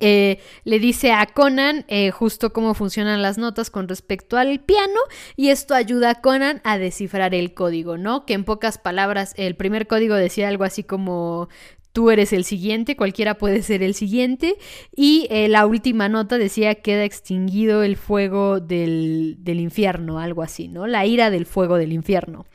eh, 0.00 0.40
le 0.64 0.78
dice 0.78 1.12
a 1.12 1.26
Conan 1.26 1.84
eh, 1.88 2.10
justo 2.10 2.52
cómo 2.52 2.74
funcionan 2.74 3.22
las 3.22 3.38
notas 3.38 3.70
con 3.70 3.88
respecto 3.88 4.36
al 4.36 4.60
piano 4.60 4.98
y 5.36 5.48
esto 5.48 5.74
ayuda 5.74 6.10
a 6.10 6.20
Conan 6.20 6.60
a 6.64 6.78
descifrar 6.78 7.34
el 7.34 7.54
código, 7.54 7.96
¿no? 7.96 8.26
Que 8.26 8.34
en 8.34 8.44
pocas 8.44 8.78
palabras 8.78 9.34
el 9.36 9.56
primer 9.56 9.86
código 9.86 10.14
decía 10.14 10.48
algo 10.48 10.64
así 10.64 10.82
como 10.82 11.48
tú 11.94 12.10
eres 12.10 12.32
el 12.32 12.44
siguiente, 12.44 12.96
cualquiera 12.96 13.38
puede 13.38 13.62
ser 13.62 13.82
el 13.82 13.94
siguiente. 13.94 14.56
Y 14.94 15.28
eh, 15.30 15.48
la 15.48 15.64
última 15.64 16.08
nota 16.08 16.36
decía 16.36 16.74
queda 16.74 17.04
extinguido 17.04 17.84
el 17.84 17.96
fuego 17.96 18.58
del, 18.58 19.36
del, 19.38 19.60
infierno, 19.60 20.18
algo 20.18 20.42
así, 20.42 20.66
¿no? 20.66 20.88
La 20.88 21.06
ira 21.06 21.30
del 21.30 21.46
fuego 21.46 21.76
del 21.76 21.92
infierno. 21.92 22.46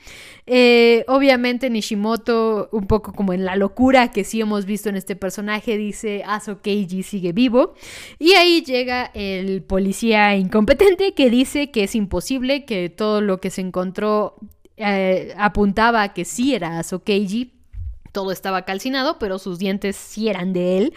Eh, 0.45 1.05
obviamente 1.07 1.69
Nishimoto, 1.69 2.67
un 2.73 2.85
poco 2.85 3.13
como 3.13 3.31
en 3.31 3.45
la 3.45 3.55
locura 3.55 4.11
que 4.11 4.25
sí 4.25 4.41
hemos 4.41 4.65
visto 4.65 4.89
en 4.89 4.97
este 4.97 5.15
personaje, 5.15 5.77
dice 5.77 6.23
Aso 6.27 6.61
Keiji 6.61 7.03
sigue 7.03 7.31
vivo. 7.31 7.75
Y 8.19 8.33
ahí 8.33 8.61
llega 8.61 9.05
el 9.13 9.63
policía 9.63 10.35
incompetente 10.35 11.13
que 11.13 11.29
dice 11.29 11.71
que 11.71 11.85
es 11.85 11.95
imposible, 11.95 12.65
que 12.65 12.89
todo 12.89 13.21
lo 13.21 13.39
que 13.39 13.51
se 13.51 13.61
encontró 13.61 14.35
eh, 14.75 15.33
apuntaba 15.37 16.03
a 16.03 16.13
que 16.13 16.25
sí 16.25 16.53
era 16.53 16.79
Aso 16.79 17.05
Keiji. 17.05 17.58
Todo 18.11 18.31
estaba 18.31 18.63
calcinado, 18.63 19.19
pero 19.19 19.39
sus 19.39 19.59
dientes 19.59 19.95
sí 19.95 20.29
eran 20.29 20.53
de 20.53 20.77
él. 20.77 20.93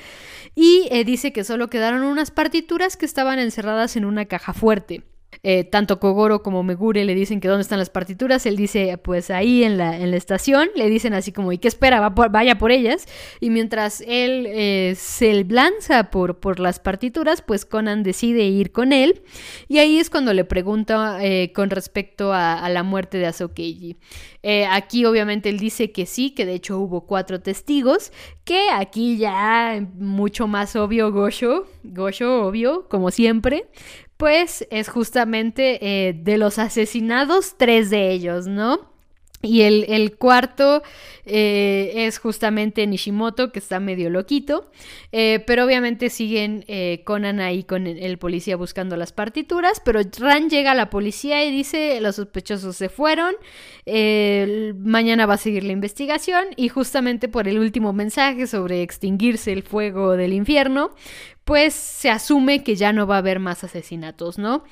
Y 0.54 0.88
eh, 0.90 1.04
dice 1.04 1.32
que 1.32 1.44
solo 1.44 1.68
quedaron 1.68 2.02
unas 2.02 2.30
partituras 2.30 2.96
que 2.96 3.06
estaban 3.06 3.38
encerradas 3.38 3.96
en 3.96 4.04
una 4.04 4.26
caja 4.26 4.52
fuerte. 4.52 5.04
Eh, 5.42 5.64
tanto 5.64 5.98
Kogoro 5.98 6.42
como 6.42 6.62
Megure 6.62 7.04
le 7.04 7.14
dicen 7.14 7.40
que 7.40 7.48
dónde 7.48 7.62
están 7.62 7.78
las 7.78 7.90
partituras. 7.90 8.46
Él 8.46 8.56
dice, 8.56 8.96
pues 8.98 9.30
ahí 9.30 9.64
en 9.64 9.76
la, 9.76 9.96
en 9.98 10.10
la 10.10 10.16
estación. 10.16 10.68
Le 10.76 10.88
dicen 10.88 11.14
así 11.14 11.32
como, 11.32 11.52
¿y 11.52 11.58
qué 11.58 11.68
espera? 11.68 12.08
vaya 12.10 12.58
por 12.58 12.70
ellas. 12.70 13.06
Y 13.40 13.50
mientras 13.50 14.02
él 14.02 14.46
eh, 14.48 14.94
se 14.96 15.44
lanza 15.44 16.10
por, 16.10 16.38
por 16.38 16.60
las 16.60 16.78
partituras, 16.78 17.42
pues 17.42 17.64
Conan 17.64 18.02
decide 18.02 18.44
ir 18.44 18.72
con 18.72 18.92
él. 18.92 19.22
Y 19.68 19.78
ahí 19.78 19.98
es 19.98 20.10
cuando 20.10 20.32
le 20.32 20.44
pregunta 20.44 21.18
eh, 21.22 21.52
con 21.52 21.70
respecto 21.70 22.32
a, 22.32 22.68
la 22.72 22.82
muerte 22.82 23.18
de 23.18 23.26
Asokeiji. 23.26 23.96
aquí 24.70 25.04
obviamente 25.04 25.48
él 25.48 25.58
dice 25.58 25.92
que 25.92 26.06
sí, 26.06 26.30
que 26.30 26.46
de 26.46 26.54
hecho 26.54 26.78
hubo 26.78 27.06
cuatro 27.06 27.40
testigos. 27.40 28.12
Que 28.44 28.70
aquí 28.70 29.18
ya 29.18 29.86
mucho 29.94 30.46
más 30.46 30.74
obvio 30.76 31.12
Gosho. 31.12 31.66
Gosho, 31.84 32.46
obvio, 32.46 32.88
como 32.88 33.10
siempre 33.10 33.66
pues 34.22 34.64
es 34.70 34.88
justamente 34.88 35.80
eh, 35.82 36.12
de 36.12 36.38
los 36.38 36.60
asesinados, 36.60 37.56
tres 37.58 37.90
de 37.90 38.12
ellos, 38.12 38.46
¿no? 38.46 38.92
Y 39.44 39.62
el, 39.62 40.16
cuarto 40.18 40.84
eh, 41.26 41.92
es 42.06 42.18
justamente 42.18 42.86
Nishimoto, 42.86 43.50
que 43.50 43.58
está 43.58 43.80
medio 43.80 44.08
loquito. 44.08 44.70
Eh, 45.10 45.42
pero 45.48 45.64
obviamente 45.64 46.10
siguen 46.10 46.64
eh, 46.68 47.02
Conan 47.04 47.40
ahí 47.40 47.64
con 47.64 47.88
el 47.88 48.18
policía 48.18 48.56
buscando 48.56 48.96
las 48.96 49.12
partituras. 49.12 49.82
Pero 49.84 50.00
Ran 50.20 50.48
llega 50.48 50.70
a 50.70 50.74
la 50.76 50.90
policía 50.90 51.44
y 51.44 51.50
dice: 51.50 52.00
Los 52.00 52.16
sospechosos 52.16 52.76
se 52.76 52.88
fueron. 52.88 53.34
mañana 54.78 55.26
va 55.26 55.34
a 55.34 55.38
seguir 55.38 55.64
la 55.64 55.72
investigación. 55.72 56.44
Y 56.56 56.68
justamente 56.68 57.26
por 57.26 57.48
el 57.48 57.58
último 57.58 57.92
mensaje 57.92 58.46
sobre 58.46 58.82
extinguirse 58.82 59.52
el 59.52 59.64
fuego 59.64 60.12
del 60.16 60.34
infierno, 60.34 60.94
pues 61.44 61.74
se 61.74 62.10
asume 62.10 62.62
que 62.62 62.76
ya 62.76 62.92
no 62.92 63.06
va 63.06 63.16
a 63.16 63.18
haber 63.18 63.38
más 63.38 63.64
asesinatos, 63.64 64.38
¿no? 64.38 64.64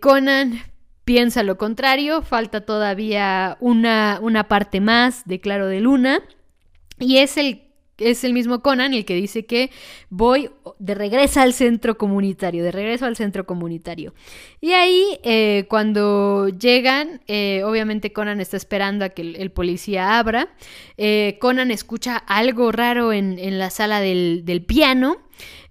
Conan 0.00 0.62
piensa 1.04 1.42
lo 1.42 1.58
contrario, 1.58 2.22
falta 2.22 2.62
todavía 2.62 3.56
una, 3.60 4.18
una 4.22 4.48
parte 4.48 4.80
más 4.80 5.24
de 5.26 5.40
Claro 5.40 5.66
de 5.66 5.80
Luna 5.80 6.22
y 6.98 7.18
es 7.18 7.36
el 7.36 7.64
es 7.98 8.24
el 8.24 8.32
mismo 8.32 8.60
Conan 8.60 8.92
el 8.92 9.04
que 9.04 9.14
dice 9.14 9.46
que 9.46 9.70
voy 10.10 10.50
de 10.78 10.94
regreso 10.94 11.40
al 11.40 11.52
centro 11.52 11.96
comunitario, 11.96 12.64
de 12.64 12.72
regreso 12.72 13.06
al 13.06 13.14
centro 13.14 13.46
comunitario. 13.46 14.14
Y 14.60 14.72
ahí, 14.72 15.20
eh, 15.22 15.66
cuando 15.68 16.48
llegan, 16.48 17.22
eh, 17.28 17.62
obviamente 17.64 18.12
Conan 18.12 18.40
está 18.40 18.56
esperando 18.56 19.04
a 19.04 19.10
que 19.10 19.22
el, 19.22 19.50
policía 19.52 20.18
abra. 20.18 20.48
Eh, 20.96 21.38
Conan 21.40 21.70
escucha 21.70 22.16
algo 22.16 22.72
raro 22.72 23.12
en, 23.12 23.38
en 23.38 23.58
la 23.60 23.70
sala 23.70 24.00
del, 24.00 24.42
del 24.44 24.64
piano 24.64 25.18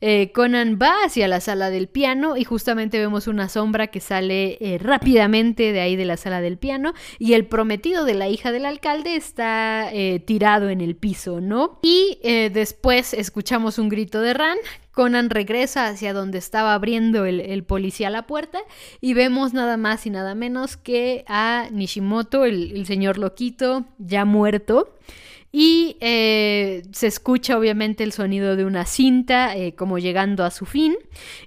eh, 0.01 0.31
Conan 0.33 0.77
va 0.81 1.03
hacia 1.05 1.27
la 1.27 1.39
sala 1.39 1.69
del 1.69 1.87
piano 1.87 2.37
y 2.37 2.43
justamente 2.43 2.99
vemos 2.99 3.27
una 3.27 3.49
sombra 3.49 3.87
que 3.87 3.99
sale 3.99 4.57
eh, 4.59 4.77
rápidamente 4.77 5.71
de 5.71 5.81
ahí 5.81 5.95
de 5.95 6.05
la 6.05 6.17
sala 6.17 6.41
del 6.41 6.57
piano 6.57 6.93
y 7.19 7.33
el 7.33 7.45
prometido 7.45 8.05
de 8.05 8.13
la 8.13 8.27
hija 8.27 8.51
del 8.51 8.65
alcalde 8.65 9.15
está 9.15 9.89
eh, 9.93 10.19
tirado 10.19 10.69
en 10.69 10.81
el 10.81 10.95
piso, 10.95 11.41
¿no? 11.41 11.79
Y 11.81 12.19
después 12.23 13.13
escuchamos 13.13 13.77
un 13.77 13.89
grito 13.89 14.21
de 14.21 14.33
Ran 14.33 14.57
Conan 14.93 15.31
regresa 15.31 15.87
hacia 15.87 16.13
donde 16.13 16.37
estaba 16.37 16.75
abriendo 16.75 17.25
el, 17.25 17.63
policía 17.63 18.11
la 18.11 18.27
puerta 18.27 18.59
y 19.01 19.15
vemos 19.15 19.53
nada 19.53 19.75
más 19.75 20.05
y 20.05 20.11
nada 20.11 20.35
menos 20.35 20.77
que 20.77 21.25
a 21.27 21.67
Nishimoto, 21.71 22.45
el 22.45 22.85
señor 22.85 23.17
loquito, 23.17 23.85
ya 23.97 24.23
muerto. 24.23 24.93
Y 25.55 25.97
eh, 26.01 26.81
se 26.93 27.05
escucha 27.05 27.55
obviamente 27.59 28.03
el 28.03 28.11
sonido 28.11 28.55
de 28.55 28.65
una 28.65 28.87
cinta 28.87 29.55
eh, 29.55 29.75
como 29.75 29.99
llegando 29.99 30.43
a 30.43 30.49
su 30.49 30.65
fin. 30.65 30.95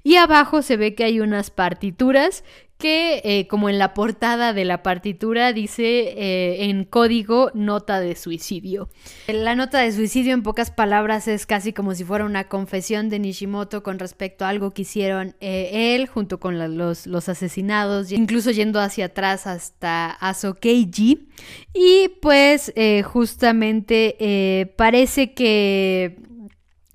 Y 0.05 0.15
abajo 0.15 0.63
se 0.63 0.77
ve 0.77 0.95
que 0.95 1.03
hay 1.03 1.19
unas 1.19 1.51
partituras 1.51 2.45
que 2.79 3.23
eh, 3.25 3.47
como 3.49 3.69
en 3.69 3.79
la 3.79 3.95
portada 3.95 4.53
de 4.53 4.65
la 4.65 4.83
partitura 4.83 5.53
dice 5.53 5.85
eh, 5.85 6.65
en 6.65 6.85
código 6.85 7.51
nota 7.55 8.01
de 8.01 8.15
suicidio. 8.17 8.89
La 9.29 9.55
nota 9.55 9.81
de 9.81 9.93
suicidio 9.93 10.35
en 10.35 10.43
pocas 10.43 10.71
palabras 10.71 11.27
es 11.27 11.47
casi 11.47 11.73
como 11.73 11.95
si 11.95 12.05
fuera 12.05 12.25
una 12.25 12.49
confesión 12.49 13.09
de 13.09 13.19
Nishimoto 13.19 13.83
con 13.83 13.99
respecto 13.99 14.45
a 14.45 14.51
algo 14.51 14.73
que 14.73 14.83
hicieron 14.83 15.37
eh, 15.41 15.95
él 15.95 16.07
junto 16.07 16.39
con 16.39 16.59
los, 16.77 17.07
los, 17.07 17.29
asesinados, 17.29 18.13
incluso 18.13 18.51
yendo 18.51 18.81
hacia 18.81 19.07
atrás 19.07 19.47
hasta 19.47 20.11
Asokeiji. 20.11 21.29
Y 21.75 22.09
pues 22.21 22.73
justamente 23.05 24.75
parece 24.77 25.35
que 25.35 26.17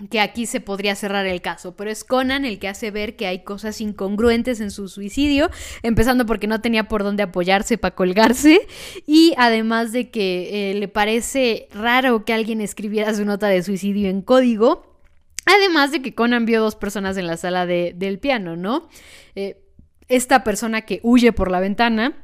que 0.10 0.20
aquí 0.20 0.45
se 0.45 0.60
podría 0.60 0.95
cerrar 0.95 1.26
el 1.26 1.41
caso, 1.41 1.76
pero 1.76 1.91
es 1.91 2.04
Conan 2.04 2.45
el 2.45 2.60
que 2.60 2.68
hace 2.68 2.91
ver 2.91 3.16
que 3.16 3.28
hay 3.28 3.43
cosas 3.43 3.82
incongruentes 3.82 4.60
en 4.62 4.72
su 4.72 4.88
suicidio, 4.88 5.49
empezando 5.84 6.26
porque 6.26 6.47
no 6.47 6.62
tenía 6.62 6.88
por 6.88 7.04
dónde 7.04 7.24
apoyarse 7.24 7.78
para 7.78 7.95
colgarse 7.95 8.62
y 9.06 9.34
además 9.38 9.91
de 9.91 10.10
que 10.10 10.72
eh, 10.72 10.74
le 10.76 10.88
parece 10.88 11.68
raro 11.72 12.26
que 12.26 12.34
alguien 12.34 12.62
escribiera 12.62 13.14
su 13.14 13.26
nota 13.26 13.47
de 13.47 13.64
suicidio 13.64 14.10
en 14.10 14.22
código, 14.22 14.99
además 15.45 15.91
de 15.91 16.02
que 16.02 16.16
Conan 16.16 16.45
vio 16.45 16.62
dos 16.62 16.76
personas 16.76 17.18
en 17.18 17.28
la 17.28 17.38
sala 17.38 17.66
del 17.66 18.20
piano, 18.20 18.56
¿no? 18.56 18.89
Eh, 19.36 19.58
esta 20.08 20.43
persona 20.43 20.82
que 20.82 20.99
huye 21.04 21.32
por 21.32 21.52
la 21.52 21.60
ventana 21.60 22.16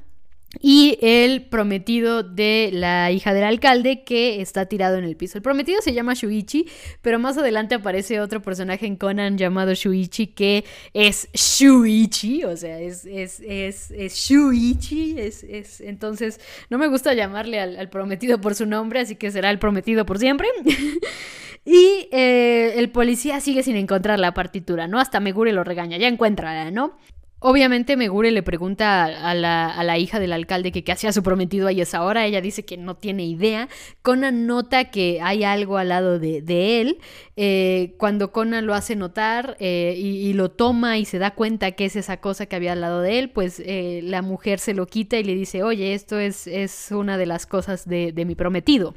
y 0.60 0.98
el 1.02 1.46
prometido 1.46 2.24
de 2.24 2.70
la 2.74 3.12
hija 3.12 3.34
del 3.34 3.44
alcalde 3.44 4.04
que 4.04 4.42
está 4.42 4.66
tirado 4.66 4.98
en 4.98 5.04
el 5.04 5.18
piso. 5.18 5.38
El 5.38 5.42
prometido 5.42 5.82
se 5.82 5.94
llama 5.94 6.14
Shuichi, 6.14 6.68
pero 7.02 7.20
más 7.20 7.38
adelante 7.38 7.76
aparece 7.76 8.22
otro 8.22 8.42
personaje 8.42 8.86
en 8.86 8.96
Conan 8.96 9.38
llamado 9.38 9.74
Shuichi 9.74 10.28
que 10.28 10.64
es 10.94 11.30
Shuichi, 11.34 12.44
o 12.46 12.56
sea, 12.56 12.80
es, 12.80 13.06
es, 13.06 13.40
es, 13.42 13.92
es 13.92 14.16
Shuichi, 14.16 15.20
es, 15.20 15.44
es, 15.44 15.82
entonces 15.82 16.40
no 16.70 16.78
me 16.78 16.88
gusta 16.88 17.14
llamarle 17.14 17.60
al, 17.60 17.90
prometido 17.90 18.40
por 18.42 18.56
su 18.56 18.66
nombre, 18.66 19.02
así 19.02 19.16
que 19.16 19.32
será 19.32 19.50
el 19.50 19.60
prometido 19.60 20.06
por 20.06 20.18
siempre. 20.18 20.48
y 21.66 22.08
eh, 22.12 22.74
el 22.78 22.90
policía 22.90 23.42
sigue 23.42 23.64
sin 23.64 23.76
encontrar 23.76 24.20
la 24.20 24.34
partitura, 24.34 24.88
¿no? 24.88 25.00
Hasta 25.00 25.20
Megure 25.20 25.52
lo 25.52 25.64
regaña, 25.64 25.98
ya 25.98 26.08
encuentra, 26.08 26.72
¿no? 26.72 26.98
Obviamente 27.40 27.98
Megure 27.98 28.32
le 28.32 28.42
pregunta 28.42 29.06
a 29.06 29.36
la, 29.36 29.98
hija 30.00 30.20
del 30.20 30.34
alcalde 30.34 30.72
que 30.72 30.84
qué 30.84 30.92
hacía 30.92 31.14
su 31.14 31.22
prometido 31.22 31.68
ahí 31.68 31.82
esa 31.82 32.04
hora. 32.04 32.26
Ella 32.26 32.42
dice 32.42 32.66
que 32.66 32.78
no 32.78 32.96
tiene 32.96 33.26
idea. 33.26 33.70
Conan 34.02 34.48
nota 34.48 34.86
que 34.86 35.20
hay 35.22 35.44
algo 35.44 35.78
al 35.78 35.90
lado 35.90 36.18
de, 36.18 36.82
él. 36.82 36.98
Eh, 37.36 37.94
cuando 38.00 38.32
Conan 38.32 38.66
lo 38.66 38.74
hace 38.74 38.96
notar 38.96 39.56
eh, 39.60 39.94
y, 39.96 40.34
lo 40.34 40.50
toma 40.50 40.98
y 40.98 41.06
se 41.06 41.20
da 41.20 41.36
cuenta 41.36 41.74
que 41.74 41.86
es 41.86 41.96
esa 41.96 42.18
cosa 42.18 42.48
que 42.48 42.56
había 42.56 42.72
al 42.72 42.82
lado 42.82 43.02
de 43.02 43.20
él, 43.20 43.30
pues 43.30 43.62
eh, 43.64 44.02
la 44.04 44.24
mujer 44.24 44.58
se 44.58 44.74
lo 44.74 44.88
quita 44.88 45.20
y 45.20 45.24
le 45.24 45.36
dice, 45.36 45.62
oye, 45.62 45.94
esto 45.94 46.18
es, 46.18 46.48
es 46.48 46.90
una 46.90 47.20
de 47.20 47.28
las 47.28 47.46
cosas 47.46 47.88
de, 47.88 48.14
de 48.14 48.26
mi 48.26 48.34
prometido. 48.34 48.96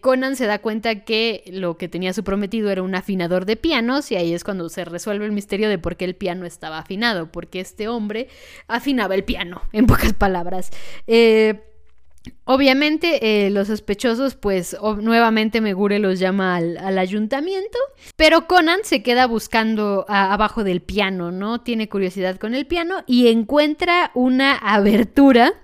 Conan 0.00 0.34
se 0.34 0.46
da 0.46 0.58
cuenta 0.60 1.04
que 1.04 1.44
lo 1.46 1.78
que 1.78 1.88
tenía 1.88 2.12
su 2.12 2.24
prometido 2.24 2.70
era 2.70 2.82
un 2.82 2.94
afinador 2.94 3.44
de 3.44 3.56
pianos 3.56 4.10
y 4.10 4.16
ahí 4.16 4.34
es 4.34 4.42
cuando 4.42 4.68
se 4.68 4.84
resuelve 4.84 5.26
el 5.26 5.32
misterio 5.32 5.68
de 5.68 5.78
por 5.78 5.96
qué 5.96 6.04
el 6.04 6.16
piano 6.16 6.44
estaba 6.44 6.78
afinado 6.78 7.23
porque 7.30 7.60
este 7.60 7.88
hombre 7.88 8.28
afinaba 8.68 9.14
el 9.14 9.24
piano, 9.24 9.62
en 9.72 9.86
pocas 9.86 10.12
palabras. 10.12 10.70
Eh, 11.06 11.73
Obviamente 12.46 13.46
eh, 13.46 13.50
los 13.50 13.68
sospechosos 13.68 14.34
pues 14.34 14.76
nuevamente 15.00 15.60
Megure 15.60 15.98
los 15.98 16.18
llama 16.18 16.56
al, 16.56 16.98
ayuntamiento, 16.98 17.78
pero 18.16 18.46
Conan 18.46 18.80
se 18.82 19.02
queda 19.02 19.26
buscando 19.26 20.04
abajo 20.08 20.62
del 20.62 20.80
piano, 20.80 21.32
¿no? 21.32 21.62
Tiene 21.62 21.88
curiosidad 21.88 22.36
con 22.36 22.54
el 22.54 22.66
piano 22.66 23.02
y 23.06 23.28
encuentra 23.28 24.10
una 24.14 24.56
abertura 24.56 25.54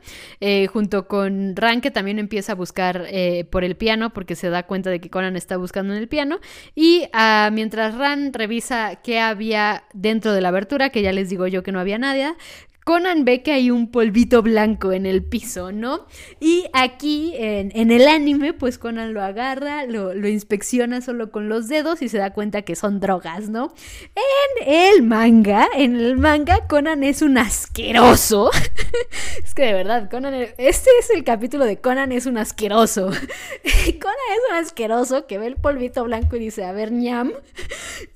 eh, 0.40 0.68
junto 0.68 1.06
con 1.06 1.54
Ran 1.54 1.82
que 1.82 1.90
también 1.90 2.18
empieza 2.18 2.52
a 2.52 2.56
buscar 2.56 3.06
por 3.50 3.64
el 3.64 3.76
piano 3.76 4.10
porque 4.10 4.34
se 4.34 4.48
da 4.48 4.62
cuenta 4.62 4.90
de 4.90 5.00
que 5.00 5.10
Conan 5.10 5.36
está 5.36 5.56
buscando 5.56 5.92
en 5.92 5.98
el 5.98 6.08
piano 6.08 6.40
y 6.74 7.08
ah, 7.12 7.50
mientras 7.52 7.94
Ran 7.94 8.32
revisa 8.32 8.96
qué 9.02 9.20
había 9.20 9.84
dentro 9.92 10.32
de 10.32 10.40
la 10.40 10.48
abertura, 10.48 10.90
que 10.90 11.02
ya 11.02 11.12
les 11.12 11.28
digo 11.28 11.46
yo 11.46 11.62
que 11.62 11.72
no 11.72 11.80
había 11.80 11.98
nada, 11.98 12.36
Conan 12.84 13.24
ve 13.24 13.42
que 13.42 13.52
hay 13.52 13.70
un 13.70 13.90
polvito 13.90 14.42
blanco 14.42 14.92
en 14.92 15.06
el 15.06 15.22
piso, 15.22 15.70
¿no? 15.70 16.06
Y 16.40 16.64
aquí 16.72 17.34
en, 17.36 17.90
el 17.90 18.08
anime, 18.08 18.54
pues 18.54 18.78
Conan 18.78 19.12
lo 19.12 19.22
agarra, 19.22 19.84
lo, 19.84 20.12
inspecciona 20.26 21.00
solo 21.00 21.30
con 21.30 21.48
los 21.48 21.68
dedos 21.68 22.02
y 22.02 22.08
se 22.08 22.18
da 22.18 22.32
cuenta 22.32 22.62
que 22.62 22.76
son 22.76 22.98
drogas, 22.98 23.48
¿no? 23.48 23.74
En 24.14 24.68
el 24.72 25.02
manga, 25.02 25.68
en 25.76 25.96
el 25.96 26.16
manga, 26.16 26.66
Conan 26.68 27.04
es 27.04 27.22
un 27.22 27.38
asqueroso. 27.38 28.50
es 29.44 29.54
que 29.54 29.62
de 29.66 29.74
verdad, 29.74 30.10
Conan, 30.10 30.34
este 30.34 30.90
es 31.00 31.10
el 31.14 31.22
capítulo 31.22 31.66
de 31.66 31.80
Conan 31.80 32.12
es 32.12 32.26
un 32.26 32.38
asqueroso. 32.38 33.06
Conan 34.00 34.26
es 34.32 34.50
un 34.50 34.56
asqueroso 34.56 35.26
que 35.26 35.38
ve 35.38 35.46
el 35.46 35.56
polvito 35.56 36.04
blanco 36.04 36.36
y 36.36 36.40
dice, 36.40 36.64
a 36.64 36.72
ver, 36.72 36.92
ñam. 36.92 37.32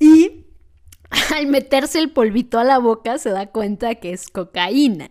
Y 0.01 0.44
al 1.35 1.47
meterse 1.47 1.99
el 1.99 2.11
polvito 2.11 2.59
a 2.59 2.65
la 2.65 2.79
boca 2.79 3.19
se 3.19 3.31
da 3.31 3.47
cuenta 3.47 3.97
que 3.97 4.13
es 4.13 4.29
cocaína. 4.29 5.09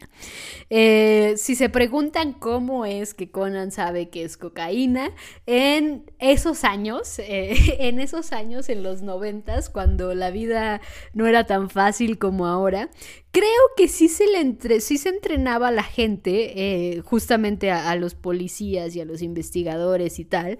Eh, 0.69 1.35
si 1.37 1.55
se 1.55 1.69
preguntan 1.69 2.33
cómo 2.33 2.85
es 2.85 3.13
que 3.13 3.29
Conan 3.29 3.71
sabe 3.71 4.09
que 4.09 4.23
es 4.23 4.37
cocaína, 4.37 5.11
en 5.45 6.11
esos 6.19 6.63
años, 6.63 7.19
eh, 7.19 7.77
en 7.79 7.99
esos 7.99 8.31
años, 8.31 8.69
en 8.69 8.83
los 8.83 9.01
noventas, 9.01 9.69
cuando 9.69 10.13
la 10.15 10.31
vida 10.31 10.81
no 11.13 11.27
era 11.27 11.45
tan 11.45 11.69
fácil 11.69 12.17
como 12.17 12.47
ahora, 12.47 12.89
creo 13.33 13.61
que 13.75 13.89
sí 13.89 14.07
se, 14.07 14.27
le 14.27 14.39
entre, 14.39 14.79
sí 14.79 14.97
se 14.97 15.09
entrenaba 15.09 15.67
a 15.67 15.71
la 15.71 15.83
gente, 15.83 16.93
eh, 16.95 17.01
justamente 17.01 17.71
a, 17.71 17.93
los 17.95 18.15
policías 18.15 18.95
y 18.95 19.01
a 19.01 19.05
los 19.05 19.21
investigadores 19.21 20.19
y 20.19 20.23
tal, 20.23 20.59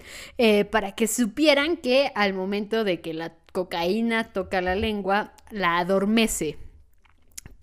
para 0.70 0.92
que 0.92 1.06
supieran 1.06 1.78
que 1.78 2.12
al 2.14 2.34
momento 2.34 2.84
de 2.84 3.00
que 3.00 3.14
la 3.14 3.34
cocaína 3.54 4.32
toca 4.32 4.60
la 4.60 4.74
lengua, 4.74 5.32
la 5.50 5.78
adormece. 5.78 6.58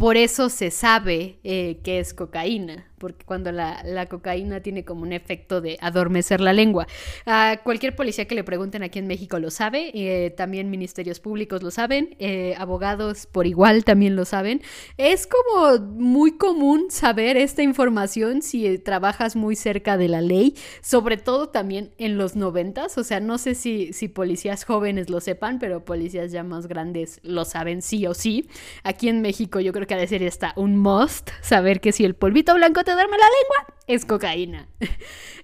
Por 0.01 0.17
eso 0.17 0.49
se 0.49 0.71
sabe 0.71 1.37
eh, 1.43 1.79
que 1.83 1.99
es 1.99 2.15
cocaína, 2.15 2.90
porque 3.01 3.25
cuando 3.25 3.51
la, 3.51 4.05
cocaína 4.07 4.61
tiene 4.61 4.85
como 4.85 5.01
un 5.01 5.11
efecto 5.11 5.59
de 5.59 5.77
adormecer 5.81 6.39
la 6.39 6.53
lengua. 6.53 6.87
A 7.25 7.59
cualquier 7.63 7.95
policía 7.95 8.25
que 8.25 8.35
le 8.35 8.43
pregunten 8.43 8.83
aquí 8.83 8.99
en 8.99 9.07
México 9.07 9.39
lo 9.39 9.49
sabe, 9.49 9.91
eh, 9.95 10.29
también 10.29 10.69
ministerios 10.69 11.19
públicos 11.19 11.63
lo 11.63 11.71
saben, 11.71 12.15
eh, 12.19 12.53
abogados 12.57 13.25
por 13.25 13.47
igual 13.47 13.83
también 13.83 14.15
lo 14.15 14.23
saben. 14.23 14.61
Es 14.97 15.27
como 15.27 15.79
muy 15.79 16.37
común 16.37 16.91
saber 16.91 17.37
esta 17.37 17.63
información 17.63 18.43
si 18.43 18.77
trabajas 18.77 19.35
muy 19.35 19.55
cerca 19.55 19.97
de 19.97 20.07
la 20.07 20.21
ley, 20.21 20.55
sobre 20.81 21.17
todo 21.17 21.49
también 21.49 21.91
en 21.97 22.17
los 22.17 22.35
noventas, 22.35 22.99
o 22.99 23.03
sea, 23.03 23.19
no 23.19 23.39
sé 23.39 23.55
si, 23.55 23.93
si 23.93 24.09
policías 24.09 24.63
jóvenes 24.63 25.09
lo 25.09 25.21
sepan, 25.21 25.57
pero 25.57 25.83
policías 25.85 26.31
ya 26.31 26.43
más 26.43 26.67
grandes 26.67 27.19
lo 27.23 27.45
saben 27.45 27.81
sí 27.81 28.05
o 28.05 28.13
sí. 28.13 28.47
Aquí 28.83 29.09
en 29.09 29.21
México 29.21 29.59
yo 29.59 29.73
creo 29.73 29.87
que 29.87 29.95
ha 29.95 29.97
de 29.97 30.07
ser 30.07 30.21
esta 30.21 30.53
un 30.55 30.77
must 30.77 31.31
saber 31.41 31.81
que 31.81 31.91
si 31.91 32.05
el 32.05 32.13
polvito 32.13 32.53
blanco 32.53 32.83
te 32.83 32.90
duerme 32.93 33.17
la 33.17 33.25
lengua, 33.25 33.75
es 33.87 34.05
cocaína. 34.05 34.67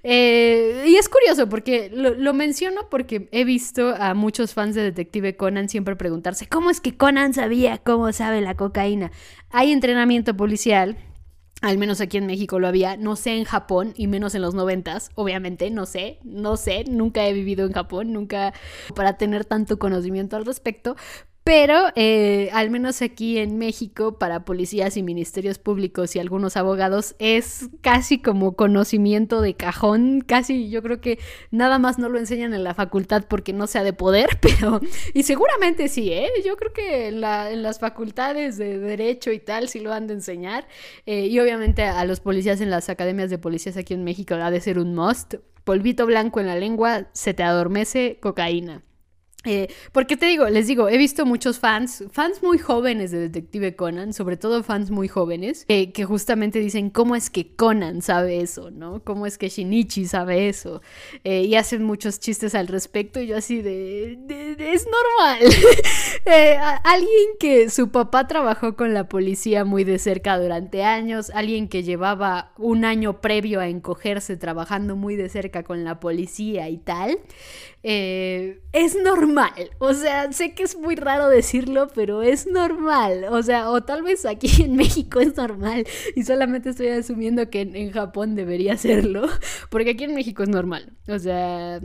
Eh, 0.04 0.86
y 0.88 0.96
es 0.96 1.10
curioso 1.10 1.50
porque 1.50 1.90
lo, 1.92 2.34
menciono 2.34 2.88
porque 2.90 3.28
he 3.32 3.44
visto 3.44 3.94
a 3.96 4.14
muchos 4.14 4.54
fans 4.54 4.76
de 4.76 4.84
Detective 4.84 5.36
Conan 5.36 5.68
siempre 5.68 5.98
preguntarse, 5.98 6.48
¿cómo 6.48 6.70
es 6.70 6.80
que 6.80 6.96
Conan 6.96 7.34
sabía 7.34 7.80
cómo 7.80 8.14
sabe 8.14 8.40
la 8.40 8.56
cocaína? 8.56 9.12
Hay 9.50 9.72
entrenamiento 9.72 10.38
policial. 10.38 10.98
Al 11.62 11.80
menos 11.80 12.00
aquí 12.00 12.18
en 12.18 12.28
México 12.28 12.60
lo 12.60 12.68
había, 12.68 12.96
no 12.96 13.16
sé 13.16 13.36
en 13.36 13.44
Japón 13.44 13.94
y 13.98 14.06
menos 14.06 14.36
en 14.36 14.44
los 14.44 14.54
noventas, 14.54 15.10
obviamente, 15.16 15.72
no 15.72 15.88
sé, 15.88 16.20
no 16.24 16.56
sé, 16.56 16.86
nunca 16.88 17.28
he 17.28 17.34
vivido 17.34 17.66
en 17.66 17.74
Japón, 17.74 18.14
nunca 18.14 18.54
para 18.96 19.18
tener 19.18 19.44
tanto 19.44 19.80
conocimiento 19.80 20.36
al 20.36 20.46
respecto, 20.46 20.96
pero 21.48 21.86
eh, 21.96 22.50
al 22.52 22.70
menos 22.70 23.02
aquí 23.02 23.38
en 23.38 23.58
México, 23.58 24.20
para 24.20 24.44
policías 24.44 24.98
y 24.98 25.02
ministerios 25.02 25.60
públicos 25.60 26.14
y 26.14 26.20
algunos 26.20 26.58
abogados, 26.58 27.16
es 27.20 27.70
casi 27.80 28.20
como 28.22 28.58
conocimiento 28.58 29.40
de 29.40 29.54
cajón, 29.54 30.20
casi 30.20 30.70
yo 30.70 30.84
creo 30.84 31.00
que 31.00 31.20
nada 31.50 31.80
más 31.80 32.00
no 32.00 32.10
lo 32.10 32.20
enseñan 32.20 32.54
en 32.54 32.66
la 32.66 32.74
facultad 32.74 33.24
porque 33.30 33.54
no 33.54 33.66
sea 33.66 33.86
de 33.86 33.94
poder, 33.94 34.28
pero... 34.42 34.82
Y 35.14 35.24
seguramente 35.24 35.88
sí, 35.88 36.12
¿eh? 36.12 36.28
Yo 36.46 36.58
creo 36.58 36.74
que 36.74 37.08
en, 37.08 37.22
las 37.22 37.80
facultades 37.80 38.58
de 38.58 38.78
derecho 38.78 39.32
y 39.32 39.40
tal 39.40 39.70
sí 39.70 39.80
lo 39.80 39.94
han 39.94 40.08
de 40.08 40.16
enseñar. 40.16 40.68
Eh, 41.06 41.28
y 41.28 41.40
obviamente 41.40 41.84
a 41.84 42.04
los 42.04 42.20
policías 42.20 42.60
en 42.60 42.70
las 42.70 42.90
academias 42.90 43.30
de 43.30 43.38
policías 43.38 43.78
aquí 43.78 43.94
en 43.94 44.04
México 44.04 44.36
ha 44.36 44.52
de 44.52 44.60
ser 44.60 44.80
un 44.80 44.94
must. 44.94 45.36
Polvito 45.64 46.06
blanco 46.06 46.42
en 46.42 46.48
la 46.48 46.58
lengua, 46.58 47.08
se 47.14 47.34
te 47.34 47.44
adormece 47.44 48.18
cocaína. 48.20 48.84
Eh, 49.48 49.70
porque 49.94 50.18
te 50.18 50.26
digo, 50.26 50.50
les 50.50 50.68
digo, 50.68 50.90
he 50.90 50.98
visto 50.98 51.26
muchos 51.26 51.58
fans, 51.60 52.04
fans 52.12 52.44
muy 52.44 52.58
jóvenes 52.58 53.12
de 53.12 53.20
Detective 53.20 53.76
Conan, 53.76 54.14
sobre 54.14 54.36
todo 54.36 54.62
fans 54.62 54.92
muy 54.92 55.08
jóvenes, 55.08 55.66
que 55.66 56.06
justamente 56.06 56.60
dicen, 56.60 56.90
¿cómo 56.90 57.16
es 57.16 57.30
que 57.30 57.56
Conan 57.56 58.02
sabe 58.02 58.42
eso? 58.42 58.72
¿No? 58.72 59.04
¿Cómo 59.04 59.26
es 59.26 59.38
que 59.38 59.48
Shinichi 59.48 60.06
sabe 60.06 60.50
eso? 60.50 60.82
Eh, 61.24 61.44
y 61.44 61.56
hacen 61.56 61.84
muchos 61.84 62.20
chistes 62.20 62.56
al 62.56 62.68
respecto 62.68 63.22
y 63.22 63.28
yo 63.28 63.38
así 63.38 63.62
de, 63.62 64.20
es 64.60 64.86
normal. 64.86 65.56
Eh, 66.30 66.58
alguien 66.84 67.30
que 67.40 67.70
su 67.70 67.90
papá 67.90 68.28
trabajó 68.28 68.76
con 68.76 68.94
la 68.94 69.08
policía 69.08 69.64
muy 69.64 69.86
de 69.86 69.98
cerca 69.98 70.38
durante 70.38 70.84
años, 70.84 71.32
alguien 71.34 71.70
que 71.70 71.84
llevaba 71.84 72.52
un 72.58 72.84
año 72.84 73.22
previo 73.22 73.62
a 73.62 73.70
encogerse 73.70 74.36
trabajando 74.36 74.98
muy 74.98 75.16
de 75.16 75.30
cerca 75.30 75.64
con 75.64 75.86
la 75.86 76.02
policía 76.02 76.68
y 76.68 76.78
tal, 76.80 77.20
es 77.88 78.96
normal 79.02 79.54
o 79.80 79.94
sea, 79.94 80.32
sé 80.32 80.54
que 80.54 80.64
es 80.64 80.78
muy 80.78 80.96
raro 80.96 81.30
decirlo, 81.30 81.88
pero 81.94 82.22
es 82.22 82.48
normal. 82.48 83.26
O 83.30 83.42
sea, 83.44 83.70
o 83.72 83.82
tal 83.82 84.04
vez 84.04 84.26
aquí 84.26 84.64
en 84.64 84.76
México 84.76 85.20
es 85.20 85.36
normal 85.38 85.86
y 86.16 86.24
solamente 86.24 86.70
estoy 86.70 86.88
asumiendo 86.90 87.50
que 87.50 87.62
en, 87.62 87.76
en 87.76 87.92
Japón 87.92 88.36
debería 88.36 88.78
serlo, 88.78 89.28
porque 89.70 89.92
aquí 89.92 90.04
en 90.04 90.16
México 90.16 90.44
es 90.44 90.50
normal. 90.50 90.94
O 91.08 91.20
sea, 91.20 91.82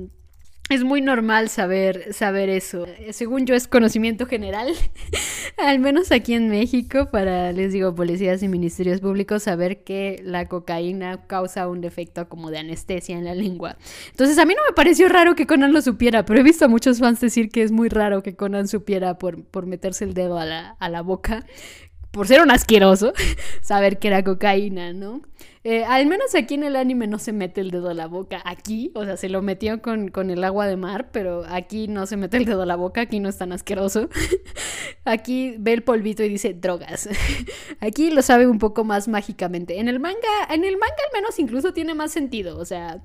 es 0.71 0.85
muy 0.85 1.01
normal 1.01 1.49
saber, 1.49 2.15
saber 2.15 2.49
eso. 2.49 2.87
Según 3.11 3.47
yo 3.47 3.55
es 3.55 3.69
conocimiento 3.69 4.27
general, 4.27 4.69
al 5.59 5.79
menos 5.81 6.13
aquí 6.13 6.35
en 6.35 6.49
México, 6.49 7.09
para, 7.11 7.53
les 7.53 7.73
digo, 7.73 7.95
policías 7.95 8.43
y 8.43 8.49
ministerios 8.49 9.01
públicos, 9.01 9.43
saber 9.43 9.85
que 9.85 10.21
la 10.25 10.47
cocaína 10.49 11.27
causa 11.27 11.69
un 11.69 11.81
defecto 11.81 12.29
como 12.29 12.51
de 12.51 12.59
anestesia 12.59 13.19
en 13.19 13.25
la 13.25 13.35
lengua. 13.35 13.77
Entonces 14.11 14.39
a 14.39 14.47
mí 14.47 14.55
no 14.55 14.63
me 14.67 14.75
pareció 14.75 15.09
raro 15.09 15.35
que 15.35 15.47
Conan 15.47 15.73
lo 15.73 15.83
supiera, 15.83 16.25
pero 16.25 16.41
he 16.41 16.45
visto 16.45 16.65
a 16.65 16.69
muchos 16.69 17.01
fans 17.01 17.21
decir 17.21 17.51
que 17.51 17.63
es 17.63 17.73
muy 17.73 17.89
raro 17.89 18.23
que 18.23 18.35
Conan 18.35 18.69
supiera 18.69 19.19
por, 19.19 19.45
por 19.45 19.67
meterse 19.67 20.05
el 20.05 20.15
dedo 20.15 20.39
a 20.39 20.47
la, 20.47 20.71
a 20.79 20.89
la 20.89 21.03
boca 21.03 21.45
por 22.13 22.29
ser 22.29 22.43
un 22.43 22.51
asqueroso, 22.51 23.13
saber 23.63 23.99
que 23.99 24.09
era 24.09 24.23
cocaína, 24.23 24.93
¿no? 24.93 25.23
Eh, 25.65 25.85
al 25.85 26.07
menos 26.07 26.35
aquí 26.35 26.55
en 26.55 26.65
el 26.65 26.75
anime 26.75 27.07
no 27.07 27.21
se 27.21 27.33
mete 27.33 27.61
el 27.61 27.71
dedo 27.71 27.89
a 27.89 27.95
la 27.95 28.07
boca. 28.07 28.43
Aquí, 28.45 28.91
o 28.95 29.05
sea, 29.05 29.17
se 29.17 29.29
lo 29.29 29.43
metió 29.43 29.81
con, 29.81 30.09
con, 30.09 30.31
el 30.31 30.43
agua 30.43 30.67
de 30.67 30.77
mar, 30.77 31.11
pero 31.13 31.45
aquí 31.49 31.87
no 31.87 32.07
se 32.07 32.17
mete 32.17 32.37
el 32.37 32.45
dedo 32.45 32.63
a 32.63 32.67
la 32.67 32.75
boca, 32.75 33.03
aquí 33.03 33.21
no 33.21 33.29
es 33.29 33.39
tan 33.39 33.53
asqueroso. 33.53 34.09
aquí 35.05 35.55
ve 35.59 35.73
el 35.73 35.85
polvito 35.85 36.25
y 36.25 36.29
dice 36.29 36.53
drogas. 36.53 37.09
aquí 37.81 38.11
lo 38.11 38.23
sabe 38.23 38.49
un 38.49 38.59
poco 38.59 38.83
más 38.83 39.07
mágicamente. 39.07 39.79
En 39.79 39.89
el 39.89 40.01
manga, 40.01 40.19
en 40.51 40.65
el 40.65 40.77
manga 40.77 40.95
al 41.13 41.21
menos 41.21 41.39
incluso 41.39 41.73
tiene 41.73 41.95
más 41.95 42.11
sentido. 42.11 42.59
O 42.59 42.65
sea, 42.65 43.01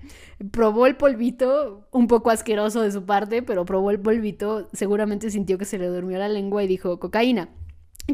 probó 0.51 0.88
el 0.88 0.95
polvito, 0.97 1.88
un 1.91 2.08
poco 2.08 2.32
asqueroso 2.32 2.82
de 2.82 2.91
su 2.91 3.05
parte, 3.05 3.43
pero 3.43 3.66
probó 3.66 3.91
el 3.91 3.99
polvito, 3.99 4.68
seguramente 4.74 5.30
sintió 5.30 5.60
que 5.60 5.66
se 5.66 5.78
le 5.78 5.88
durmió 5.88 6.18
la 6.18 6.28
lengua 6.28 6.64
y 6.64 6.68
dijo 6.68 6.99
cocaína. 6.99 7.49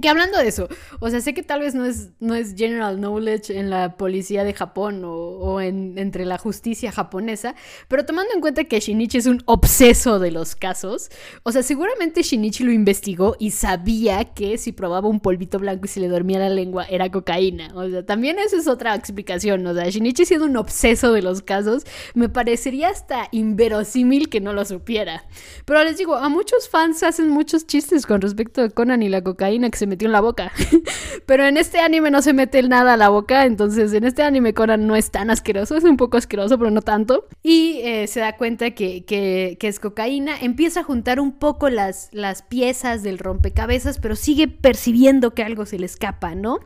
Que 0.02 0.10
hablando 0.10 0.40
de 0.40 0.48
eso, 0.48 0.68
o 1.00 1.10
sea, 1.10 1.22
sé 1.22 1.36
que 1.36 1.44
tal 1.44 1.60
vez 1.60 1.76
no 1.76 1.86
es, 1.86 2.10
no 2.20 2.34
es 2.34 2.56
general 2.56 2.98
knowledge 2.98 3.56
en 3.56 3.70
la 3.70 3.96
policía 3.96 4.44
de 4.44 4.54
Japón 4.54 5.04
o, 5.06 5.62
en, 5.62 6.00
entre 6.00 6.26
la 6.26 6.40
justicia 6.40 6.92
japonesa, 6.92 7.54
pero 7.88 8.04
tomando 8.04 8.34
en 8.34 8.42
cuenta 8.42 8.64
que 8.64 8.80
Shinichi 8.80 9.20
es 9.20 9.28
un 9.28 9.44
obseso 9.46 10.18
de 10.18 10.32
los 10.32 10.56
casos, 10.56 11.10
o 11.44 11.52
sea, 11.52 11.62
seguramente 11.62 12.24
Shinichi 12.24 12.64
lo 12.64 12.72
investigó 12.72 13.36
y 13.38 13.52
sabía 13.52 14.34
que 14.34 14.58
si 14.58 14.72
probaba 14.72 15.08
un 15.10 15.20
polvito 15.20 15.60
blanco 15.60 15.86
y 15.86 15.90
se 15.90 16.00
le 16.00 16.08
dormía 16.08 16.40
la 16.40 16.50
lengua 16.50 16.86
era 16.86 17.12
cocaína. 17.12 17.72
O 17.76 17.88
sea, 17.88 18.06
también 18.06 18.40
esa 18.40 18.58
es 18.58 18.68
otra 18.68 18.96
explicación. 18.96 19.66
O 19.68 19.74
sea, 19.74 19.90
Shinichi 19.90 20.26
siendo 20.26 20.46
un 20.46 20.58
obseso 20.58 21.14
de 21.14 21.22
los 21.22 21.42
casos, 21.42 21.84
me 22.14 22.30
parecería 22.30 22.90
hasta 22.90 23.28
inverosímil 23.32 24.30
que 24.30 24.42
no 24.42 24.54
lo 24.54 24.66
supiera. 24.66 25.26
Pero 25.66 25.84
les 25.84 25.98
digo, 25.98 26.16
a 26.16 26.30
muchos 26.30 26.70
fans 26.70 27.04
hacen 27.04 27.30
muchos 27.30 27.68
chistes 27.68 28.06
con 28.06 28.22
respecto 28.22 28.62
a 28.62 28.70
Conan 28.70 29.04
y 29.04 29.10
la 29.10 29.24
cocaína 29.24 29.70
que 29.70 29.83
se 29.84 29.88
metió 29.88 30.08
en 30.08 30.14
la 30.14 30.22
boca. 30.22 30.52
Pero 31.26 31.46
en 31.46 31.58
este 31.58 31.80
anime 31.80 32.10
no 32.10 32.22
se 32.22 32.34
mete 32.34 32.64
nada 32.64 32.94
a 32.94 32.98
la 32.98 33.10
boca, 33.10 33.46
entonces 33.46 33.94
en 33.94 34.06
este 34.06 34.24
anime 34.24 34.54
Conan 34.54 34.88
no 34.88 34.96
es 34.96 35.12
tan 35.12 35.30
asqueroso, 35.30 35.76
es 35.76 35.84
un 35.84 35.98
poco 35.98 36.18
asqueroso, 36.18 36.58
pero 36.58 36.72
no 36.72 36.82
tanto. 36.82 37.28
Y 37.42 37.80
eh, 37.84 38.08
se 38.08 38.20
da 38.20 38.36
cuenta 38.36 38.72
que, 38.72 39.58
es 39.60 39.80
cocaína, 39.80 40.38
empieza 40.42 40.82
a 40.82 40.84
juntar 40.84 41.20
un 41.20 41.34
poco 41.34 41.70
las, 41.70 42.12
piezas 42.50 43.04
del 43.04 43.20
rompecabezas, 43.20 44.00
pero 44.00 44.16
sigue 44.16 44.48
percibiendo 44.48 45.34
que 45.34 45.44
algo 45.44 45.66
se 45.66 45.80
le 45.80 45.86
escapa, 45.86 46.36
¿no? 46.36 46.60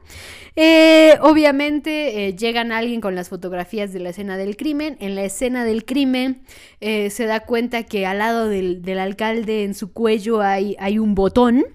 Eh, 0.55 1.18
obviamente 1.22 2.28
eh, 2.28 2.36
llegan 2.36 2.72
alguien 2.72 2.99
con 3.01 3.15
las 3.15 3.30
fotografías 3.30 3.93
de 3.93 3.99
la 3.99 4.09
escena 4.09 4.38
del 4.38 4.57
crimen. 4.57 4.97
En 4.99 5.15
la 5.15 5.24
escena 5.24 5.65
del 5.65 5.86
crimen 5.86 6.43
se 6.80 7.26
da 7.26 7.41
cuenta 7.41 7.84
que 7.84 8.05
al 8.05 8.20
lado 8.20 8.47
del, 8.47 8.99
alcalde 8.99 9.63
en 9.63 9.74
su 9.74 9.91
cuello 9.91 10.41
hay 10.41 10.99
un 10.99 11.15
botón 11.15 11.65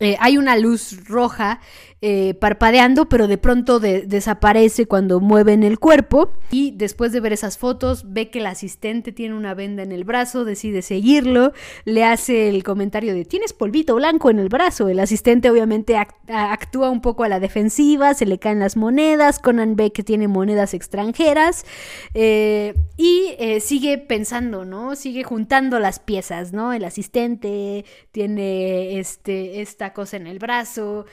eh, 0.00 0.16
hay 0.20 0.38
una 0.38 0.56
luz 0.56 1.04
roja 1.06 1.60
eh, 2.00 2.34
parpadeando, 2.34 3.08
pero 3.08 3.26
de 3.26 3.38
pronto 3.38 3.80
desaparece 3.80 4.86
cuando 4.86 5.18
mueven 5.18 5.64
el 5.64 5.80
cuerpo. 5.80 6.30
Y 6.50 6.70
después 6.70 7.12
de 7.12 7.18
ver 7.18 7.32
esas 7.32 7.58
fotos, 7.58 8.04
ve 8.06 8.30
que 8.30 8.38
el 8.38 8.46
asistente 8.46 9.10
tiene 9.10 9.34
una 9.34 9.54
venda 9.54 9.82
en 9.82 9.90
el 9.90 10.04
brazo, 10.04 10.44
decide 10.44 10.82
seguirlo, 10.82 11.52
le 11.84 12.04
hace 12.04 12.48
el 12.48 12.62
comentario 12.62 13.14
de 13.14 13.24
tienes 13.24 13.52
polvito 13.52 13.96
blanco 13.96 14.30
en 14.30 14.38
el 14.38 14.48
brazo. 14.48 14.88
El 14.88 15.00
asistente 15.00 15.50
obviamente 15.50 15.96
actúa 16.28 16.90
un 16.90 17.00
poco 17.00 17.24
a 17.24 17.28
la 17.28 17.40
defensiva, 17.40 18.14
se 18.14 18.26
le 18.26 18.38
caen 18.38 18.60
las 18.60 18.76
monedas, 18.76 19.40
Conan 19.40 19.74
ve 19.74 19.90
que 19.90 20.04
tiene 20.04 20.28
monedas 20.28 20.74
extranjeras 20.74 21.66
eh, 22.14 22.74
y 22.96 23.34
eh, 23.38 23.60
sigue 23.60 23.98
pensando, 23.98 24.64
¿no? 24.64 24.94
Sigue 24.94 25.24
juntando 25.24 25.80
las 25.80 25.98
piezas, 25.98 26.52
¿no? 26.52 26.72
El 26.72 26.84
asistente 26.84 27.84
tiene 28.12 28.98
este, 29.00 29.60
esta 29.60 29.92
cosa 29.92 30.16
en 30.16 30.26
el 30.26 30.38
brazo 30.38 31.06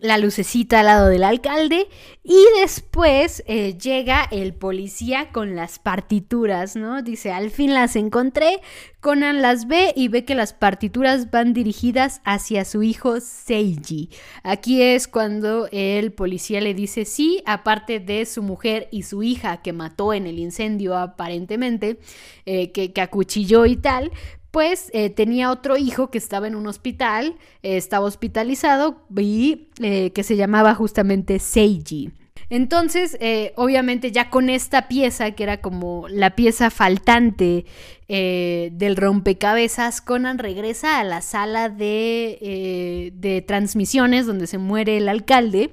la 0.00 0.18
lucecita 0.18 0.80
al 0.80 0.86
lado 0.86 1.08
del 1.08 1.24
alcalde 1.24 1.88
y 2.22 2.44
después 2.60 3.42
eh, 3.46 3.76
llega 3.78 4.28
el 4.30 4.54
policía 4.54 5.30
con 5.32 5.56
las 5.56 5.78
partituras, 5.78 6.76
¿no? 6.76 7.02
Dice, 7.02 7.32
al 7.32 7.50
fin 7.50 7.72
las 7.72 7.96
encontré, 7.96 8.60
Conan 9.00 9.42
las 9.42 9.68
ve 9.68 9.92
y 9.94 10.08
ve 10.08 10.24
que 10.24 10.34
las 10.34 10.52
partituras 10.52 11.30
van 11.30 11.52
dirigidas 11.52 12.20
hacia 12.24 12.64
su 12.64 12.82
hijo 12.82 13.20
Seiji. 13.20 14.10
Aquí 14.42 14.82
es 14.82 15.06
cuando 15.06 15.68
el 15.70 16.12
policía 16.12 16.60
le 16.60 16.74
dice 16.74 17.04
sí, 17.04 17.40
aparte 17.46 18.00
de 18.00 18.26
su 18.26 18.42
mujer 18.42 18.88
y 18.90 19.04
su 19.04 19.22
hija 19.22 19.62
que 19.62 19.72
mató 19.72 20.12
en 20.12 20.26
el 20.26 20.40
incendio 20.40 20.96
aparentemente, 20.96 22.00
eh, 22.44 22.72
que, 22.72 22.92
que 22.92 23.00
acuchilló 23.00 23.66
y 23.66 23.76
tal, 23.76 24.10
pues 24.50 24.90
eh, 24.94 25.10
tenía 25.10 25.50
otro 25.50 25.76
hijo 25.76 26.10
que 26.10 26.18
estaba 26.18 26.46
en 26.46 26.54
un 26.54 26.66
hospital, 26.66 27.36
eh, 27.62 27.76
estaba 27.76 28.06
hospitalizado 28.06 29.02
y 29.16 29.68
eh, 29.80 30.10
que 30.12 30.22
se 30.22 30.36
llamaba 30.36 30.74
justamente 30.74 31.38
Seiji. 31.38 32.12
Entonces, 32.50 33.18
obviamente 33.56 34.10
ya 34.10 34.30
con 34.30 34.48
esta 34.48 34.88
pieza, 34.88 35.32
que 35.32 35.42
era 35.42 35.60
como 35.60 36.08
la 36.08 36.34
pieza 36.34 36.70
faltante 36.70 37.66
del 38.08 38.96
rompecabezas, 38.96 40.00
Conan 40.00 40.38
regresa 40.38 40.98
a 40.98 41.04
la 41.04 41.20
sala 41.20 41.68
de, 41.68 43.12
de 43.12 43.42
transmisiones 43.42 44.24
donde 44.24 44.46
se 44.46 44.56
muere 44.56 44.96
el 44.96 45.10
alcalde. 45.10 45.72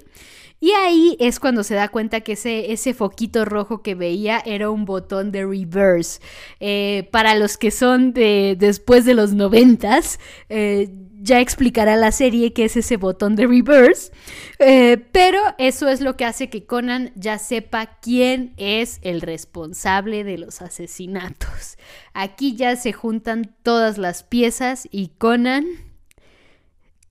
Y 0.65 0.71
ahí 0.71 1.15
es 1.19 1.39
cuando 1.39 1.63
se 1.63 1.75
da 1.75 1.89
cuenta 1.89 2.21
que 2.21 2.31
ese, 2.31 2.71
ese 2.71 2.95
foquito 2.95 3.45
rojo 3.45 3.83
que 3.83 3.93
veía 3.93 4.41
era 4.43 4.71
un 4.71 4.85
botón 4.85 5.31
de 5.31 5.45
reverse. 5.45 6.19
Eh, 6.59 7.07
para 7.11 7.35
los 7.35 7.59
que 7.59 7.69
son 7.69 8.13
de 8.13 8.55
después 8.57 9.05
de 9.05 9.13
los 9.13 9.33
noventas, 9.33 10.19
eh, 10.49 10.89
ya 11.21 11.39
explicará 11.39 11.95
la 11.97 12.11
serie 12.11 12.51
qué 12.51 12.65
es 12.65 12.77
ese 12.77 12.97
botón 12.97 13.35
de 13.35 13.45
reverse. 13.45 14.11
Eh, 14.57 15.05
pero 15.11 15.39
eso 15.59 15.87
es 15.87 16.01
lo 16.01 16.17
que 16.17 16.25
hace 16.25 16.49
que 16.49 16.65
Conan 16.65 17.11
ya 17.13 17.37
sepa 17.37 17.99
quién 18.01 18.55
es 18.57 18.97
el 19.03 19.21
responsable 19.21 20.23
de 20.23 20.39
los 20.39 20.63
asesinatos. 20.63 21.77
Aquí 22.15 22.55
ya 22.55 22.75
se 22.75 22.91
juntan 22.91 23.53
todas 23.61 23.99
las 23.99 24.23
piezas 24.23 24.87
y 24.89 25.09
Conan... 25.19 25.67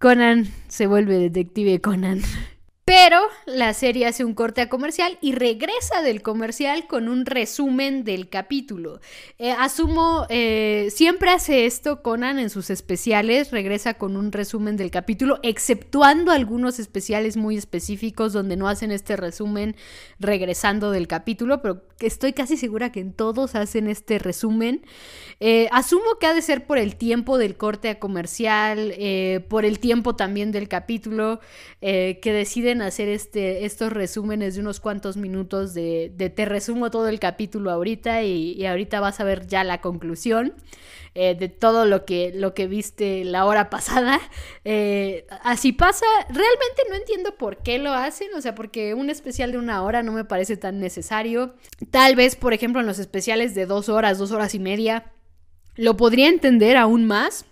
Conan 0.01 0.49
se 0.67 0.89
vuelve 0.89 1.21
detective 1.21 1.81
Conan. 1.81 2.21
Pero 2.87 3.19
la 3.47 3.73
serie 3.73 4.07
hace 4.07 4.27
un 4.27 4.35
corte 4.35 4.61
a 4.61 4.69
comercial 4.69 5.17
y 5.23 5.33
regresa 5.33 6.03
del 6.03 6.21
comercial 6.21 6.87
con 6.87 7.09
un 7.09 7.25
resumen 7.25 8.05
del 8.05 8.29
capítulo. 8.29 9.01
Eh, 9.39 9.53
asumo, 9.53 10.27
eh, 10.29 10.89
siempre 10.91 11.31
hace 11.31 11.65
esto 11.65 12.03
Conan 12.03 12.39
en 12.39 12.51
sus 12.51 12.69
especiales, 12.69 13.53
regresa 13.53 13.95
con 13.95 14.19
un 14.19 14.33
resumen 14.33 14.77
del 14.77 14.91
capítulo, 14.91 15.41
exceptuando 15.43 16.31
algunos 16.31 16.79
especiales 16.79 17.39
muy 17.39 17.57
específicos 17.57 18.35
donde 18.35 18.59
no 18.59 18.69
hacen 18.69 18.91
este 18.91 19.17
resumen 19.17 19.77
regresando 20.21 20.91
del 20.91 21.09
capítulo, 21.09 21.63
pero 21.63 21.87
estoy 22.01 22.35
casi 22.35 22.59
segura 22.59 22.93
que 22.93 23.01
en 23.01 23.15
todos 23.15 23.55
hacen 23.55 23.89
este 23.89 24.19
resumen. 24.19 24.85
Eh, 25.41 25.69
asumo 25.73 26.19
que 26.21 26.27
ha 26.27 26.35
de 26.35 26.43
ser 26.43 26.67
por 26.67 26.77
el 26.77 26.97
tiempo 26.97 27.39
del 27.39 27.57
corte 27.57 27.89
a 27.89 27.99
comercial, 27.99 28.93
por 29.49 29.65
el 29.65 29.79
tiempo 29.79 30.17
también 30.17 30.53
del 30.53 30.69
capítulo, 30.69 31.41
que 31.81 32.21
deciden 32.25 32.74
hacer 32.83 33.09
este, 33.09 33.65
estos 33.65 33.93
resúmenes 33.93 34.55
de 34.55 34.61
unos 34.61 34.81
cuantos 34.81 35.17
minutos 35.17 35.75
de, 35.75 36.13
te 36.35 36.45
resumo 36.45 36.91
todo 36.91 37.09
el 37.09 37.19
capítulo 37.21 37.71
ahorita 37.71 38.23
y, 38.23 38.65
ahorita 38.67 39.01
vas 39.01 39.21
a 39.21 39.25
ver 39.25 39.47
ya 39.47 39.65
la 39.65 39.81
conclusión. 39.81 40.55
Eh, 41.17 41.37
de 41.37 41.49
todo 41.49 41.85
lo 41.87 42.05
que, 42.05 42.33
lo 42.35 42.55
que 42.55 42.67
viste 42.67 43.25
la 43.25 43.45
hora 43.45 43.71
pasada. 43.71 44.21
Eh, 44.65 45.27
así 45.45 45.71
pasa. 45.71 46.05
Realmente 46.29 46.83
no 46.91 46.97
entiendo 46.97 47.37
por 47.37 47.59
qué 47.59 47.79
lo 47.79 47.93
hacen. 47.93 48.35
O 48.35 48.41
sea, 48.41 48.57
porque 48.57 48.95
un 48.95 49.11
especial 49.11 49.53
de 49.53 49.59
una 49.59 49.83
hora 49.85 50.03
no 50.03 50.11
me 50.11 50.25
parece 50.25 50.57
tan 50.57 50.81
necesario. 50.81 51.55
Tal 51.93 52.17
vez, 52.17 52.35
por 52.35 52.53
ejemplo, 52.53 52.81
en 52.81 52.87
los 52.87 52.99
especiales 52.99 53.55
de 53.55 53.67
dos 53.67 53.89
horas, 53.89 54.19
dos 54.19 54.33
horas 54.33 54.57
y 54.57 54.59
media, 54.59 55.13
lo 55.77 55.97
podría 55.97 56.29
entender 56.29 56.77
aún 56.77 57.05
más. 57.05 57.47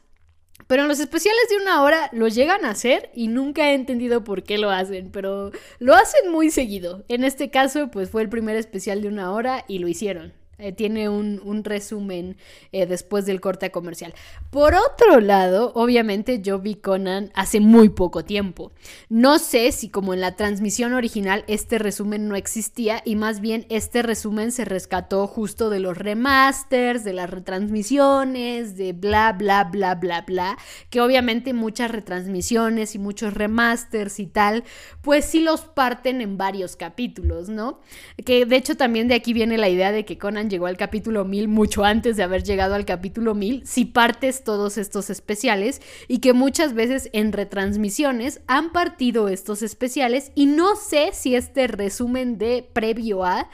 Pero 0.73 0.85
en 0.85 0.89
los 0.89 1.01
especiales 1.01 1.43
de 1.51 1.57
una 1.57 1.83
hora 1.83 2.09
lo 2.13 2.29
llegan 2.29 2.65
a 2.65 2.71
hacer 2.71 3.11
y 3.15 3.29
nunca 3.29 3.69
he 3.69 3.75
entendido 3.75 4.25
por 4.25 4.43
qué 4.43 4.57
lo 4.57 4.71
hacen, 4.71 5.11
pero 5.11 5.51
lo 5.79 5.93
hacen 5.93 6.33
muy 6.33 6.51
seguido. 6.51 7.05
En 7.09 7.25
este 7.25 7.51
caso, 7.51 7.91
pues 7.91 8.09
fue 8.09 8.23
el 8.23 8.31
primer 8.31 8.57
especial 8.57 9.03
de 9.03 9.09
una 9.09 9.33
hora 9.33 9.67
y 9.69 9.81
lo 9.81 9.89
hicieron. 9.89 10.33
Eh, 10.59 10.71
tiene 10.71 11.09
un, 11.09 11.65
resumen 11.65 12.37
eh, 12.73 12.87
después 12.87 13.25
del 13.25 13.41
corte 13.41 13.71
comercial. 13.71 14.15
Por 14.51 14.75
otro 14.75 15.21
lado, 15.21 15.73
obviamente 15.75 16.41
yo 16.41 16.59
vi 16.59 16.75
Conan 16.75 17.33
hace 17.35 17.59
muy 17.59 17.89
poco 17.89 18.25
tiempo. 18.25 18.71
No 19.09 19.39
sé 19.39 19.73
si 19.73 19.89
como 19.89 20.13
en 20.13 20.21
la 20.21 20.37
transmisión 20.37 20.93
original 20.93 21.45
este 21.49 21.79
resumen 21.79 22.29
no 22.29 22.37
existía 22.37 23.01
y 23.05 23.17
más 23.17 23.41
bien 23.41 23.67
este 23.71 24.03
resumen 24.03 24.53
se 24.53 24.65
rescató 24.65 25.27
justo 25.27 25.71
de 25.71 25.81
los 25.81 25.97
remasters, 25.97 27.03
de 27.03 27.15
las 27.15 27.31
retransmisiones, 27.31 28.77
de 28.77 28.93
bla, 28.93 29.33
bla, 29.33 29.65
bla, 29.65 29.95
bla, 29.95 30.21
bla, 30.21 30.59
que 30.91 31.01
obviamente 31.01 31.55
muchas 31.55 31.91
retransmisiones 31.91 32.95
y 32.95 32.99
muchos 32.99 33.35
remasters 33.35 34.21
y 34.21 34.27
tal, 34.27 34.65
pues 35.01 35.25
sí 35.25 35.41
los 35.41 35.63
parten 35.63 36.21
en 36.21 36.37
varios 36.37 36.77
capítulos, 36.77 37.49
¿no? 37.49 37.81
Que 38.25 38.45
de 38.45 38.57
hecho 38.57 38.77
también 38.77 39.09
de 39.09 39.15
aquí 39.15 39.33
viene 39.33 39.57
la 39.59 39.69
idea 39.69 39.93
de 39.93 40.05
que 40.05 40.19
Conan 40.19 40.42
llegó 40.49 40.67
al 40.67 40.77
capítulo 40.77 41.25
1000 41.25 41.49
mucho 41.49 41.85
antes 41.85 42.17
de 42.17 42.23
haber 42.23 42.43
llegado 42.43 42.75
al 42.75 42.85
capítulo 42.85 43.35
1000, 43.35 43.67
si 43.67 43.85
partes 43.85 44.45
todos 44.45 44.79
estos 44.79 45.11
especiales 45.11 45.83
y 46.09 46.19
que 46.19 46.33
muchas 46.33 46.75
veces 46.75 47.11
en 47.13 47.33
retransmisiones 47.33 48.41
han 48.47 48.73
partido 48.73 49.29
estos 49.29 49.63
especiales 49.63 50.33
y 50.35 50.47
no 50.47 50.77
sé 50.77 51.11
si 51.13 51.35
este 51.35 51.67
resumen 51.67 52.39
de 52.39 52.69
previo 52.73 53.25
a 53.25 53.49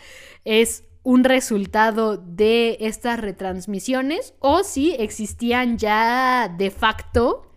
es 0.45 0.85
un 1.03 1.25
resultado 1.25 2.17
de 2.19 2.77
estas 2.81 3.21
retransmisiones 3.21 4.35
o 4.41 4.63
si 4.63 4.93
existían 4.93 5.79
ya 5.79 6.55
de 6.57 6.71
facto 6.71 7.48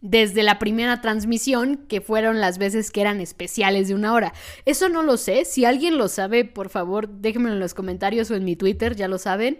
desde 0.00 0.44
la 0.44 0.58
primera 0.58 1.00
transmisión, 1.00 1.76
que 1.88 2.00
fueron 2.00 2.40
las 2.40 2.58
veces 2.58 2.90
que 2.90 3.00
eran 3.00 3.20
especiales 3.20 3.88
de 3.88 3.94
una 3.94 4.12
hora. 4.12 4.32
Eso 4.64 4.88
no 4.88 5.02
lo 5.02 5.16
sé. 5.16 5.44
Si 5.44 5.64
alguien 5.64 5.98
lo 5.98 6.08
sabe, 6.08 6.44
por 6.44 6.68
favor, 6.68 7.08
déjenmelo 7.08 7.54
en 7.54 7.60
los 7.60 7.74
comentarios 7.74 8.30
o 8.30 8.36
en 8.36 8.44
mi 8.44 8.54
Twitter, 8.54 8.94
ya 8.94 9.08
lo 9.08 9.18
saben. 9.18 9.58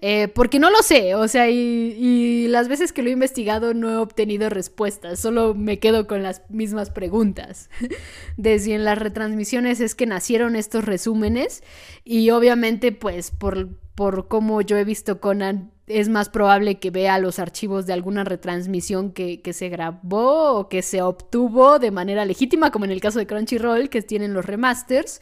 Eh, 0.00 0.28
porque 0.28 0.60
no 0.60 0.70
lo 0.70 0.82
sé. 0.82 1.16
O 1.16 1.26
sea, 1.26 1.50
y, 1.50 2.46
las 2.48 2.68
veces 2.68 2.92
que 2.92 3.02
lo 3.02 3.10
he 3.10 3.12
investigado 3.12 3.74
no 3.74 3.90
he 3.90 3.96
obtenido 3.96 4.48
respuestas. 4.48 5.18
Solo 5.18 5.54
me 5.54 5.78
quedo 5.78 6.06
con 6.06 6.22
las 6.22 6.42
mismas 6.48 6.90
preguntas. 6.90 7.68
Desde 8.36 8.74
en 8.74 8.84
las 8.84 8.98
retransmisiones 8.98 9.80
es 9.80 9.94
que 9.94 10.06
nacieron 10.06 10.54
estos 10.54 10.84
resúmenes. 10.84 11.62
Y 12.04 12.30
obviamente, 12.30 12.92
pues, 12.92 13.32
por, 13.32 13.68
por 13.94 14.28
cómo 14.28 14.62
yo 14.62 14.76
he 14.76 14.84
visto 14.84 15.20
Conan 15.20 15.72
es 15.90 16.08
más 16.08 16.28
probable 16.28 16.78
que 16.78 16.90
vea 16.90 17.18
los 17.18 17.38
archivos 17.38 17.86
de 17.86 17.92
alguna 17.92 18.24
retransmisión 18.24 19.12
que, 19.12 19.40
se 19.52 19.68
grabó 19.68 20.52
o 20.52 20.68
que 20.68 20.82
se 20.82 21.02
obtuvo 21.02 21.78
de 21.78 21.90
manera 21.90 22.24
legítima, 22.24 22.70
como 22.70 22.84
en 22.84 22.92
el 22.92 23.00
caso 23.00 23.18
de 23.18 23.26
Crunchyroll, 23.26 23.90
que 23.90 24.02
tienen 24.02 24.32
los 24.32 24.44
remasters. 24.44 25.20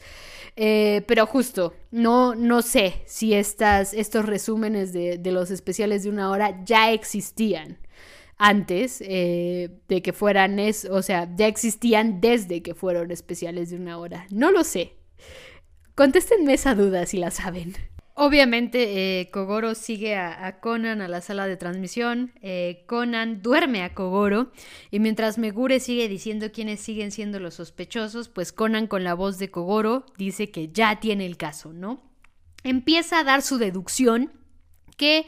Eh, 0.55 1.03
pero 1.07 1.25
justo, 1.25 1.73
no, 1.91 2.35
no 2.35 2.61
sé 2.61 3.01
si 3.05 3.33
estas, 3.33 3.93
estos 3.93 4.25
resúmenes 4.25 4.93
de, 4.93 5.19
los 5.31 5.51
especiales 5.51 6.03
de 6.03 6.09
una 6.09 6.29
hora 6.31 6.63
ya 6.65 6.91
existían 6.91 7.77
antes 8.37 9.01
eh, 9.01 9.69
de 9.87 10.01
que 10.01 10.13
fueran, 10.13 10.59
es, 10.59 10.85
o 10.85 11.01
sea, 11.01 11.29
ya 11.35 11.47
existían 11.47 12.21
desde 12.21 12.61
que 12.61 12.73
fueron 12.73 13.11
especiales 13.11 13.69
de 13.69 13.77
una 13.77 13.97
hora. 13.97 14.27
No 14.31 14.51
lo 14.51 14.63
sé. 14.63 14.93
Contéstenme 15.95 16.53
esa 16.53 16.75
duda 16.75 17.05
si 17.05 17.17
la 17.17 17.31
saben. 17.31 17.75
Obviamente, 18.21 19.21
eh, 19.21 19.29
Kogoro 19.31 19.75
sigue 19.75 20.17
a, 20.17 20.59
Conan 20.59 20.99
a 20.99 21.07
la 21.07 21.21
sala 21.21 21.47
de 21.47 21.55
transmisión. 21.55 22.33
Eh, 22.41 22.83
Conan 22.85 23.41
duerme 23.41 23.81
a 23.81 23.93
Kogoro. 23.93 24.51
Y 24.91 24.99
mientras 24.99 25.37
Megure 25.37 25.79
sigue 25.79 26.09
diciendo 26.09 26.51
quiénes 26.51 26.81
siguen 26.81 27.11
siendo 27.11 27.39
los 27.39 27.53
sospechosos, 27.53 28.27
pues 28.27 28.51
Conan, 28.51 28.87
con 28.87 29.05
la 29.05 29.13
voz 29.13 29.37
de 29.37 29.49
Kogoro, 29.49 30.05
dice 30.17 30.51
que 30.51 30.67
ya 30.67 30.99
tiene 30.99 31.25
el 31.25 31.37
caso, 31.37 31.71
¿no? 31.71 32.01
Empieza 32.65 33.19
a 33.19 33.23
dar 33.23 33.41
su 33.41 33.57
deducción 33.57 34.33
que 34.99 35.25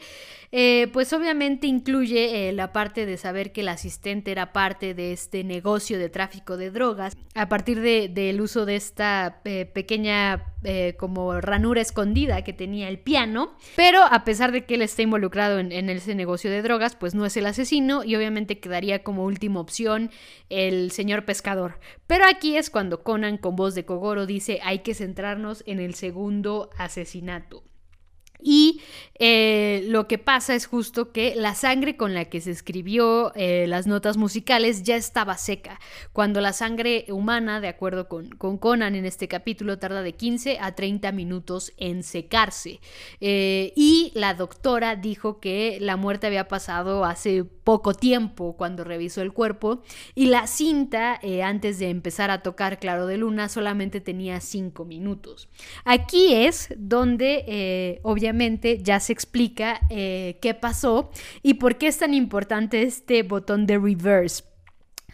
eh, 0.54 0.90
pues 0.92 1.10
obviamente 1.14 1.66
incluye 1.66 2.50
eh, 2.50 2.52
la 2.52 2.74
parte 2.74 3.06
de 3.06 3.16
saber 3.16 3.52
que 3.52 3.62
el 3.62 3.68
asistente 3.68 4.30
era 4.30 4.52
parte 4.52 4.92
de 4.92 5.12
este 5.12 5.44
negocio 5.44 5.98
de 5.98 6.10
tráfico 6.10 6.58
de 6.58 6.70
drogas 6.70 7.16
a 7.34 7.48
partir 7.48 7.80
del 7.80 8.38
uso 8.38 8.66
de 8.66 8.76
esta 8.76 9.40
eh, 9.44 9.64
pequeña 9.64 10.48
como 10.96 11.40
ranura 11.40 11.80
escondida 11.80 12.44
que 12.44 12.52
tenía 12.52 12.88
el 12.88 13.00
piano, 13.00 13.56
pero 13.74 14.04
a 14.04 14.22
pesar 14.22 14.52
de 14.52 14.64
que 14.64 14.76
él 14.76 14.82
está 14.82 15.02
involucrado 15.02 15.58
en, 15.58 15.72
en, 15.72 15.90
ese 15.90 16.14
negocio 16.14 16.52
de 16.52 16.62
drogas, 16.62 16.94
pues 16.94 17.16
no 17.16 17.26
es 17.26 17.36
el 17.36 17.46
asesino 17.46 18.04
y 18.04 18.14
obviamente 18.14 18.60
quedaría 18.60 19.02
como 19.02 19.24
última 19.24 19.58
opción 19.58 20.12
el 20.50 20.92
señor 20.92 21.24
pescador. 21.24 21.80
Pero 22.06 22.26
aquí 22.26 22.56
es 22.56 22.70
cuando 22.70 23.02
Conan 23.02 23.38
con 23.38 23.56
voz 23.56 23.74
de 23.74 23.84
Kogoro 23.84 24.24
dice 24.24 24.60
hay 24.62 24.80
que 24.80 24.94
centrarnos 24.94 25.64
en 25.66 25.80
el 25.80 25.94
segundo 25.94 26.70
asesinato. 26.78 27.64
Y 28.42 28.80
eh, 29.24 29.84
lo 29.86 30.08
que 30.08 30.18
pasa 30.18 30.52
es 30.52 30.66
justo 30.66 31.12
que 31.12 31.34
la 31.36 31.54
sangre 31.54 31.96
con 31.96 32.12
la 32.12 32.24
que 32.24 32.40
se 32.40 32.50
escribió 32.50 33.32
eh, 33.36 33.66
las 33.68 33.86
notas 33.86 34.16
musicales 34.16 34.82
ya 34.82 34.96
estaba 34.96 35.36
seca, 35.36 35.78
cuando 36.12 36.40
la 36.40 36.52
sangre 36.52 37.06
humana, 37.08 37.60
de 37.60 37.68
acuerdo 37.68 38.08
con, 38.08 38.30
Conan 38.58 38.96
en 38.96 39.04
este 39.04 39.28
capítulo, 39.28 39.78
tarda 39.78 40.02
de 40.02 40.14
15 40.14 40.58
a 40.60 40.74
30 40.74 41.12
minutos 41.12 41.72
en 41.76 42.02
secarse. 42.02 42.80
Eh, 43.20 43.72
y 43.76 44.10
la 44.16 44.34
doctora 44.34 44.96
dijo 44.96 45.38
que 45.38 45.78
la 45.80 45.96
muerte 45.96 46.26
había 46.26 46.48
pasado 46.48 47.04
hace 47.04 47.44
poco 47.44 47.94
tiempo 47.94 48.56
cuando 48.56 48.82
revisó 48.82 49.22
el 49.22 49.32
cuerpo 49.32 49.82
y 50.16 50.26
la 50.26 50.48
cinta, 50.48 51.20
antes 51.44 51.78
de 51.78 51.90
empezar 51.90 52.32
a 52.32 52.42
tocar 52.42 52.80
Claro 52.80 53.06
de 53.06 53.18
Luna, 53.18 53.48
solamente 53.48 54.00
tenía 54.00 54.40
5 54.40 54.84
minutos. 54.84 55.48
Aquí 55.84 56.34
es 56.34 56.74
donde, 56.76 58.00
obviamente, 58.02 58.31
ya 58.82 59.00
se 59.00 59.12
explica 59.12 59.80
eh, 59.90 60.38
qué 60.40 60.54
pasó 60.54 61.10
y 61.42 61.54
por 61.54 61.78
qué 61.78 61.88
es 61.88 61.98
tan 61.98 62.14
importante 62.14 62.82
este 62.82 63.22
botón 63.22 63.66
de 63.66 63.78
reverse. 63.78 64.51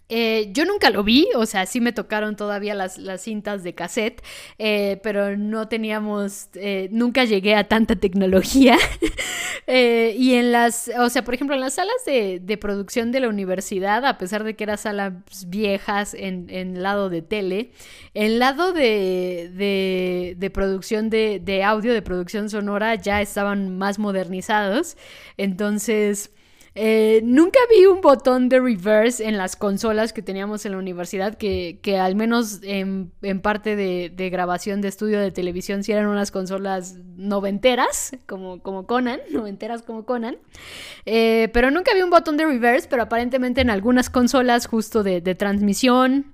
Eh, 0.09 0.49
yo 0.53 0.65
nunca 0.65 0.89
lo 0.89 1.05
vi, 1.05 1.29
o 1.37 1.45
sea, 1.45 1.67
sí 1.67 1.81
me 1.81 1.93
tocaron 1.93 2.35
todavía 2.35 2.75
las, 2.75 2.99
cintas 3.21 3.63
de 3.63 3.75
cassette, 3.75 4.23
eh, 4.59 4.99
pero 5.03 5.37
no 5.37 5.69
teníamos, 5.69 6.49
eh, 6.55 6.89
nunca 6.91 7.25
llegué 7.25 7.55
a 7.55 7.69
tanta 7.69 7.97
tecnología. 7.97 8.79
y 9.67 10.35
en 10.35 10.53
las, 10.53 10.91
o 10.99 11.11
sea, 11.11 11.25
por 11.25 11.35
ejemplo, 11.35 11.55
en 11.55 11.61
las 11.61 11.75
salas 11.75 12.05
de, 12.07 12.59
producción 12.59 13.13
de 13.13 13.21
la 13.21 13.29
universidad, 13.29 14.05
a 14.07 14.17
pesar 14.17 14.45
de 14.45 14.57
que 14.57 14.65
eran 14.65 14.79
salas 14.79 15.13
viejas 15.49 16.15
en, 16.15 16.49
en 16.49 16.83
lado 16.83 17.11
de 17.11 17.21
tele, 17.23 17.71
el 18.15 18.39
lado 18.39 18.73
de, 18.73 19.51
de, 19.55 20.35
de 20.39 20.51
producción 20.51 21.11
de, 21.11 21.41
de 21.45 21.63
audio, 21.65 21.93
de 21.93 22.03
producción 22.03 22.49
sonora, 22.49 22.95
ya 22.95 23.21
estaban 23.21 23.77
más 23.77 23.99
modernizados. 23.99 24.97
Entonces... 25.37 26.31
Eh, 26.75 27.21
nunca 27.25 27.59
vi 27.71 27.87
un 27.87 28.01
botón 28.01 28.49
de 28.49 28.61
reverse 28.61 29.27
en 29.27 29.37
las 29.37 29.57
consolas 29.57 30.13
que 30.13 30.23
teníamos 30.23 30.65
en 30.65 30.73
la 30.73 30.79
universidad, 30.79 31.37
que, 31.37 31.99
al 32.01 32.15
menos 32.15 32.61
en, 32.63 33.11
parte 33.43 33.77
de, 33.77 34.31
grabación 34.31 34.81
de 34.81 34.89
estudio 34.89 35.19
de 35.21 35.31
televisión, 35.31 35.83
si 35.83 35.93
eran 35.93 36.07
unas 36.07 36.31
consolas 36.31 36.97
noventeras, 37.17 38.13
como, 38.27 38.63
como 38.63 38.87
Conan, 38.87 39.21
noventeras 39.31 39.83
como 39.83 40.05
Conan. 40.05 40.37
Eh, 41.07 41.49
pero 41.53 41.71
nunca 41.71 41.95
vi 41.95 42.03
un 42.03 42.11
botón 42.11 42.37
de 42.37 42.47
reverse, 42.47 42.89
pero 42.89 43.03
aparentemente 43.03 43.61
en 43.61 43.71
algunas 43.71 44.11
consolas 44.11 44.67
justo 44.67 45.03
de, 45.03 45.21
transmisión 45.35 46.33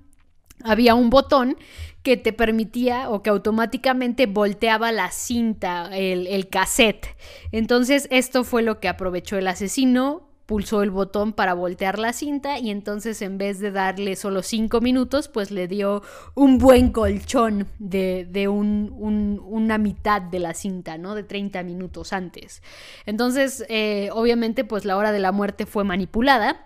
había 0.63 0.95
un 0.95 1.09
botón 1.09 1.57
que 2.05 2.17
te 2.17 2.33
permitía 2.33 3.09
o 3.09 3.23
que 3.23 3.31
automáticamente 3.31 4.27
volteaba 4.27 4.91
la 4.91 5.09
cinta, 5.09 5.89
el, 5.91 6.27
el, 6.27 6.49
cassette. 6.49 7.07
Entonces 7.51 8.07
esto 8.11 8.43
fue 8.43 8.61
lo 8.61 8.79
que 8.79 8.87
aprovechó 8.87 9.39
el 9.39 9.47
asesino 9.47 10.29
pulsó 10.45 10.83
el 10.83 10.91
botón 10.91 11.33
para 11.33 11.55
voltear 11.55 11.97
la 11.97 12.13
cinta 12.13 12.59
y 12.59 12.69
entonces 12.69 13.23
en 13.23 13.39
vez 13.39 13.59
de 13.59 13.71
darle 13.71 14.15
solo 14.15 14.43
5 14.43 14.79
minutos, 14.81 15.27
pues 15.27 15.49
le 15.49 15.67
dio 15.67 16.03
un 16.35 16.59
buen 16.59 16.91
colchón 16.91 17.67
de, 17.79 18.47
una 18.47 19.77
mitad 19.79 20.21
de 20.21 20.37
la 20.39 20.53
cinta, 20.53 20.99
¿no? 20.99 21.15
De 21.15 21.23
30 21.23 21.63
minutos 21.63 22.13
antes. 22.13 22.61
Entonces, 23.07 23.65
eh, 23.69 24.09
obviamente, 24.13 24.63
pues 24.63 24.85
la 24.85 24.97
hora 24.97 25.11
de 25.11 25.19
la 25.19 25.31
muerte 25.31 25.65
fue 25.65 25.83
manipulada 25.83 26.65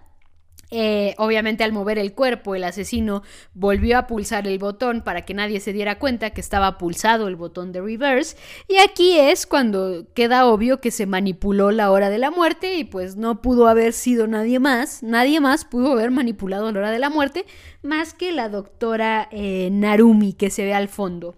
eh, 0.72 1.16
obviamente 1.18 1.64
al 1.64 1.72
mover 1.72 1.98
el 1.98 2.14
cuerpo, 2.14 2.56
el 2.56 2.64
asesino 2.64 3.24
volvió 3.54 3.98
a 3.98 4.08
pulsar 4.08 4.48
el 4.48 4.60
botón 4.60 5.02
para 5.02 5.26
que 5.26 5.34
nadie 5.34 5.60
se 5.60 5.74
diera 5.74 5.98
cuenta 5.98 6.30
que 6.30 6.42
estaba 6.42 6.78
pulsado 6.78 7.28
el 7.28 7.36
botón 7.36 7.72
de 7.72 7.82
reverse. 7.82 8.38
Y 8.68 8.78
aquí 8.78 9.18
es 9.18 9.48
cuando 9.48 10.06
queda 10.14 10.46
obvio 10.46 10.80
que 10.80 10.92
se 10.92 11.06
manipuló 11.06 11.72
la 11.72 11.92
hora 11.92 12.10
de 12.10 12.20
la 12.20 12.32
muerte 12.32 12.76
y 12.76 12.84
pues 12.84 13.16
no 13.16 13.42
pudo 13.42 13.68
haber 13.68 13.94
sido 13.94 14.28
nadie 14.28 14.60
más. 14.60 15.02
Nadie 15.04 15.40
más 15.40 15.66
pudo 15.66 15.94
haber 15.94 16.12
manipulado 16.12 16.72
la 16.72 16.80
hora 16.80 16.92
de 16.92 17.00
la 17.00 17.10
muerte 17.10 17.46
más 17.82 18.14
que 18.14 18.32
la 18.32 18.50
doctora 18.50 19.28
eh, 19.32 19.70
Narumi 19.72 20.34
que 20.34 20.50
se 20.50 20.66
ve 20.66 20.74
al 20.74 20.88
fondo. 20.90 21.36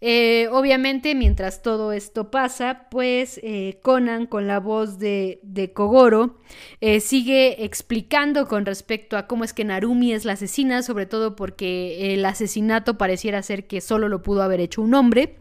Eh, 0.00 0.48
obviamente, 0.52 1.14
mientras 1.14 1.62
todo 1.62 1.92
esto 1.92 2.30
pasa, 2.30 2.88
pues 2.90 3.40
eh, 3.42 3.78
Conan, 3.82 4.26
con 4.26 4.46
la 4.46 4.60
voz 4.60 4.98
de, 4.98 5.40
Kogoro, 5.74 6.38
eh, 6.80 7.00
sigue 7.00 7.64
explicando 7.64 8.46
con 8.46 8.66
respecto 8.66 9.16
a 9.16 9.26
cómo 9.26 9.44
es 9.44 9.54
que 9.54 9.64
Narumi 9.64 10.12
es 10.12 10.26
la 10.26 10.34
asesina, 10.34 10.82
sobre 10.82 11.06
todo 11.06 11.34
porque 11.34 12.12
el 12.12 12.24
asesinato 12.26 12.98
pareciera 12.98 13.42
ser 13.42 13.66
que 13.66 13.80
solo 13.80 14.08
lo 14.08 14.22
pudo 14.22 14.42
haber 14.42 14.60
hecho 14.60 14.82
un 14.82 14.94
hombre. 14.94 15.38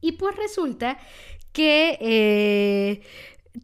Y 0.00 0.12
pues 0.12 0.36
resulta 0.36 0.98
que 1.52 3.00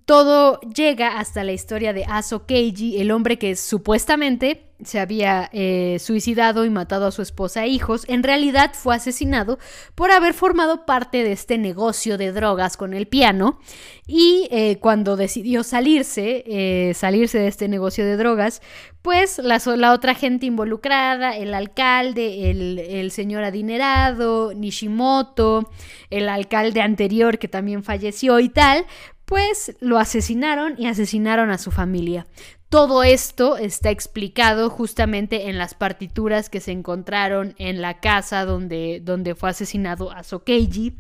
todo 0.05 0.61
llega 0.61 1.19
hasta 1.19 1.45
la 1.45 1.53
historia 1.53 1.93
de 1.93 2.05
Aso 2.05 2.47
Keiji, 2.47 3.01
el 3.01 3.11
hombre 3.11 3.39
que 3.39 3.57
supuestamente 3.57 4.73
se 4.85 4.99
había 4.99 5.49
eh, 5.53 5.99
suicidado 6.01 6.65
y 6.65 6.71
matado 6.71 7.07
a 7.07 7.13
su 7.13 7.23
esposa 7.23 7.65
e 7.65 7.69
hijos, 7.69 8.05
en 8.09 8.23
realidad 8.23 8.73
fue 8.75 8.95
asesinado 8.95 9.59
por 9.95 10.11
haber 10.11 10.35
formado 10.35 10.85
parte 10.87 11.23
de 11.23 11.33
este 11.33 11.59
negocio 11.59 12.19
de 12.19 12.33
drogas 12.33 12.77
con 12.77 12.95
el 12.95 13.07
piano 13.07 13.61
y 14.07 14.49
eh, 14.51 14.79
cuando 14.81 15.17
decidió 15.17 15.63
salirse, 15.63 16.43
eh, 16.47 16.95
salirse 16.95 17.39
de 17.39 17.49
este 17.49 17.69
negocio 17.69 18.05
de 18.05 18.17
drogas, 18.17 18.61
pues 19.03 19.39
la, 19.39 19.93
otra 19.93 20.15
gente 20.15 20.47
involucrada, 20.47 21.37
el 21.37 21.55
alcalde, 21.55 22.51
el 22.51 23.11
señor 23.11 23.45
adinerado, 23.45 24.53
Nishimoto, 24.55 25.71
el 26.11 26.29
alcalde 26.29 26.81
anterior 26.81 27.39
que 27.39 27.49
también 27.49 27.83
falleció 27.83 28.39
y 28.39 28.49
tal, 28.49 28.87
pues 29.33 29.75
lo 29.81 29.99
asesinaron 29.99 30.75
y 30.77 30.89
asesinaron 30.89 31.51
a 31.51 31.57
su 31.57 31.71
familia. 31.71 32.27
Todo 32.69 33.03
esto 33.03 33.57
está 33.57 33.89
explicado 33.89 34.69
justamente 34.69 35.49
en 35.49 35.57
las 35.57 35.73
partituras 35.73 36.51
que 36.51 36.61
se 36.61 36.71
encontraron 36.71 37.55
en 37.57 37.81
la 37.81 37.99
casa 37.99 38.45
donde, 38.45 39.01
donde 39.03 39.35
fue 39.35 39.49
asesinado 39.49 40.13
a 40.13 40.23
Sokeiji 40.23 40.99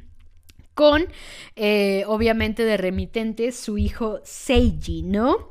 con, 0.72 1.04
eh, 1.56 2.04
obviamente, 2.06 2.64
de 2.64 2.78
remitente 2.78 3.52
su 3.52 3.76
hijo 3.76 4.20
Seiji, 4.24 5.02
¿no? 5.02 5.50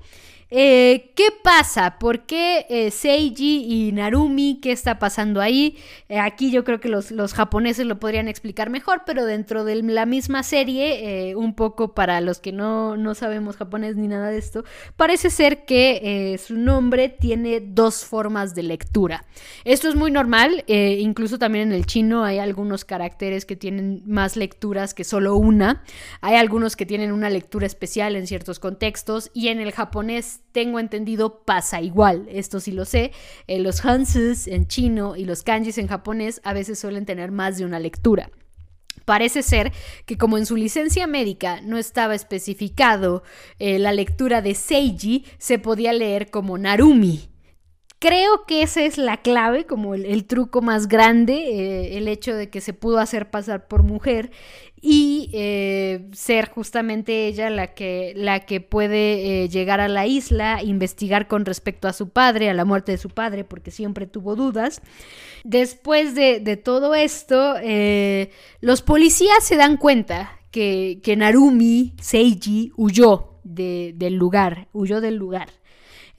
Eh, 0.53 1.13
¿Qué 1.15 1.27
pasa? 1.41 1.97
¿Por 1.97 2.25
qué 2.25 2.65
eh, 2.69 2.91
Seiji 2.91 3.63
y 3.69 3.93
Narumi? 3.93 4.59
¿Qué 4.61 4.73
está 4.73 4.99
pasando 4.99 5.39
ahí? 5.39 5.77
Eh, 6.09 6.19
aquí 6.19 6.51
yo 6.51 6.65
creo 6.65 6.81
que 6.81 6.89
los, 6.89 7.33
japoneses 7.33 7.85
lo 7.85 8.01
podrían 8.01 8.27
explicar 8.27 8.69
mejor, 8.69 9.03
pero 9.05 9.23
dentro 9.23 9.63
de 9.63 9.81
la 9.81 10.05
misma 10.05 10.43
serie, 10.43 11.33
un 11.37 11.55
poco 11.55 11.93
para 11.93 12.19
los 12.19 12.39
que 12.39 12.51
no, 12.51 12.97
no, 12.97 13.15
sabemos 13.15 13.55
japonés 13.55 13.95
ni 13.95 14.09
nada 14.09 14.29
de 14.29 14.37
esto, 14.37 14.65
parece 14.97 15.29
ser 15.29 15.63
que 15.63 16.37
su 16.45 16.57
nombre 16.57 17.07
tiene 17.07 17.61
dos 17.61 18.03
formas 18.03 18.53
de 18.53 18.63
lectura. 18.63 19.23
Esto 19.63 19.87
es 19.87 19.95
muy 19.95 20.11
normal, 20.11 20.65
incluso 20.67 21.39
también 21.39 21.69
en 21.69 21.73
el 21.73 21.85
chino 21.85 22.25
hay 22.25 22.39
algunos 22.39 22.83
caracteres 22.83 23.45
que 23.45 23.55
tienen 23.55 24.03
más 24.05 24.35
lecturas 24.35 24.93
que 24.93 25.05
solo 25.05 25.35
una. 25.35 25.83
Hay 26.19 26.35
algunos 26.35 26.75
que 26.75 26.85
tienen 26.85 27.13
una 27.13 27.29
lectura 27.29 27.65
especial 27.65 28.17
en 28.17 28.27
ciertos 28.27 28.59
contextos 28.59 29.31
y 29.33 29.47
en 29.47 29.61
el 29.61 29.71
japonés 29.71 30.40
tengo 30.51 30.79
entendido 30.79 31.43
pasa 31.45 31.81
igual. 31.81 32.27
Esto 32.29 32.59
sí 32.59 32.71
lo 32.71 32.85
sé. 32.85 33.11
Eh, 33.47 33.59
los 33.59 33.83
hansus 33.85 34.47
en 34.47 34.67
chino 34.67 35.15
y 35.15 35.25
los 35.25 35.43
kanjis 35.43 35.77
en 35.77 35.87
japonés 35.87 36.41
a 36.43 36.53
veces 36.53 36.79
suelen 36.79 37.05
tener 37.05 37.31
más 37.31 37.57
de 37.57 37.65
una 37.65 37.79
lectura. 37.79 38.29
Parece 39.05 39.41
ser 39.41 39.71
que 40.05 40.17
como 40.17 40.37
en 40.37 40.45
su 40.45 40.55
licencia 40.55 41.07
médica 41.07 41.61
no 41.61 41.77
estaba 41.77 42.13
especificado 42.13 43.23
eh, 43.57 43.79
la 43.79 43.93
lectura 43.93 44.41
de 44.41 44.53
Seiji, 44.53 45.25
se 45.37 45.59
podía 45.59 45.91
leer 45.93 46.29
como 46.29 46.57
Narumi. 46.57 47.30
Creo 48.01 48.47
que 48.47 48.63
esa 48.63 48.81
es 48.81 48.97
la 48.97 49.17
clave, 49.17 49.67
como 49.67 49.93
el, 49.93 50.25
truco 50.25 50.63
más 50.63 50.87
grande, 50.87 51.35
eh, 51.35 51.97
el 51.99 52.07
hecho 52.07 52.33
de 52.33 52.49
que 52.49 52.59
se 52.59 52.73
pudo 52.73 52.97
hacer 52.97 53.29
pasar 53.29 53.67
por 53.67 53.83
mujer 53.83 54.31
y 54.81 55.29
eh, 55.33 56.09
ser 56.11 56.49
justamente 56.49 57.27
ella 57.27 57.51
la 57.51 57.75
que, 57.75 58.13
la 58.15 58.39
que 58.39 58.59
puede 58.59 59.43
eh, 59.43 59.49
llegar 59.49 59.79
a 59.81 59.87
la 59.87 60.07
isla, 60.07 60.63
investigar 60.63 61.27
con 61.27 61.45
respecto 61.45 61.87
a 61.87 61.93
su 61.93 62.09
padre, 62.09 62.49
a 62.49 62.55
la 62.55 62.65
muerte 62.65 62.91
de 62.91 62.97
su 62.97 63.09
padre, 63.09 63.43
porque 63.43 63.69
siempre 63.69 64.07
tuvo 64.07 64.35
dudas. 64.35 64.81
Después 65.43 66.15
de, 66.15 66.57
todo 66.57 66.95
esto, 66.95 67.53
los 68.61 68.81
policías 68.81 69.43
se 69.43 69.57
dan 69.57 69.77
cuenta 69.77 70.39
que, 70.49 71.01
que 71.03 71.15
Narumi 71.15 71.93
Seiji 72.01 72.71
huyó 72.77 73.35
del 73.43 74.15
lugar, 74.15 74.69
huyó 74.73 75.01
del 75.01 75.17
lugar. 75.17 75.49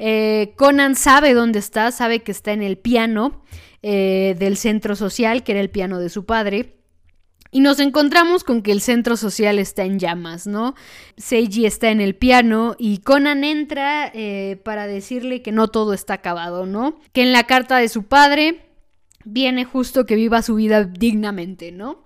Eh, 0.04 0.54
Conan 0.56 0.96
sabe 0.96 1.32
dónde 1.32 1.60
está, 1.60 1.92
sabe 1.92 2.24
que 2.24 2.32
está 2.32 2.50
en 2.52 2.64
el 2.64 2.76
piano 2.76 3.40
eh, 3.82 4.34
del 4.36 4.56
centro 4.56 4.96
social, 4.96 5.44
que 5.44 5.52
era 5.52 5.60
el 5.60 5.70
piano 5.70 6.00
de 6.00 6.08
su 6.08 6.26
padre. 6.26 6.80
Y 7.52 7.60
nos 7.60 7.78
encontramos 7.78 8.42
con 8.42 8.62
que 8.62 8.72
el 8.72 8.80
centro 8.80 9.16
social 9.16 9.60
está 9.60 9.84
en 9.84 10.00
llamas, 10.00 10.48
¿no? 10.48 10.74
Seiji 11.16 11.66
está 11.66 11.90
en 11.90 12.00
el 12.00 12.16
piano 12.16 12.74
y 12.80 12.98
Conan 12.98 13.44
entra 13.44 14.10
eh, 14.12 14.60
para 14.64 14.88
decirle 14.88 15.40
que 15.40 15.52
no 15.52 15.68
todo 15.68 15.92
está 15.92 16.14
acabado, 16.14 16.66
¿no? 16.66 16.98
Que 17.12 17.22
en 17.22 17.30
la 17.30 17.44
carta 17.44 17.76
de 17.76 17.88
su 17.88 18.02
padre 18.02 18.70
viene 19.24 19.64
justo 19.64 20.04
que 20.04 20.16
viva 20.16 20.42
su 20.42 20.56
vida 20.56 20.82
dignamente, 20.82 21.70
¿no? 21.70 22.02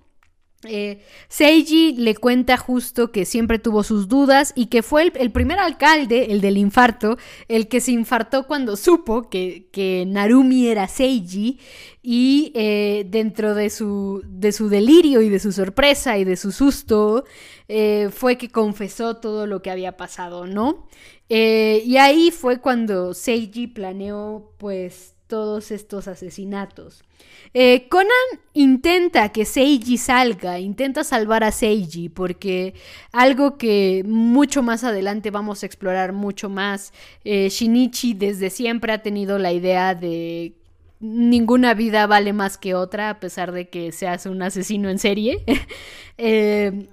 Eh, 0.69 1.03
Seiji 1.29 1.95
le 1.97 2.15
cuenta 2.15 2.57
justo 2.57 3.11
que 3.13 3.25
siempre 3.25 3.59
tuvo 3.59 3.83
sus 3.83 4.09
dudas 4.09 4.53
y 4.55 4.67
que 4.67 4.83
fue 4.83 5.13
el, 5.15 5.33
primer 5.33 5.59
alcalde, 5.59 6.33
el 6.33 6.41
del 6.41 6.59
infarto, 6.59 7.17
el 7.49 7.69
que 7.69 7.81
se 7.81 7.93
infartó 7.93 8.47
cuando 8.47 8.77
supo 8.77 9.29
que, 9.29 10.05
Narumi 10.07 10.69
era 10.69 10.89
Seiji 10.89 11.59
y 12.03 12.53
eh, 12.55 13.07
dentro 13.09 13.55
de 13.55 13.71
su, 13.71 14.23
de 14.27 14.53
su, 14.53 14.69
delirio 14.69 15.21
y 15.23 15.29
de 15.29 15.39
su 15.39 15.53
sorpresa 15.53 16.19
y 16.19 16.25
de 16.25 16.37
su 16.37 16.53
susto 16.53 17.25
eh, 17.69 18.11
fue 18.13 18.39
que 18.39 18.51
confesó 18.51 19.17
todo 19.17 19.47
lo 19.47 19.63
que 19.63 19.71
había 19.71 19.97
pasado, 19.97 20.47
¿no? 20.47 20.87
y 21.29 21.97
ahí 21.97 22.31
fue 22.31 22.61
cuando 22.61 23.13
Seiji 23.13 23.67
planeó 23.67 24.53
pues 24.59 25.16
todos 25.27 25.71
estos 25.71 26.09
asesinatos. 26.09 27.03
Eh, 27.55 27.89
Conan 27.89 28.11
intenta 28.55 29.31
que 29.31 29.45
Seiji 29.45 29.99
salga, 29.99 30.59
intenta 30.59 31.05
salvar 31.05 31.45
a 31.45 31.53
Seiji, 31.53 32.09
porque 32.09 32.75
algo 33.13 33.57
que 33.59 34.03
mucho 34.07 34.63
más 34.63 34.85
adelante 34.85 35.31
vamos 35.31 35.63
a 35.63 35.67
explorar 35.67 36.13
mucho 36.13 36.49
más, 36.49 36.93
eh, 37.25 37.49
Shinichi 37.49 38.15
desde 38.15 38.51
siempre 38.51 38.93
ha 38.93 39.03
tenido 39.03 39.39
la 39.39 39.53
idea 39.53 39.95
de 39.95 40.55
ninguna 41.01 41.75
vida 41.75 42.07
vale 42.07 42.33
más 42.33 42.59
que 42.59 42.75
otra, 42.75 43.11
a 43.11 43.21
pesar 43.21 43.53
de 43.53 43.69
que 43.69 43.93
seas 43.93 44.27
un 44.27 44.43
asesino 44.43 44.89
en 44.89 44.99
serie. 44.99 45.45
Eh, 46.19 46.89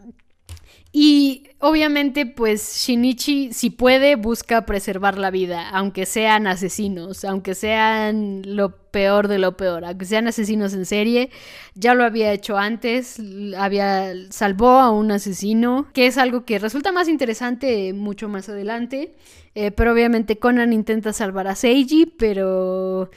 y 0.96 1.50
obviamente, 1.58 2.28
pues 2.28 2.86
Shinichi, 2.86 3.52
si 3.52 3.72
puede, 3.72 4.16
busca 4.16 4.68
preservar 4.68 5.18
la 5.18 5.32
vida, 5.32 5.70
aunque 5.70 6.06
sean 6.06 6.46
asesinos, 6.46 7.26
aunque 7.26 7.56
sean 7.56 8.44
lo 8.46 8.78
peor 8.91 9.28
de 9.28 9.39
lo 9.39 9.58
peor, 9.58 9.86
aunque 9.86 10.06
sean 10.06 10.28
asesinos 10.28 10.76
en 10.76 10.86
serie. 10.86 11.32
Ya 11.74 11.96
lo 11.96 12.04
había 12.04 12.32
hecho 12.32 12.60
antes, 12.60 13.20
había 13.58 14.14
salvó 14.30 14.70
a 14.70 14.91
un 14.91 15.12
asesino, 15.12 15.88
que 15.94 16.06
es 16.06 16.20
algo 16.20 16.46
que 16.46 16.60
resulta 16.60 16.91
más 16.91 17.10
interesante 17.10 17.91
mucho 17.94 18.30
más 18.30 18.48
adelante. 18.50 19.16
Eh, 19.56 19.72
pero 19.72 19.94
obviamente 19.94 20.38
Conan 20.38 20.74
intenta 20.74 21.12
salvar 21.12 21.48
a 21.48 21.56
Seiji, 21.56 22.06
pero 22.06 23.10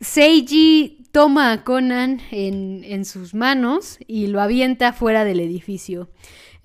Seiji 0.00 1.08
toma 1.10 1.50
a 1.50 1.64
Conan 1.64 2.20
en, 2.30 2.84
en 2.84 3.04
sus 3.04 3.34
manos 3.34 3.98
y 4.06 4.28
lo 4.28 4.40
avienta 4.40 4.92
fuera 4.92 5.24
del 5.24 5.40
edificio. 5.40 6.08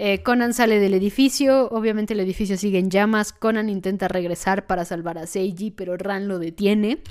Eh, 0.04 0.24
Conan 0.24 0.52
sale 0.56 0.80
del 0.80 0.96
edificio, 0.96 1.70
obviamente 1.70 2.16
el 2.16 2.22
edificio 2.22 2.58
sigue 2.58 2.80
en 2.80 2.90
llamas, 2.90 3.32
Conan 3.32 3.70
intenta 3.70 4.08
regresar 4.08 4.66
para 4.66 4.84
salvar 4.84 5.20
a 5.20 5.28
Seiji, 5.28 5.70
pero 5.70 5.96
Ran 5.96 6.28
lo 6.28 6.40
detiene. 6.40 7.04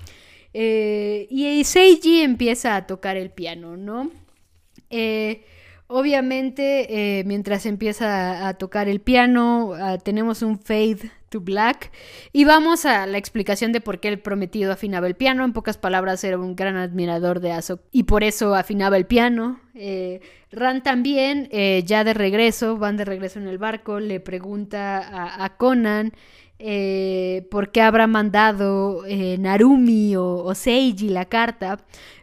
Eh, 0.55 1.29
y 1.31 1.63
Seiji 1.63 2.23
empieza 2.23 2.75
a 2.75 2.89
tocar 2.89 3.17
el 3.17 3.31
piano, 3.31 3.77
¿no? 3.77 4.11
Eh, 4.91 5.45
obviamente, 5.91 7.23
mientras 7.27 7.67
empieza 7.67 8.49
a, 8.49 8.55
tocar 8.55 8.89
el 8.89 9.01
piano, 9.01 9.73
ah, 9.75 9.99
tenemos 9.99 10.43
un 10.43 10.59
fade 10.59 11.11
to 11.31 11.41
Black. 11.41 11.91
Y 12.33 12.45
vamos 12.45 12.85
a 12.85 13.07
la 13.07 13.17
explicación 13.17 13.73
de 13.73 13.81
por 13.81 14.01
qué 14.01 14.09
el 14.09 14.19
prometido 14.19 14.73
afinaba 14.73 15.07
el 15.07 15.15
piano. 15.15 15.45
En 15.45 15.55
pocas 15.55 15.79
palabras, 15.79 16.23
era 16.25 16.37
un 16.37 16.55
gran 16.55 16.77
admirador 16.77 17.41
de 17.41 17.53
Azok 17.53 17.81
y 17.91 18.03
por 18.03 18.23
eso 18.23 18.55
afinaba 18.55 18.99
el 18.99 19.07
piano. 19.07 19.61
Eh, 19.75 20.21
Ran 20.53 20.83
también, 20.83 21.49
eh, 21.53 21.85
ya 21.87 22.03
de 22.05 22.13
regreso, 22.13 22.77
van 22.77 22.97
de 22.97 23.05
regreso 23.05 23.39
en 23.39 23.47
el 23.47 23.59
barco, 23.59 24.01
le 24.01 24.21
pregunta 24.21 25.43
a, 25.43 25.57
Conan. 25.57 26.13
Eh, 26.59 27.47
por 27.51 27.71
qué 27.71 27.81
habrá 27.81 28.07
mandado 28.07 29.05
Narumi 29.39 30.17
o, 30.17 30.53
Seiji 30.55 31.09
la 31.09 31.25
carta. 31.27 31.79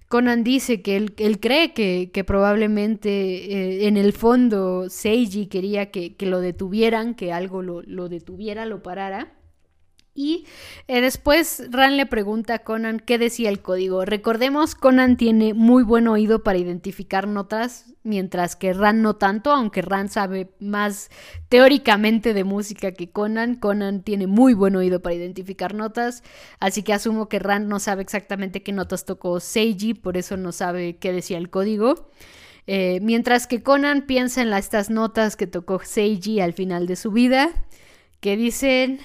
Conan 0.07 0.43
dice 0.43 0.81
que 0.81 0.95
él, 0.95 1.39
cree 1.39 1.73
que, 1.73 2.23
probablemente 2.25 3.87
en 3.87 3.97
el 3.97 4.13
fondo 4.13 4.89
Seiji 4.89 5.47
quería 5.47 5.91
que, 5.91 6.15
lo 6.21 6.39
detuvieran, 6.39 7.13
que 7.13 7.33
algo 7.33 7.61
lo, 7.61 7.81
lo, 7.81 8.07
detuviera, 8.07 8.65
lo 8.65 8.81
parara. 8.81 9.36
Y 10.18 10.45
eh, 10.88 10.99
después 10.99 11.61
Ran 11.70 11.95
le 11.95 12.07
pregunta 12.07 12.55
a 12.55 12.59
Conan 12.59 12.99
qué 12.99 13.20
decía 13.20 13.49
el 13.49 13.61
código. 13.61 14.03
Recordemos, 14.03 14.74
Conan 14.74 15.15
tiene 15.15 15.53
muy 15.53 15.84
buen 15.84 16.07
oído 16.07 16.41
para 16.41 16.57
identificar 16.57 17.28
notas, 17.28 17.93
mientras 18.01 18.55
que 18.55 18.74
Ran 18.74 19.03
no 19.03 19.18
tanto, 19.18 19.51
aunque 19.51 19.84
Ran 19.84 20.09
sabe 20.09 20.49
más 20.59 21.11
teóricamente 21.49 22.34
de 22.34 22.43
música 22.43 22.93
que 22.93 23.11
Conan. 23.11 23.57
Conan 23.57 24.01
tiene 24.01 24.26
muy 24.26 24.55
buen 24.55 24.76
oído 24.76 25.03
para 25.03 25.13
identificar 25.13 25.76
notas, 25.76 26.24
así 26.59 26.82
que 26.82 26.93
asumo 26.93 27.30
que 27.30 27.38
Ran 27.38 27.68
no 27.68 27.80
sabe 27.80 28.01
exactamente 28.01 28.63
qué 28.63 28.72
notas 28.72 29.05
tocó 29.05 29.39
Seiji, 29.39 29.93
por 29.93 30.18
eso 30.18 30.36
no 30.36 30.51
sabe 30.51 30.97
qué 30.97 31.13
decía 31.13 31.38
el 31.38 31.51
código. 31.51 32.09
Eh, 32.65 33.01
mientras 33.03 33.45
que 33.45 33.61
Conan 33.61 34.07
piensa 34.07 34.41
en 34.41 34.51
estas 34.51 34.89
notas 34.89 35.36
que 35.36 35.45
tocó 35.45 35.80
Seiji 35.84 36.39
al 36.39 36.53
final 36.53 36.88
de 36.88 36.95
su 36.95 37.11
vida, 37.11 37.51
que 38.20 38.36
dicen... 38.36 38.99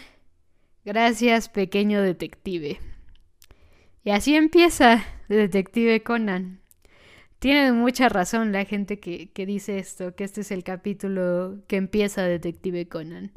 Gracias, 0.85 1.49
pequeño 1.49 2.03
detective. 2.03 2.81
Y 4.03 4.11
así 4.11 4.35
empieza 4.35 5.05
Detective 5.29 6.03
Conan. 6.03 6.61
Tiene 7.39 7.71
mucha 7.73 8.09
razón 8.09 8.51
la 8.51 8.65
gente 8.65 8.99
que, 8.99 9.47
dice 9.47 9.79
esto, 9.79 10.17
que 10.17 10.25
este 10.25 10.41
es 10.41 10.51
el 10.51 10.65
capítulo 10.65 11.63
que 11.69 11.77
empieza 11.77 12.23
Detective 12.23 12.89
Conan. 12.89 13.33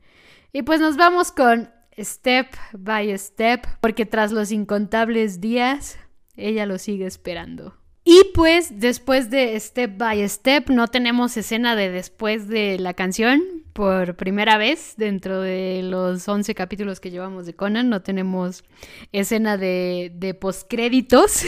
Y 0.53 0.63
pues 0.63 0.79
nos 0.79 0.97
vamos 0.97 1.31
con 1.31 1.69
Step 1.99 2.47
by 2.73 3.15
Step, 3.17 3.67
porque 3.79 4.07
tras 4.07 4.31
los 4.31 4.51
incontables 4.51 5.39
días, 5.39 5.99
ella 6.35 6.65
lo 6.65 6.79
sigue 6.79 7.05
esperando. 7.05 7.75
Y 8.07 8.21
pues 8.35 8.79
después 8.79 9.31
de 9.31 9.59
Step 9.59 9.97
by 9.97 10.29
Step 10.29 10.69
no 10.69 10.87
tenemos 10.87 11.35
escena 11.37 11.75
de 11.75 11.89
después 11.89 12.47
de 12.47 12.77
la 12.77 12.93
canción 12.93 13.41
por 13.73 14.15
primera 14.15 14.59
vez 14.59 14.93
dentro 14.95 15.41
de 15.41 15.81
los 15.81 16.27
11 16.27 16.53
capítulos 16.53 16.99
que 16.99 17.09
llevamos 17.09 17.47
de 17.47 17.55
Conan. 17.55 17.89
No 17.89 18.03
tenemos 18.03 18.63
escena 19.11 19.57
de, 19.57 20.11
de 20.13 20.35
postcréditos. 20.35 21.45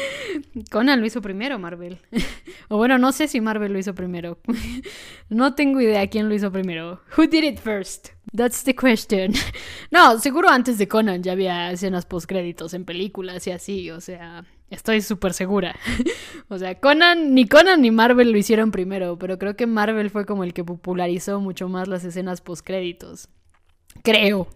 Conan 0.70 1.00
lo 1.00 1.06
hizo 1.06 1.20
primero, 1.20 1.58
Marvel. 1.58 1.98
o 2.68 2.76
bueno, 2.76 2.96
no 2.96 3.10
sé 3.10 3.26
si 3.26 3.40
Marvel 3.40 3.72
lo 3.72 3.80
hizo 3.80 3.96
primero. 3.96 4.38
no 5.28 5.56
tengo 5.56 5.80
idea 5.80 6.06
quién 6.06 6.28
lo 6.28 6.34
hizo 6.36 6.52
primero. 6.52 7.02
Who 7.16 7.26
did 7.26 7.42
it 7.42 7.58
first? 7.58 8.10
That's 8.36 8.62
the 8.62 8.76
question. 8.76 9.32
no, 9.90 10.20
seguro 10.20 10.48
antes 10.48 10.78
de 10.78 10.86
Conan 10.86 11.24
ya 11.24 11.32
había 11.32 11.72
escenas 11.72 12.06
postcréditos 12.06 12.72
en 12.72 12.84
películas 12.84 13.44
y 13.48 13.50
así, 13.50 13.90
o 13.90 14.00
sea, 14.00 14.44
Estoy 14.70 15.00
súper 15.00 15.32
segura. 15.32 15.76
o 16.48 16.58
sea, 16.58 16.78
Conan, 16.78 17.34
ni 17.34 17.46
Conan 17.46 17.80
ni 17.80 17.90
Marvel 17.90 18.30
lo 18.30 18.38
hicieron 18.38 18.70
primero, 18.70 19.18
pero 19.18 19.38
creo 19.38 19.56
que 19.56 19.66
Marvel 19.66 20.10
fue 20.10 20.26
como 20.26 20.44
el 20.44 20.52
que 20.52 20.64
popularizó 20.64 21.40
mucho 21.40 21.68
más 21.68 21.88
las 21.88 22.04
escenas 22.04 22.40
postcréditos. 22.40 23.28
Creo. 24.02 24.48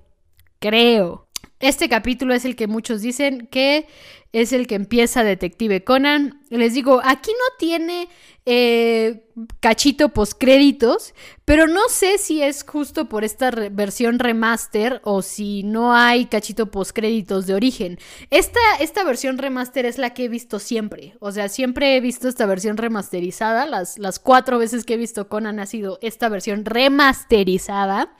Creo. 0.58 1.28
Este 1.60 1.88
capítulo 1.88 2.34
es 2.34 2.44
el 2.44 2.56
que 2.56 2.66
muchos 2.66 3.02
dicen 3.02 3.46
que 3.46 3.86
es 4.32 4.52
el 4.52 4.66
que 4.66 4.74
empieza 4.74 5.24
Detective 5.24 5.84
Conan. 5.84 6.40
Les 6.50 6.74
digo, 6.74 7.00
aquí 7.04 7.30
no 7.30 7.56
tiene 7.58 8.08
eh, 8.46 9.24
cachito 9.60 10.08
postcréditos, 10.08 11.14
pero 11.44 11.68
no 11.68 11.88
sé 11.88 12.18
si 12.18 12.42
es 12.42 12.64
justo 12.64 13.08
por 13.08 13.24
esta 13.24 13.50
versión 13.70 14.18
remaster 14.18 15.00
o 15.04 15.22
si 15.22 15.62
no 15.62 15.94
hay 15.94 16.26
cachito 16.26 16.70
postcréditos 16.70 17.46
de 17.46 17.54
origen. 17.54 17.98
Esta, 18.30 18.60
esta 18.80 19.04
versión 19.04 19.38
remaster 19.38 19.86
es 19.86 19.98
la 19.98 20.14
que 20.14 20.24
he 20.24 20.28
visto 20.28 20.58
siempre. 20.58 21.14
O 21.20 21.30
sea, 21.30 21.48
siempre 21.48 21.96
he 21.96 22.00
visto 22.00 22.26
esta 22.26 22.46
versión 22.46 22.78
remasterizada. 22.78 23.66
Las, 23.66 23.98
las 23.98 24.18
cuatro 24.18 24.58
veces 24.58 24.84
que 24.84 24.94
he 24.94 24.98
visto 24.98 25.28
Conan 25.28 25.60
ha 25.60 25.66
sido 25.66 25.98
esta 26.00 26.28
versión 26.28 26.64
remasterizada. 26.64 28.16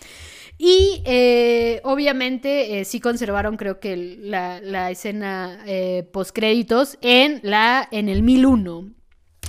Y 0.65 1.03
eh, 1.07 1.81
obviamente 1.83 2.79
eh, 2.79 2.85
sí 2.85 3.01
conservaron 3.01 3.57
creo 3.57 3.81
que 3.81 3.97
la, 3.97 4.93
escena 4.93 5.61
eh, 5.67 6.09
postcréditos 6.13 6.99
en, 7.01 7.41
la, 7.43 7.89
en 7.91 8.09
el 8.09 8.23
1001. 8.23 8.93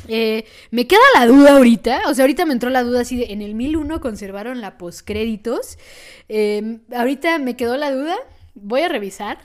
me 0.07 0.87
queda 0.87 1.01
la 1.13 1.27
duda 1.27 1.57
ahorita, 1.57 2.01
o 2.07 2.15
sea, 2.15 2.23
ahorita 2.23 2.47
me 2.47 2.53
entró 2.53 2.71
la 2.71 2.81
duda 2.81 3.01
así 3.01 3.17
de, 3.17 3.31
en 3.31 3.43
el 3.43 3.53
1001 3.53 4.01
conservaron 4.01 4.59
la 4.59 4.79
postcréditos. 4.79 5.77
ahorita 6.91 7.37
me 7.37 7.55
quedó 7.55 7.77
la 7.77 7.91
duda, 7.91 8.15
voy 8.55 8.81
a 8.81 8.89
revisar. 8.89 9.37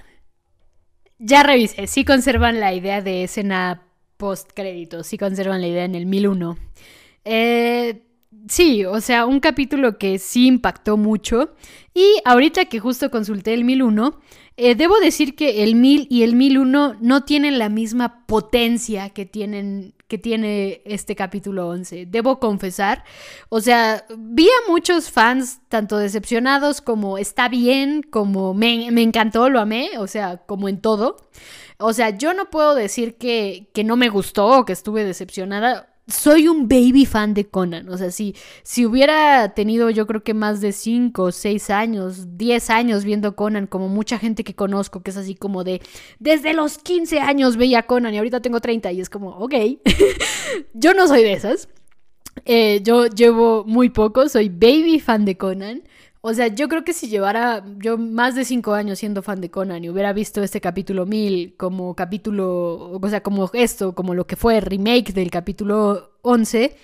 Ya 1.19 1.43
revisé, 1.43 1.87
sí 1.87 2.03
conservan 2.03 2.61
la 2.61 2.73
idea 2.73 3.03
de 3.03 3.25
escena 3.25 3.83
postcréditos, 4.17 5.07
sí 5.07 5.19
conservan 5.19 5.61
la 5.61 5.67
idea 5.67 5.85
en 5.85 5.97
el 5.97 6.07
1001. 6.07 6.57
Eh, 7.27 8.08
Sí, 8.49 8.85
o 8.85 9.01
sea, 9.01 9.27
un 9.27 9.41
capítulo 9.41 9.99
que 9.99 10.19
sí 10.19 10.47
impactó 10.47 10.97
mucho. 10.97 11.55
Y 11.95 12.21
ahorita 12.25 12.67
que 12.67 12.81
justo 12.81 13.11
consulté 13.11 13.55
el 13.55 13.65
1001, 13.65 14.21
eh, 14.57 14.75
debo 14.75 14.99
decir 15.01 15.37
que 15.37 15.63
el 15.65 15.75
1000 15.75 16.07
y 16.11 16.23
el 16.23 16.35
1001 16.35 16.97
no 17.01 17.25
tienen 17.25 17.59
la 17.59 17.69
misma 17.69 18.27
potencia 18.27 19.11
que 19.11 19.27
tienen 19.27 19.95
que 20.09 20.17
tiene 20.17 20.81
este 20.87 21.15
capítulo 21.15 21.69
11. 21.69 22.07
Debo 22.07 22.41
confesar, 22.41 23.05
o 23.51 23.61
sea, 23.61 24.07
vi 24.17 24.47
a 24.49 24.71
muchos 24.71 25.11
fans 25.11 25.61
tanto 25.69 25.99
decepcionados 25.99 26.81
como 26.81 27.19
está 27.19 27.49
bien, 27.51 28.03
como 28.03 28.55
me, 28.55 28.91
me 28.91 29.03
encantó, 29.03 29.51
lo 29.51 29.61
amé, 29.61 29.91
o 29.99 30.07
sea, 30.07 30.39
como 30.39 30.69
en 30.71 30.81
todo. 30.81 31.17
O 31.79 31.93
sea, 31.93 32.11
yo 32.11 32.33
no 32.33 32.49
puedo 32.49 32.75
decir 32.75 33.17
que, 33.19 33.69
que 33.75 33.85
no 33.85 33.97
me 33.97 34.09
gustó 34.09 34.47
o 34.47 34.65
que 34.65 34.73
estuve 34.73 35.05
decepcionada 35.05 35.98
soy 36.09 36.49
un 36.49 36.69
baby 36.69 37.05
fan 37.05 37.35
de 37.35 37.47
Conan. 37.47 37.89
O 37.89 37.99
sea, 37.99 38.11
si, 38.11 38.35
si 38.63 38.87
hubiera 38.87 39.55
tenido 39.55 39.91
yo 39.91 40.07
creo 40.07 40.25
que 40.25 40.35
más 40.35 40.61
de 40.61 40.73
5, 40.73 41.33
6 41.33 41.71
años, 41.71 42.39
10 42.39 42.71
años 42.71 43.05
viendo 43.05 43.37
Conan, 43.37 43.67
como 43.67 43.89
mucha 43.89 44.19
gente 44.19 44.43
que 44.43 44.55
conozco, 44.55 45.03
que 45.03 45.11
es 45.11 45.17
así 45.17 45.35
como 45.35 45.65
de, 45.65 45.83
desde 46.19 46.55
los 46.55 46.79
15 46.79 47.21
años 47.21 47.57
veía 47.57 47.83
Conan 47.85 48.15
y 48.15 48.19
ahorita 48.19 48.41
tengo 48.41 48.61
30 48.61 48.91
y 48.93 49.01
es 49.01 49.11
como, 49.11 49.31
ok, 49.31 49.55
yo 50.75 50.95
no 50.95 51.07
soy 51.07 51.23
de 51.23 51.33
esas. 51.35 51.69
Eh, 52.45 52.81
yo 52.83 53.07
llevo 53.07 53.65
muy 53.65 53.91
poco, 53.91 54.29
soy 54.29 54.49
baby 54.49 55.01
fan 55.01 55.25
de 55.25 55.37
Conan. 55.37 55.83
O 56.21 56.35
sea, 56.35 56.49
yo 56.49 56.69
creo 56.69 56.85
que 56.85 56.93
si 56.93 57.09
llevara 57.09 57.65
yo 57.79 57.97
más 57.97 58.35
de 58.35 58.45
cinco 58.45 58.75
años 58.75 58.99
siendo 58.99 59.23
fan 59.23 59.41
de 59.41 59.51
Conan 59.51 59.85
y 59.85 59.89
hubiera 59.89 60.13
visto 60.13 60.43
este 60.43 60.61
capítulo 60.61 61.07
1000 61.07 61.55
como 61.57 61.95
capítulo, 61.95 62.99
o 63.01 63.09
sea, 63.09 63.23
como 63.23 63.51
esto, 63.53 63.95
como 63.95 64.15
lo 64.15 64.27
que 64.27 64.37
fue 64.37 64.61
remake 64.61 65.13
del 65.13 65.31
capítulo 65.31 66.19
11, 66.23 66.77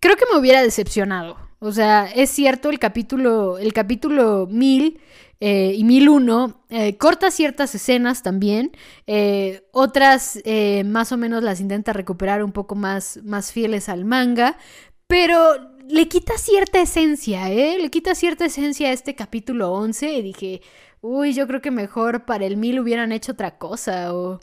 creo 0.00 0.16
que 0.16 0.24
me 0.32 0.38
hubiera 0.38 0.62
decepcionado. 0.62 1.36
O 1.58 1.72
sea, 1.72 2.06
es 2.06 2.30
cierto, 2.30 2.68
el 2.70 2.78
capítulo, 2.78 3.58
el 3.58 3.72
capítulo 3.72 4.46
1000 4.50 5.00
eh, 5.40 5.74
y 5.76 5.84
1001 5.84 6.64
eh, 6.70 6.96
corta 6.96 7.30
ciertas 7.30 7.74
escenas 7.74 8.22
también, 8.22 8.72
eh, 9.06 9.66
otras 9.72 10.40
más 10.84 11.12
o 11.12 11.16
menos 11.16 11.42
las 11.42 11.60
intenta 11.60 11.92
recuperar 11.92 12.42
un 12.42 12.52
poco 12.52 12.74
más, 12.74 13.20
más 13.22 13.52
fieles 13.52 13.88
al 13.88 14.04
manga, 14.04 14.58
pero 15.06 15.75
le 15.88 16.08
quita 16.08 16.36
cierta 16.38 16.80
esencia, 16.80 17.50
¿eh? 17.50 17.78
Le 17.78 17.90
quita 17.90 18.14
cierta 18.14 18.46
esencia 18.46 18.88
a 18.88 18.92
este 18.92 19.14
capítulo 19.14 19.72
11 19.72 20.12
y 20.14 20.22
dije, 20.22 20.62
uy, 21.00 21.32
yo 21.32 21.46
creo 21.46 21.60
que 21.60 21.70
mejor 21.70 22.24
para 22.24 22.46
el 22.46 22.56
1000 22.56 22.80
hubieran 22.80 23.12
hecho 23.12 23.32
otra 23.32 23.58
cosa 23.58 24.14
o, 24.14 24.40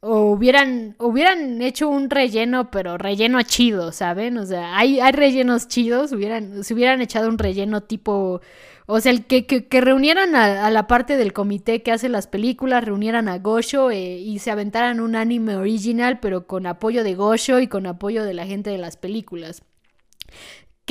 o 0.00 0.22
hubieran, 0.32 0.96
hubieran 0.98 1.62
hecho 1.62 1.88
un 1.88 2.10
relleno, 2.10 2.70
pero 2.70 2.98
relleno 2.98 3.42
chido, 3.42 3.92
¿saben? 3.92 4.38
O 4.38 4.46
sea, 4.46 4.76
hay, 4.76 5.00
hay 5.00 5.12
rellenos 5.12 5.68
chidos, 5.68 6.12
hubieran, 6.12 6.64
si 6.64 6.74
hubieran 6.74 7.00
echado 7.00 7.28
un 7.28 7.38
relleno 7.38 7.82
tipo... 7.82 8.40
O 8.86 9.00
sea, 9.00 9.12
el 9.12 9.24
que, 9.26 9.46
que, 9.46 9.80
reunieran 9.80 10.34
a, 10.34 10.68
la 10.68 10.86
parte 10.88 11.16
del 11.16 11.32
comité 11.32 11.82
que 11.82 11.92
hace 11.92 12.08
las 12.08 12.26
películas, 12.26 12.84
reunieran 12.84 13.28
a 13.28 13.38
Gosho 13.38 13.90
eh, 13.90 14.18
y 14.18 14.40
se 14.40 14.50
aventaran 14.50 15.00
un 15.00 15.14
anime 15.14 15.56
original, 15.56 16.18
pero 16.20 16.46
con 16.48 16.66
apoyo 16.66 17.04
de 17.04 17.14
Gosho 17.14 17.60
y 17.60 17.68
con 17.68 17.86
apoyo 17.86 18.24
de 18.24 18.34
la 18.34 18.44
gente 18.44 18.70
de 18.70 18.78
las 18.78 18.96
películas 18.96 19.62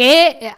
eh, 0.02 0.54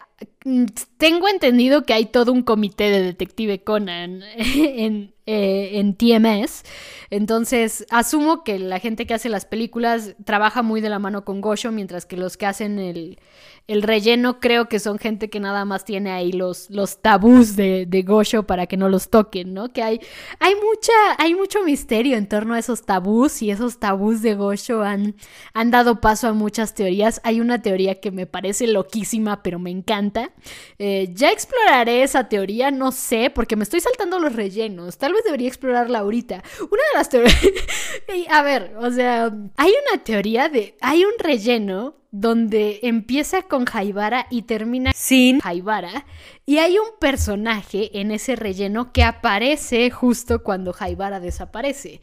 tengo 0.97 1.27
entendido 1.27 1.83
que 1.83 1.93
hay 1.93 2.05
todo 2.05 2.31
un 2.31 2.43
comité 2.43 2.89
de 2.89 3.01
Detective 3.01 3.63
Conan 3.63 4.23
en, 4.37 5.13
eh, 5.25 5.79
en 5.79 5.95
TMS. 5.95 6.63
Entonces, 7.09 7.85
asumo 7.89 8.43
que 8.43 8.59
la 8.59 8.79
gente 8.79 9.05
que 9.05 9.13
hace 9.13 9.29
las 9.29 9.45
películas 9.45 10.15
trabaja 10.25 10.61
muy 10.61 10.81
de 10.81 10.89
la 10.89 10.99
mano 10.99 11.25
con 11.25 11.41
Gosho, 11.41 11.71
mientras 11.71 12.05
que 12.05 12.17
los 12.17 12.37
que 12.37 12.45
hacen 12.45 12.79
el, 12.79 13.19
el 13.67 13.81
relleno 13.81 14.41
creo 14.41 14.67
que 14.67 14.79
son 14.79 14.99
gente 14.99 15.29
que 15.29 15.39
nada 15.39 15.63
más 15.63 15.85
tiene 15.85 16.11
ahí 16.11 16.33
los, 16.33 16.69
los 16.69 17.01
tabús 17.01 17.55
de, 17.55 17.85
de 17.85 18.01
Gosho 18.01 18.43
para 18.43 18.67
que 18.67 18.75
no 18.75 18.89
los 18.89 19.09
toquen, 19.09 19.53
¿no? 19.53 19.71
Que 19.71 19.81
hay, 19.81 20.01
hay, 20.39 20.55
mucha, 20.55 20.91
hay 21.17 21.33
mucho 21.33 21.63
misterio 21.63 22.17
en 22.17 22.27
torno 22.27 22.55
a 22.55 22.59
esos 22.59 22.83
tabús 22.83 23.41
y 23.41 23.51
esos 23.51 23.79
tabús 23.79 24.21
de 24.21 24.35
Gosho 24.35 24.83
han, 24.83 25.15
han 25.53 25.71
dado 25.71 26.01
paso 26.01 26.27
a 26.27 26.33
muchas 26.33 26.73
teorías. 26.73 27.21
Hay 27.23 27.39
una 27.39 27.61
teoría 27.61 28.01
que 28.01 28.11
me 28.11 28.25
parece 28.25 28.67
loquísima, 28.67 29.41
pero 29.43 29.59
me 29.59 29.71
encanta. 29.71 30.31
Eh, 30.77 31.09
ya 31.13 31.31
exploraré 31.31 32.03
esa 32.03 32.27
teoría, 32.27 32.69
no 32.69 32.91
sé, 32.91 33.29
porque 33.33 33.55
me 33.55 33.63
estoy 33.63 33.79
saltando 33.79 34.19
los 34.19 34.35
rellenos. 34.35 34.97
Tal 34.97 35.13
vez 35.13 35.23
debería 35.23 35.47
explorarla 35.47 35.99
ahorita. 35.99 36.43
Una 36.59 36.81
de 36.91 36.97
las 36.97 37.07
teorías... 37.07 37.39
a 38.29 38.41
ver, 38.43 38.75
o 38.77 38.91
sea, 38.91 39.33
hay 39.55 39.71
una 39.87 40.03
teoría 40.03 40.49
de... 40.49 40.75
Hay 40.81 41.05
un 41.05 41.13
relleno 41.17 42.02
donde 42.13 42.79
empieza 42.83 43.41
con 43.41 43.65
Jaibara 43.65 44.27
y 44.29 44.43
termina 44.43 44.91
sin 44.93 45.39
Jaibara. 45.39 46.05
Y 46.45 46.59
hay 46.59 46.77
un 46.77 46.99
personaje 46.99 47.99
en 47.99 48.11
ese 48.11 48.35
relleno 48.35 48.93
que 48.93 49.03
aparece 49.03 49.89
justo 49.89 50.43
cuando 50.43 50.73
Jaibara 50.73 51.19
desaparece. 51.19 52.01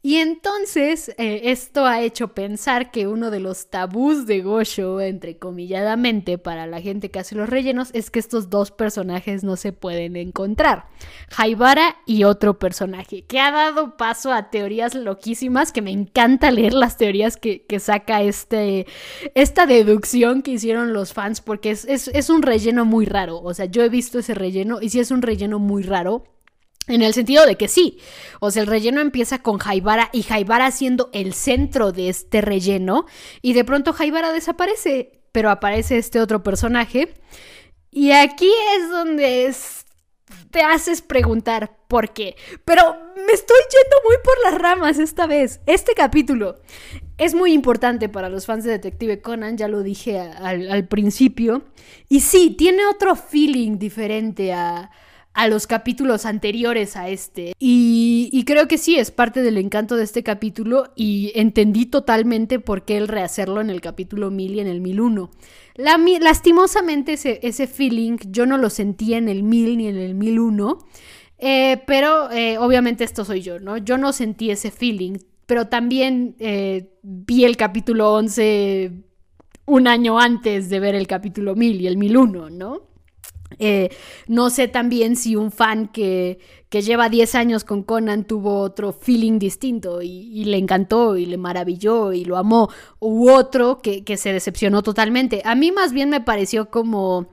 Y 0.00 0.18
entonces 0.18 1.08
eh, 1.18 1.40
esto 1.50 1.84
ha 1.84 2.02
hecho 2.02 2.28
pensar 2.28 2.92
que 2.92 3.08
uno 3.08 3.32
de 3.32 3.40
los 3.40 3.68
tabús 3.68 4.26
de 4.26 4.42
Gosho, 4.42 5.00
entrecomilladamente, 5.00 6.38
para 6.38 6.68
la 6.68 6.80
gente 6.80 7.10
que 7.10 7.18
hace 7.18 7.34
los 7.34 7.48
rellenos, 7.48 7.90
es 7.94 8.08
que 8.12 8.20
estos 8.20 8.48
dos 8.48 8.70
personajes 8.70 9.42
no 9.42 9.56
se 9.56 9.72
pueden 9.72 10.14
encontrar. 10.14 10.86
Haibara 11.36 11.96
y 12.06 12.22
otro 12.22 12.60
personaje, 12.60 13.22
que 13.22 13.40
ha 13.40 13.50
dado 13.50 13.96
paso 13.96 14.32
a 14.32 14.50
teorías 14.50 14.94
loquísimas, 14.94 15.72
que 15.72 15.82
me 15.82 15.90
encanta 15.90 16.52
leer 16.52 16.74
las 16.74 16.96
teorías 16.96 17.36
que, 17.36 17.66
saca 17.80 18.22
este, 18.22 18.86
esta 19.34 19.66
deducción 19.66 20.42
que 20.42 20.52
hicieron 20.52 20.92
los 20.92 21.12
fans, 21.12 21.40
porque 21.40 21.70
es, 21.70 21.84
es 21.86 22.30
un 22.30 22.42
relleno 22.42 22.84
muy 22.84 23.04
raro. 23.04 23.40
O 23.40 23.52
sea, 23.52 23.64
yo 23.64 23.82
he 23.82 23.88
visto 23.88 24.20
ese 24.20 24.34
relleno 24.34 24.80
y 24.80 24.90
sí 24.90 25.00
es 25.00 25.10
un 25.10 25.22
relleno 25.22 25.58
muy 25.58 25.82
raro 25.82 26.22
en 26.88 27.02
el 27.02 27.14
sentido 27.14 27.46
de 27.46 27.56
que 27.56 27.68
sí, 27.68 27.98
o 28.40 28.50
sea, 28.50 28.62
el 28.62 28.68
relleno 28.68 29.00
empieza 29.00 29.40
con 29.40 29.58
Jaibara 29.58 30.10
y 30.12 30.22
Jaibara 30.22 30.70
siendo 30.70 31.10
el 31.12 31.34
centro 31.34 31.92
de 31.92 32.08
este 32.08 32.40
relleno 32.40 33.06
y 33.42 33.52
de 33.52 33.64
pronto 33.64 33.92
Jaibara 33.92 34.32
desaparece, 34.32 35.20
pero 35.32 35.50
aparece 35.50 35.98
este 35.98 36.20
otro 36.20 36.42
personaje. 36.42 37.14
Y 37.90 38.12
aquí 38.12 38.50
es 38.76 38.90
donde 38.90 39.52
te 40.50 40.62
haces 40.62 41.02
preguntar 41.02 41.78
por 41.88 42.12
qué. 42.12 42.36
Pero 42.64 42.82
me 43.14 43.32
estoy 43.32 43.56
yendo 43.56 43.96
muy 44.04 44.16
por 44.22 44.34
las 44.44 44.60
ramas 44.60 44.98
esta 44.98 45.26
vez. 45.26 45.60
Este 45.66 45.94
capítulo 45.94 46.60
es 47.16 47.34
muy 47.34 47.52
importante 47.52 48.08
para 48.08 48.28
los 48.28 48.46
fans 48.46 48.64
de 48.64 48.72
Detective 48.72 49.20
Conan, 49.20 49.56
ya 49.56 49.68
lo 49.68 49.82
dije 49.82 50.18
al 50.20 50.86
principio. 50.88 51.64
Y 52.08 52.20
sí, 52.20 52.50
tiene 52.50 52.86
otro 52.86 53.16
feeling 53.16 53.78
diferente 53.78 54.52
a 54.52 54.90
a 55.38 55.46
los 55.46 55.68
capítulos 55.68 56.26
anteriores 56.26 56.96
a 56.96 57.08
este. 57.08 57.52
Y, 57.60 58.42
creo 58.44 58.66
que 58.66 58.76
sí, 58.76 58.96
es 58.96 59.12
parte 59.12 59.40
del 59.40 59.56
encanto 59.56 59.94
de 59.94 60.02
este 60.02 60.24
capítulo 60.24 60.92
y 60.96 61.30
entendí 61.36 61.86
totalmente 61.86 62.58
por 62.58 62.84
qué 62.84 62.96
el 62.96 63.06
rehacerlo 63.06 63.60
en 63.60 63.70
el 63.70 63.80
capítulo 63.80 64.32
1000 64.32 64.54
y 64.56 64.60
en 64.60 64.66
el 64.66 64.80
1001. 64.80 65.30
La, 65.76 65.96
lastimosamente 66.20 67.12
ese, 67.12 67.38
ese 67.44 67.68
feeling 67.68 68.16
yo 68.32 68.46
no 68.46 68.58
lo 68.58 68.68
sentía 68.68 69.16
en 69.16 69.28
el 69.28 69.44
1000 69.44 69.78
ni 69.78 69.86
en 69.86 69.96
el 69.96 70.16
1001. 70.16 70.78
Eh, 71.38 71.82
pero 71.86 72.32
eh, 72.32 72.58
obviamente 72.58 73.04
esto 73.04 73.24
soy 73.24 73.40
yo, 73.40 73.60
¿no? 73.60 73.76
Yo 73.76 73.96
no 73.96 74.12
sentí 74.12 74.50
ese 74.50 74.72
feeling, 74.72 75.18
pero 75.46 75.68
también 75.68 76.34
eh, 76.40 76.90
vi 77.02 77.44
el 77.44 77.56
capítulo 77.56 78.12
11 78.12 78.90
un 79.66 79.86
año 79.86 80.18
antes 80.18 80.68
de 80.68 80.80
ver 80.80 80.96
el 80.96 81.06
capítulo 81.06 81.54
1000 81.54 81.80
y 81.80 81.86
el 81.86 81.96
1001, 81.96 82.50
¿no? 82.50 82.87
Eh, 83.58 83.88
no 84.26 84.50
sé 84.50 84.68
también 84.68 85.16
si 85.16 85.34
un 85.34 85.50
fan 85.50 85.88
que, 85.88 86.38
que, 86.68 86.82
lleva 86.82 87.08
10 87.08 87.34
años 87.34 87.64
con 87.64 87.82
Conan 87.82 88.24
tuvo 88.24 88.60
otro 88.60 88.92
feeling 88.92 89.38
distinto 89.38 90.02
y, 90.02 90.44
le 90.44 90.58
encantó 90.58 91.16
y 91.16 91.26
le 91.26 91.38
maravilló 91.38 92.12
y 92.12 92.24
lo 92.24 92.36
amó, 92.36 92.68
u 93.00 93.30
otro 93.30 93.80
que, 93.82 94.04
que, 94.04 94.16
se 94.16 94.32
decepcionó 94.32 94.82
totalmente. 94.82 95.42
A 95.44 95.54
mí 95.54 95.72
más 95.72 95.92
bien 95.92 96.10
me 96.10 96.20
pareció 96.20 96.70
como 96.70 97.28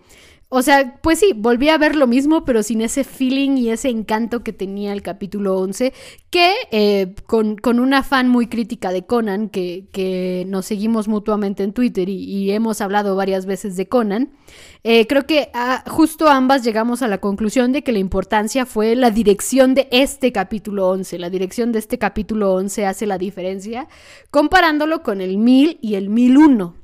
o 0.49 0.61
sea, 0.61 0.99
pues 1.01 1.19
sí, 1.19 1.33
volví 1.35 1.69
a 1.69 1.77
ver 1.77 1.95
lo 1.95 2.05
mismo, 2.05 2.45
pero 2.45 2.61
sin 2.61 2.81
ese 2.81 3.03
feeling 3.03 3.57
y 3.57 3.71
ese 3.71 3.89
encanto 3.89 4.43
que 4.43 4.53
tenía 4.53 4.93
el 4.93 5.01
capítulo 5.01 5.57
11, 5.57 5.91
que 6.29 6.53
eh, 6.71 7.15
con, 7.25 7.57
una 7.79 8.03
fan 8.03 8.29
muy 8.29 8.47
crítica 8.47 8.91
de 8.91 9.05
Conan, 9.05 9.49
que, 9.49 10.45
nos 10.47 10.67
seguimos 10.67 11.07
mutuamente 11.07 11.63
en 11.63 11.73
Twitter 11.73 12.07
y, 12.09 12.51
hemos 12.51 12.79
hablado 12.79 13.15
varias 13.15 13.47
veces 13.47 13.75
de 13.75 13.87
Conan, 13.87 14.33
eh, 14.87 15.07
creo 15.07 15.25
que 15.25 15.49
ah, 15.55 15.83
justo 15.87 16.29
ambas 16.29 16.63
llegamos 16.63 17.01
a 17.01 17.07
la 17.07 17.17
conclusión 17.17 17.71
de 17.71 17.83
que 17.83 17.91
la 17.91 17.97
importancia 17.97 18.67
fue 18.67 18.95
la 18.95 19.09
dirección 19.09 19.73
de 19.73 19.87
este 19.89 20.31
capítulo 20.31 20.89
11. 20.89 21.17
La 21.17 21.31
dirección 21.31 21.71
de 21.71 21.79
este 21.79 21.97
capítulo 21.97 22.53
11 22.53 22.85
hace 22.85 23.07
la 23.07 23.17
diferencia 23.17 23.87
comparándolo 24.29 25.01
con 25.01 25.21
el 25.21 25.39
1000 25.39 25.79
y 25.81 25.95
el 25.95 26.09
1001. 26.09 26.75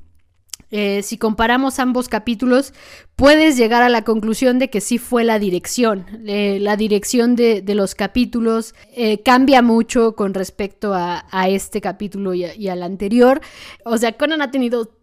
Eh, 0.72 1.04
si 1.04 1.20
comparamos 1.20 1.78
ambos 1.78 2.10
capítulos, 2.10 2.74
puedes 3.16 3.56
llegar 3.56 3.84
a 3.84 3.90
la 3.90 4.04
conclusión 4.04 4.58
de 4.58 4.72
que 4.72 4.82
sí 4.82 4.98
fue 4.98 5.24
la 5.24 5.38
dirección. 5.38 6.08
Eh, 6.26 6.58
la 6.60 6.78
dirección 6.78 7.36
de, 7.36 7.62
los 7.76 7.94
capítulos 7.94 8.74
eh, 8.96 9.22
cambia 9.22 9.62
mucho 9.62 10.16
con 10.16 10.34
respecto 10.34 10.94
a, 10.96 11.24
este 11.50 11.82
capítulo 11.82 12.34
y, 12.34 12.46
y, 12.46 12.70
al 12.70 12.82
anterior. 12.82 13.42
O 13.86 13.98
sea, 14.00 14.14
Conan 14.14 14.42
ha 14.42 14.50
tenido 14.50 15.01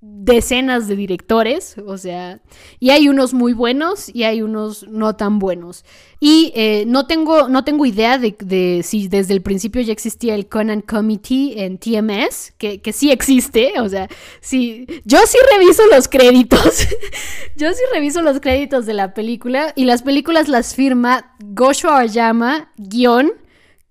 decenas 0.00 0.86
de 0.86 0.94
directores, 0.94 1.76
o 1.84 1.98
sea, 1.98 2.40
y 2.78 2.90
hay 2.90 3.08
unos 3.08 3.34
muy 3.34 3.52
buenos 3.52 4.08
y 4.14 4.22
hay 4.22 4.42
unos 4.42 4.86
no 4.86 5.16
tan 5.16 5.40
buenos. 5.40 5.84
Y 6.20 6.52
eh, 6.54 6.84
no, 6.86 7.06
tengo, 7.06 7.48
no 7.48 7.64
tengo 7.64 7.84
idea 7.84 8.16
de, 8.18 8.82
si 8.84 9.08
desde 9.08 9.34
el 9.34 9.42
principio 9.42 9.82
ya 9.82 9.92
existía 9.92 10.36
el 10.36 10.48
Conan 10.48 10.82
Committee 10.82 11.64
en 11.64 11.78
TMS, 11.78 12.52
que, 12.58 12.80
que 12.80 12.92
sí 12.92 13.10
existe, 13.10 13.80
o 13.80 13.88
sea, 13.88 14.08
sí, 14.40 14.86
yo 15.04 15.18
sí 15.26 15.38
reviso 15.52 15.82
los 15.88 16.06
créditos, 16.06 16.86
yo 17.56 17.72
sí 17.72 17.82
reviso 17.92 18.22
los 18.22 18.38
créditos 18.40 18.86
de 18.86 18.94
la 18.94 19.14
película 19.14 19.72
y 19.74 19.84
las 19.84 20.02
películas 20.02 20.48
las 20.48 20.74
firma 20.74 21.34
Gosho 21.40 21.90
Ayama, 21.90 22.72
guion, 22.76 23.32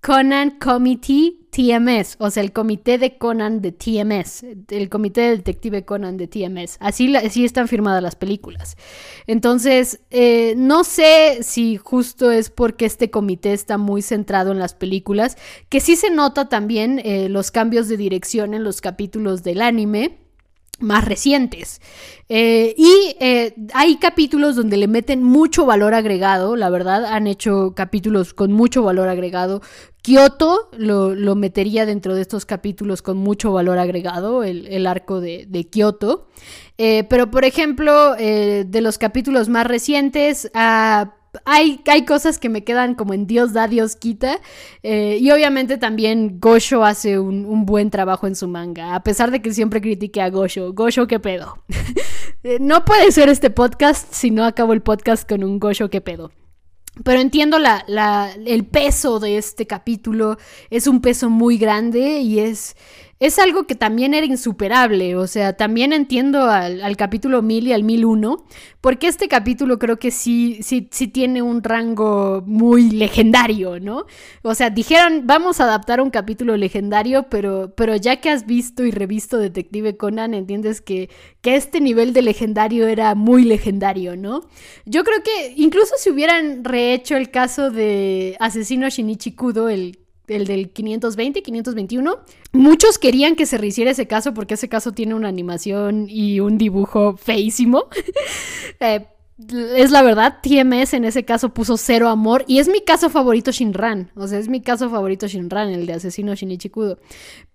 Conan 0.02 0.52
Committee 0.52 1.47
TMS, 1.58 2.18
o 2.20 2.30
sea, 2.30 2.44
el 2.44 2.52
comité 2.52 3.00
de 3.00 3.18
Conan 3.18 3.62
de 3.64 3.72
TMS, 3.72 4.46
el 4.70 4.90
comité 4.90 5.22
de 5.22 5.38
detective 5.38 5.86
Conan 5.86 6.16
de 6.16 6.28
TMS. 6.28 6.78
Así, 6.80 7.16
están 7.44 7.68
firmadas 7.68 8.04
las 8.04 8.16
películas. 8.16 8.78
Entonces, 9.26 10.02
eh, 10.12 10.54
no 10.56 10.84
sé 10.84 11.40
si 11.42 11.78
justo 11.78 12.30
es 12.30 12.52
porque 12.52 12.86
este 12.86 13.10
comité 13.10 13.54
está 13.54 13.80
muy 13.80 14.04
centrado 14.04 14.52
en 14.52 14.60
las 14.60 14.76
películas, 14.76 15.36
que 15.68 15.80
sí 15.80 15.96
se 15.96 16.12
nota 16.12 16.48
también 16.48 17.02
eh, 17.04 17.28
los 17.28 17.50
cambios 17.50 17.88
de 17.88 17.98
dirección 17.98 18.54
en 18.54 18.64
los 18.64 18.80
capítulos 18.80 19.42
del 19.42 19.64
anime. 19.64 20.20
más 20.80 21.06
recientes. 21.06 21.82
Eh, 22.30 22.76
y 22.78 23.16
hay 23.74 23.96
capítulos 23.96 24.56
donde 24.56 24.78
le 24.78 24.88
meten 24.88 25.24
mucho 25.24 25.66
valor 25.66 25.96
agregado, 25.96 26.56
la 26.56 26.70
verdad, 26.70 27.04
han 27.06 27.26
hecho 27.26 27.74
capítulos 27.76 28.36
con 28.36 28.52
mucho 28.52 28.84
valor 28.84 29.10
agregado. 29.10 29.64
Kyoto 30.08 30.70
lo, 30.78 31.36
metería 31.36 31.86
dentro 31.86 32.16
de 32.16 32.22
estos 32.22 32.46
capítulos 32.46 33.02
con 33.02 33.18
mucho 33.18 33.52
valor 33.52 33.78
agregado, 33.78 34.44
el, 34.44 34.88
arco 34.88 35.20
de, 35.20 35.46
de 35.50 35.68
Kyoto. 35.68 36.30
Eh, 36.78 37.04
pero, 37.10 37.30
por 37.30 37.44
ejemplo, 37.44 38.16
de 38.16 38.80
los 38.82 38.98
capítulos 38.98 39.50
más 39.50 39.68
recientes, 39.68 40.50
a 40.54 41.14
hay, 41.46 41.82
hay 41.88 42.06
cosas 42.06 42.40
que 42.40 42.50
me 42.50 42.64
quedan 42.64 42.96
como 42.96 43.14
en 43.14 43.28
Dios 43.28 43.54
da, 43.54 43.68
Dios 43.68 43.96
quita. 43.96 44.40
Eh, 44.84 45.18
y 45.20 45.32
obviamente 45.32 45.78
también 45.78 46.40
Gosho 46.40 46.84
hace 46.84 47.20
un, 47.20 47.66
buen 47.66 47.90
trabajo 47.90 48.28
en 48.28 48.36
su 48.36 48.48
manga. 48.48 48.96
A 48.96 49.04
pesar 49.04 49.32
de 49.32 49.42
que 49.42 49.54
siempre 49.54 49.82
critique 49.82 50.22
a 50.22 50.30
Gosho. 50.30 50.74
Gosho, 50.74 51.08
¿qué 51.08 51.20
pedo? 51.20 51.64
Eh, 52.44 52.60
no 52.62 52.86
puede 52.86 53.12
ser 53.12 53.30
este 53.30 53.50
podcast 53.50 54.14
si 54.14 54.30
no 54.30 54.46
acabo 54.46 54.72
el 54.74 54.82
podcast 54.82 55.28
con 55.28 55.44
un 55.44 55.60
Gosho, 55.60 55.90
¿qué 55.90 56.02
pedo? 56.02 56.32
Pero 57.04 57.20
entiendo 57.20 57.60
la, 57.60 57.84
la, 57.88 58.32
el 58.46 58.66
peso 58.66 59.20
de 59.20 59.38
este 59.38 59.68
capítulo. 59.68 60.38
Es 60.70 60.88
un 60.88 61.02
peso 61.02 61.30
muy 61.30 61.58
grande 61.58 62.20
y 62.20 62.40
es 62.40 62.76
es 63.20 63.40
algo 63.40 63.66
que 63.66 63.74
también 63.74 64.14
era 64.14 64.28
insuperable, 64.28 65.16
o 65.16 65.26
sea, 65.26 65.54
también 65.54 65.92
entiendo 65.92 66.44
al, 66.44 66.96
capítulo 66.98 67.42
1000 67.42 67.68
y 67.68 67.74
al 67.74 67.84
1001, 67.84 68.46
porque 68.80 69.08
este 69.08 69.28
capítulo 69.28 69.80
creo 69.80 69.98
que 69.98 70.12
sí, 70.12 70.60
sí, 70.62 70.88
sí 70.92 71.08
tiene 71.08 71.42
un 71.42 71.64
rango 71.64 72.44
muy 72.46 72.92
legendario, 72.92 73.80
¿no? 73.80 74.06
O 74.44 74.54
sea, 74.54 74.70
dijeron, 74.70 75.24
vamos 75.26 75.60
a 75.60 75.64
adaptar 75.64 76.00
un 76.00 76.12
capítulo 76.12 76.58
legendario, 76.58 77.28
pero, 77.30 77.74
pero 77.76 77.96
ya 77.96 78.18
que 78.18 78.30
has 78.30 78.46
visto 78.46 78.86
y 78.86 78.92
revisto 78.92 79.40
Detective 79.40 79.98
Conan, 79.98 80.36
entiendes 80.36 80.82
que, 80.82 81.10
que 81.42 81.56
este 81.56 81.82
nivel 81.82 82.14
de 82.14 82.22
legendario 82.22 82.88
era 82.88 83.16
muy 83.16 83.44
legendario, 83.46 84.16
¿no? 84.16 84.48
Yo 84.86 85.04
creo 85.04 85.24
que 85.24 85.54
incluso 85.58 85.96
si 85.98 86.12
hubieran 86.12 86.64
rehecho 86.64 87.18
el 87.18 87.32
caso 87.32 87.72
de 87.72 88.38
Asesino 88.40 88.90
Shinichi 88.90 89.32
Kudo, 89.32 89.70
el 89.70 90.07
el 90.28 90.46
del 90.46 90.70
520, 90.70 91.42
521. 91.42 92.20
Muchos 92.52 92.98
querían 92.98 93.36
que 93.36 93.46
se 93.46 93.58
rehiciera 93.58 93.92
ese 93.92 94.08
caso 94.08 94.34
porque 94.34 94.56
ese 94.56 94.70
caso 94.70 94.92
tiene 94.92 95.16
una 95.16 95.30
animación 95.30 96.08
y 96.10 96.40
un 96.40 96.58
dibujo 96.58 97.18
feísimo. 97.18 97.86
Eh, 98.80 99.08
es 99.76 99.92
la 99.92 100.02
verdad, 100.02 100.40
TMS 100.42 100.94
en 100.96 101.06
ese 101.06 101.24
caso 101.24 101.54
puso 101.54 101.78
cero 101.78 102.10
amor 102.10 102.44
y 102.48 102.58
es 102.58 102.68
mi 102.68 102.82
caso 102.82 103.10
favorito 103.10 103.52
Shinran, 103.52 104.10
o 104.16 104.28
sea, 104.28 104.40
es 104.40 104.50
mi 104.50 104.62
caso 104.62 104.90
favorito 104.90 105.28
Shinran, 105.28 105.70
el 105.70 105.86
de 105.86 105.94
asesino 105.94 106.34
Shinichi 106.34 106.70
Kudo. 106.70 106.98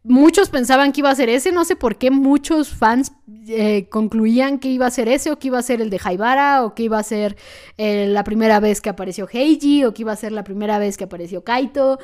Muchos 0.04 0.48
pensaban 0.48 0.92
que 0.92 1.00
iba 1.00 1.10
a 1.10 1.14
ser 1.14 1.28
ese, 1.28 1.50
no 1.50 1.64
sé 1.64 1.74
por 1.74 1.96
qué 1.96 2.12
muchos 2.12 2.68
fans 2.68 3.12
eh, 3.48 3.88
concluían 3.88 4.60
que 4.60 4.68
iba 4.68 4.86
a 4.86 4.90
ser 4.92 5.08
ese 5.08 5.32
o 5.32 5.38
que 5.40 5.48
iba 5.48 5.58
a 5.58 5.62
ser 5.62 5.80
el 5.80 5.90
de 5.90 6.00
Haibara 6.02 6.64
o 6.64 6.74
que 6.74 6.84
iba 6.84 6.98
a 7.00 7.02
ser 7.02 7.36
eh, 7.78 8.06
la 8.06 8.22
primera 8.22 8.60
vez 8.60 8.80
que 8.80 8.90
apareció 8.90 9.28
Heiji 9.32 9.84
o 9.84 9.92
que 9.92 10.02
iba 10.02 10.12
a 10.12 10.16
ser 10.16 10.30
la 10.30 10.44
primera 10.44 10.78
vez 10.78 10.96
que 10.96 11.04
apareció 11.04 11.42
Kaito. 11.42 11.98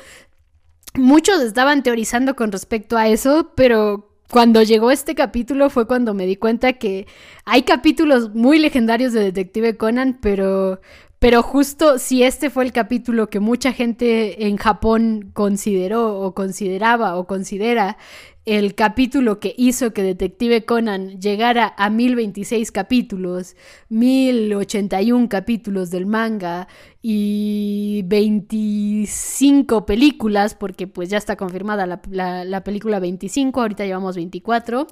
Muchos 0.95 1.41
estaban 1.41 1.83
teorizando 1.83 2.35
con 2.35 2.51
respecto 2.51 2.97
a 2.97 3.07
eso, 3.07 3.51
pero 3.55 4.09
cuando 4.29 4.61
llegó 4.63 4.91
este 4.91 5.15
capítulo 5.15 5.69
fue 5.69 5.87
cuando 5.87 6.13
me 6.13 6.25
di 6.25 6.35
cuenta 6.35 6.73
que 6.73 7.07
hay 7.45 7.63
capítulos 7.63 8.33
muy 8.33 8.59
legendarios 8.59 9.13
de 9.13 9.21
Detective 9.21 9.77
Conan, 9.77 10.19
pero, 10.21 10.81
pero 11.19 11.41
justo 11.43 11.97
si 11.99 12.23
este 12.23 12.49
fue 12.49 12.63
el 12.63 12.71
capítulo 12.71 13.29
que 13.29 13.39
mucha 13.39 13.71
gente 13.71 14.47
en 14.47 14.57
Japón 14.57 15.31
consideró 15.33 16.19
o 16.19 16.33
consideraba 16.33 17.17
o 17.17 17.27
considera 17.27 17.97
el 18.45 18.73
capítulo 18.73 19.39
que 19.39 19.53
hizo 19.57 19.93
que 19.93 20.01
Detective 20.01 20.65
Conan 20.65 21.19
llegara 21.19 21.73
a 21.77 21.91
1026 21.91 22.71
capítulos, 22.71 23.55
1081 23.89 25.29
capítulos 25.29 25.91
del 25.91 26.07
manga 26.07 26.67
y 27.01 28.03
25 28.07 29.85
películas, 29.85 30.53
porque 30.53 30.87
pues 30.87 31.09
ya 31.09 31.17
está 31.17 31.37
confirmada 31.37 31.85
la, 31.85 32.63
película 32.63 32.99
25, 32.99 33.61
ahorita 33.61 33.85
llevamos 33.85 34.15
24, 34.15 34.87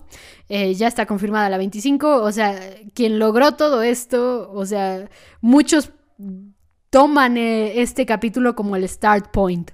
eh, 0.48 0.74
ya 0.74 0.88
está 0.88 1.06
confirmada 1.06 1.50
la 1.50 1.58
25, 1.58 2.24
o 2.24 2.32
sea, 2.32 2.58
quien 2.94 3.20
logró 3.20 3.54
todo 3.54 3.82
esto, 3.82 4.50
o 4.54 4.66
sea, 4.66 5.10
muchos 5.42 5.92
toman 6.90 7.38
eh, 7.38 7.82
este 7.82 8.06
capítulo 8.06 8.56
como 8.56 8.76
el 8.76 8.88
start 8.88 9.32
point. 9.32 9.72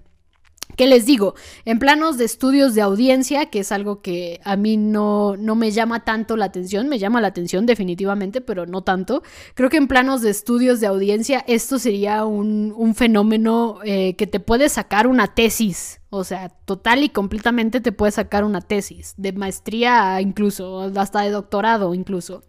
¿Qué 0.76 0.88
les 0.88 1.06
digo? 1.06 1.36
En 1.66 1.80
planos 1.80 2.18
de 2.18 2.26
estudios 2.26 2.74
de 2.74 2.82
audiencia, 2.82 3.48
que 3.48 3.60
es 3.60 3.72
algo 3.72 4.02
que 4.02 4.40
a 4.44 4.56
mí 4.56 4.78
no, 4.78 5.38
no, 5.38 5.56
me 5.56 5.72
llama 5.72 6.04
tanto 6.04 6.36
la 6.36 6.46
atención, 6.46 6.90
me 6.90 7.00
llama 7.00 7.22
la 7.22 7.28
atención 7.28 7.66
definitivamente, 7.66 8.42
pero 8.42 8.66
no 8.66 8.82
tanto. 8.82 9.24
Creo 9.54 9.70
que 9.70 9.78
en 9.78 9.88
planos 9.88 10.22
de 10.22 10.32
estudios 10.32 10.80
de 10.80 10.88
audiencia 10.88 11.44
esto 11.48 11.78
sería 11.78 12.26
un, 12.26 12.74
un 12.76 12.96
fenómeno 12.96 13.80
eh, 13.84 14.16
que 14.16 14.28
te 14.28 14.40
puede 14.40 14.70
sacar 14.70 15.08
una 15.08 15.28
tesis. 15.28 16.00
O 16.10 16.24
sea, 16.24 16.50
total 16.50 17.04
y 17.04 17.10
completamente 17.10 17.82
te 17.82 17.92
puede 17.92 18.12
sacar 18.12 18.44
una 18.44 18.62
tesis, 18.62 19.16
de 19.18 19.34
maestría 19.34 20.22
incluso, 20.22 20.92
hasta 20.96 21.22
de 21.22 21.32
doctorado 21.32 21.94
incluso. 21.94 22.44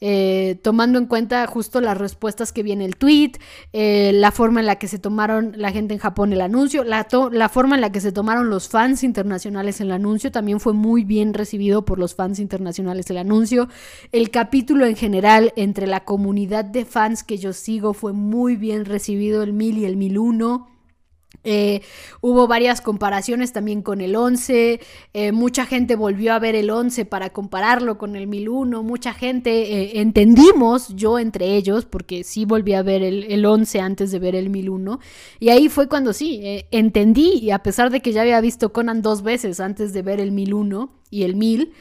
Eh, 0.00 0.58
tomando 0.62 0.98
en 0.98 1.06
cuenta 1.06 1.46
justo 1.46 1.80
las 1.80 1.96
respuestas 1.96 2.52
que 2.52 2.62
viene 2.62 2.84
el 2.84 2.96
tweet, 2.96 3.32
eh, 3.72 4.12
la 4.14 4.30
forma 4.32 4.60
en 4.60 4.66
la 4.66 4.76
que 4.76 4.88
se 4.88 4.98
tomaron 4.98 5.52
la 5.56 5.72
gente 5.72 5.94
en 5.94 6.00
Japón 6.00 6.32
el 6.32 6.40
anuncio, 6.40 6.84
la, 6.84 7.06
la 7.32 7.48
forma 7.48 7.74
en 7.74 7.80
la 7.80 7.92
que 7.92 8.00
se 8.00 8.12
tomaron 8.12 8.50
los 8.50 8.68
fans 8.68 9.02
internacionales 9.04 9.80
el 9.80 9.92
anuncio, 9.92 10.30
también 10.30 10.60
fue 10.60 10.72
muy 10.72 11.04
bien 11.04 11.34
recibido 11.34 11.84
por 11.84 11.98
los 11.98 12.14
fans 12.14 12.38
internacionales 12.38 13.08
el 13.10 13.18
anuncio. 13.18 13.68
El 14.12 14.30
capítulo 14.30 14.86
en 14.86 14.96
general 14.96 15.52
entre 15.56 15.86
la 15.86 16.04
comunidad 16.04 16.64
de 16.64 16.84
fans 16.84 17.22
que 17.24 17.38
yo 17.38 17.52
sigo 17.52 17.94
fue 17.94 18.12
muy 18.12 18.56
bien 18.56 18.84
recibido, 18.84 19.42
el 19.42 19.52
1000 19.52 19.78
y 19.78 19.84
el 19.84 19.96
1001. 19.96 20.73
Eh, 21.44 21.82
hubo 22.22 22.48
varias 22.48 22.80
comparaciones 22.80 23.52
también 23.52 23.82
con 23.82 24.00
el 24.00 24.16
11, 24.16 24.80
eh, 25.12 25.32
mucha 25.32 25.66
gente 25.66 25.94
volvió 25.94 26.32
a 26.32 26.38
ver 26.38 26.54
el 26.54 26.70
11 26.70 27.04
para 27.04 27.30
compararlo 27.30 27.98
con 27.98 28.16
el 28.16 28.26
1001, 28.26 28.82
mucha 28.82 29.12
gente 29.12 29.50
eh, 29.50 30.00
entendimos, 30.00 30.88
yo 30.96 31.18
entre 31.18 31.54
ellos, 31.54 31.84
porque 31.84 32.24
sí 32.24 32.46
volví 32.46 32.72
a 32.72 32.82
ver 32.82 33.02
el, 33.02 33.24
el, 33.24 33.44
11 33.44 33.80
antes 33.80 34.10
de 34.10 34.18
ver 34.18 34.34
el 34.34 34.48
1001, 34.48 35.00
y 35.38 35.50
ahí 35.50 35.68
fue 35.68 35.86
cuando 35.86 36.14
sí, 36.14 36.64
entendí, 36.70 37.34
y 37.34 37.50
a 37.50 37.58
pesar 37.62 37.90
de 37.90 38.00
que 38.00 38.12
ya 38.12 38.22
había 38.22 38.40
visto 38.40 38.72
Conan 38.72 39.02
dos 39.02 39.22
veces 39.22 39.60
antes 39.60 39.92
de 39.92 40.00
ver 40.00 40.20
el 40.20 40.32
1001 40.32 40.90
y 41.10 41.24
el 41.24 41.36
1000, 41.36 41.72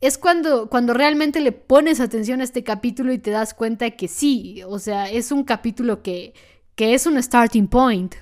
es 0.00 0.18
cuando, 0.18 0.68
cuando 0.68 0.94
realmente 0.94 1.40
le 1.40 1.52
pones 1.52 2.00
atención 2.00 2.40
a 2.40 2.44
este 2.44 2.64
capítulo 2.64 3.12
y 3.12 3.18
te 3.18 3.30
das 3.30 3.54
cuenta 3.54 3.90
que 3.92 4.08
sí, 4.08 4.62
o 4.66 4.78
sea, 4.78 5.10
es 5.10 5.30
un 5.30 5.44
capítulo 5.44 6.02
que, 6.02 6.34
que 6.74 6.94
es 6.94 7.06
un 7.06 7.22
starting 7.22 7.68
point, 7.68 8.14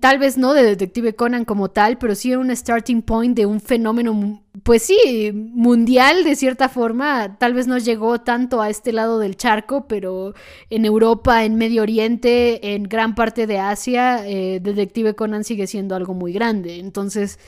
tal 0.00 0.18
vez 0.18 0.36
no 0.36 0.52
de 0.52 0.62
Detective 0.62 1.14
Conan 1.14 1.44
como 1.44 1.70
tal, 1.70 1.98
pero 1.98 2.14
sí 2.14 2.34
un 2.34 2.54
starting 2.54 3.02
point 3.02 3.36
de 3.36 3.46
un 3.46 3.60
fenómeno, 3.60 4.42
pues 4.62 4.82
sí, 4.82 5.30
mundial 5.32 6.24
de 6.24 6.36
cierta 6.36 6.68
forma. 6.68 7.38
Tal 7.38 7.54
vez 7.54 7.66
no 7.66 7.78
llegó 7.78 8.20
tanto 8.20 8.60
a 8.60 8.68
este 8.68 8.92
lado 8.92 9.18
del 9.18 9.36
charco, 9.36 9.86
pero 9.86 10.34
en 10.70 10.84
Europa, 10.84 11.44
en 11.44 11.56
Medio 11.56 11.82
Oriente, 11.82 12.74
en 12.74 12.82
gran 12.84 13.14
parte 13.14 13.46
de 13.46 13.58
Asia, 13.58 14.26
eh, 14.26 14.60
Detective 14.60 15.14
Conan 15.14 15.44
sigue 15.44 15.66
siendo 15.66 15.94
algo 15.94 16.14
muy 16.14 16.32
grande. 16.32 16.78
Entonces, 16.78 17.38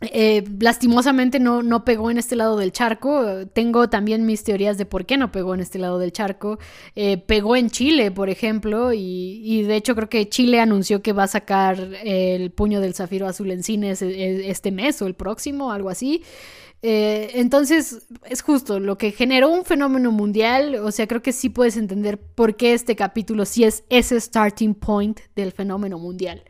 eh, 0.00 0.44
lastimosamente 0.60 1.40
no, 1.40 1.64
no, 1.64 1.84
pegó 1.84 2.10
en 2.10 2.18
este 2.18 2.36
lado 2.36 2.56
del 2.56 2.70
charco. 2.70 3.46
Tengo 3.52 3.88
también 3.88 4.26
mis 4.26 4.44
teorías 4.44 4.78
de 4.78 4.86
por 4.86 5.06
qué 5.06 5.16
no 5.16 5.32
pegó 5.32 5.54
en 5.54 5.60
este 5.60 5.78
lado 5.78 5.98
del 5.98 6.12
charco. 6.12 6.58
Eh, 6.94 7.18
pegó 7.18 7.56
en 7.56 7.70
Chile, 7.70 8.12
por 8.12 8.30
ejemplo, 8.30 8.92
y, 8.92 9.62
de 9.62 9.74
hecho 9.74 9.96
creo 9.96 10.08
que 10.08 10.28
Chile 10.28 10.60
anunció 10.60 11.02
que 11.02 11.12
va 11.12 11.24
a 11.24 11.28
sacar 11.28 11.78
el 12.04 12.52
puño 12.52 12.80
del 12.80 12.94
zafiro 12.94 13.26
azul 13.26 13.50
en 13.50 13.64
cines 13.64 14.00
e, 14.02 14.50
este 14.50 14.70
mes 14.70 15.02
o 15.02 15.06
el 15.06 15.14
próximo, 15.14 15.72
algo 15.72 15.90
así. 15.90 16.22
Eh, 16.80 17.32
entonces, 17.34 18.06
es 18.24 18.42
justo 18.42 18.78
lo 18.78 18.98
que 18.98 19.10
generó 19.10 19.48
un 19.48 19.64
fenómeno 19.64 20.12
mundial. 20.12 20.76
O 20.76 20.92
sea, 20.92 21.08
creo 21.08 21.22
que 21.22 21.32
sí 21.32 21.48
puedes 21.48 21.76
entender 21.76 22.18
por 22.18 22.56
qué 22.56 22.72
este 22.72 22.94
capítulo 22.94 23.44
sí 23.44 23.64
es 23.64 23.84
ese 23.88 24.20
starting 24.20 24.74
point 24.74 25.18
del 25.34 25.50
fenómeno 25.50 25.98
mundial. 25.98 26.44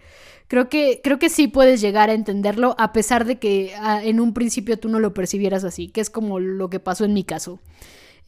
Creo 0.48 0.68
que, 0.68 1.00
creo 1.04 1.18
que 1.18 1.28
sí 1.28 1.46
puedes 1.46 1.80
llegar 1.80 2.10
a 2.10 2.14
entenderlo 2.14 2.74
a 2.78 2.92
pesar 2.92 3.24
de 3.26 3.38
que 3.38 3.72
ah, 3.78 4.02
en 4.02 4.18
un 4.18 4.34
principio 4.34 4.78
tú 4.78 4.88
no 4.88 4.98
lo 4.98 5.14
percibieras 5.14 5.62
así, 5.64 5.88
que 5.88 6.00
es 6.00 6.10
como 6.10 6.40
lo 6.40 6.70
que 6.70 6.80
pasó 6.80 7.04
en 7.04 7.12
mi 7.12 7.22
caso. 7.22 7.60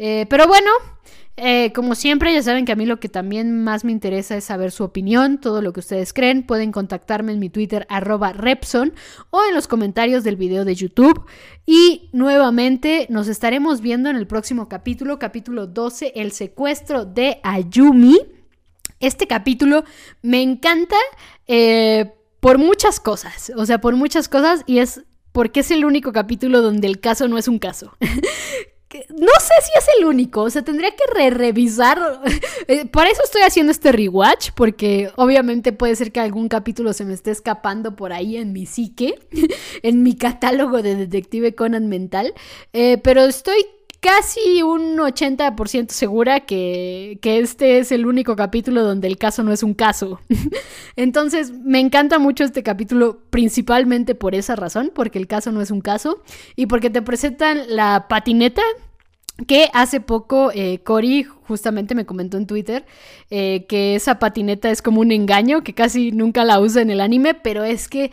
Eh, 0.02 0.26
pero 0.30 0.46
bueno, 0.46 0.70
eh, 1.36 1.72
como 1.74 1.94
siempre, 1.94 2.32
ya 2.32 2.42
saben 2.42 2.64
que 2.64 2.72
a 2.72 2.76
mí 2.76 2.86
lo 2.86 3.00
que 3.00 3.08
también 3.08 3.62
más 3.64 3.84
me 3.84 3.92
interesa 3.92 4.36
es 4.36 4.44
saber 4.44 4.70
su 4.70 4.84
opinión, 4.84 5.38
todo 5.40 5.62
lo 5.62 5.72
que 5.72 5.80
ustedes 5.80 6.12
creen. 6.12 6.42
Pueden 6.46 6.72
contactarme 6.72 7.32
en 7.32 7.38
mi 7.38 7.48
Twitter 7.48 7.86
arroba 7.88 8.32
Repson 8.32 8.92
o 9.30 9.42
en 9.46 9.54
los 9.54 9.68
comentarios 9.68 10.24
del 10.24 10.36
video 10.36 10.64
de 10.64 10.74
YouTube. 10.74 11.24
Y 11.66 12.10
nuevamente 12.12 13.06
nos 13.08 13.28
estaremos 13.28 13.80
viendo 13.80 14.10
en 14.10 14.16
el 14.16 14.26
próximo 14.26 14.68
capítulo, 14.68 15.18
capítulo 15.18 15.66
12, 15.66 16.12
el 16.16 16.32
secuestro 16.32 17.04
de 17.04 17.38
Ayumi. 17.42 18.39
Este 19.00 19.26
capítulo 19.26 19.84
me 20.22 20.42
encanta 20.42 20.96
eh, 21.46 22.12
por 22.40 22.58
muchas 22.58 23.00
cosas, 23.00 23.50
o 23.56 23.66
sea, 23.66 23.80
por 23.80 23.96
muchas 23.96 24.28
cosas 24.28 24.62
y 24.66 24.78
es 24.78 25.02
porque 25.32 25.60
es 25.60 25.70
el 25.70 25.84
único 25.84 26.12
capítulo 26.12 26.60
donde 26.60 26.86
el 26.86 27.00
caso 27.00 27.28
no 27.28 27.38
es 27.38 27.48
un 27.48 27.58
caso. 27.58 27.96
no 29.10 29.32
sé 29.40 29.54
si 29.62 29.78
es 29.78 29.86
el 29.98 30.06
único, 30.06 30.42
o 30.42 30.50
sea, 30.50 30.62
tendría 30.62 30.90
que 30.90 31.04
re 31.14 31.30
revisar. 31.30 31.98
Eh, 32.68 32.86
para 32.86 33.10
eso 33.10 33.22
estoy 33.24 33.42
haciendo 33.42 33.72
este 33.72 33.90
rewatch, 33.90 34.50
porque 34.54 35.10
obviamente 35.16 35.72
puede 35.72 35.96
ser 35.96 36.12
que 36.12 36.20
algún 36.20 36.48
capítulo 36.48 36.92
se 36.92 37.04
me 37.04 37.14
esté 37.14 37.32
escapando 37.32 37.96
por 37.96 38.12
ahí 38.12 38.36
en 38.36 38.52
mi 38.52 38.64
psique, 38.64 39.18
en 39.82 40.04
mi 40.04 40.14
catálogo 40.14 40.80
de 40.80 40.94
Detective 40.94 41.56
Conan 41.56 41.88
mental, 41.88 42.32
eh, 42.72 42.98
pero 42.98 43.24
estoy 43.24 43.56
casi 44.00 44.62
un 44.62 44.96
80% 44.96 45.90
segura 45.90 46.40
que, 46.40 47.18
que, 47.20 47.38
este 47.38 47.78
es 47.78 47.92
el 47.92 48.06
único 48.06 48.34
capítulo 48.34 48.82
donde 48.82 49.06
el 49.06 49.18
caso 49.18 49.42
no 49.42 49.52
es 49.52 49.62
un 49.62 49.74
caso. 49.74 50.20
Entonces, 50.96 51.52
me 51.52 51.80
encanta 51.80 52.18
mucho 52.18 52.44
este 52.44 52.62
capítulo 52.62 53.20
principalmente 53.30 54.14
por 54.14 54.34
esa 54.34 54.56
razón, 54.56 54.90
porque 54.94 55.18
el 55.18 55.26
caso 55.26 55.52
no 55.52 55.60
es 55.60 55.70
un 55.70 55.82
caso 55.82 56.22
y 56.56 56.66
porque 56.66 56.90
te 56.90 57.02
presentan 57.02 57.62
la 57.68 58.06
patineta. 58.08 58.62
Que 59.46 59.70
hace 59.72 60.02
poco 60.02 60.50
eh, 60.52 60.80
Cory 60.84 61.22
justamente 61.22 61.94
me 61.94 62.04
comentó 62.04 62.36
en 62.36 62.46
Twitter 62.46 62.84
eh, 63.30 63.64
que 63.70 63.94
esa 63.94 64.18
patineta 64.18 64.70
es 64.70 64.82
como 64.82 65.00
un 65.00 65.12
engaño, 65.12 65.64
que 65.64 65.72
casi 65.72 66.12
nunca 66.12 66.44
la 66.44 66.60
usa 66.60 66.82
en 66.82 66.90
el 66.90 67.00
anime, 67.00 67.32
pero 67.32 67.64
es 67.64 67.88
que 67.88 68.10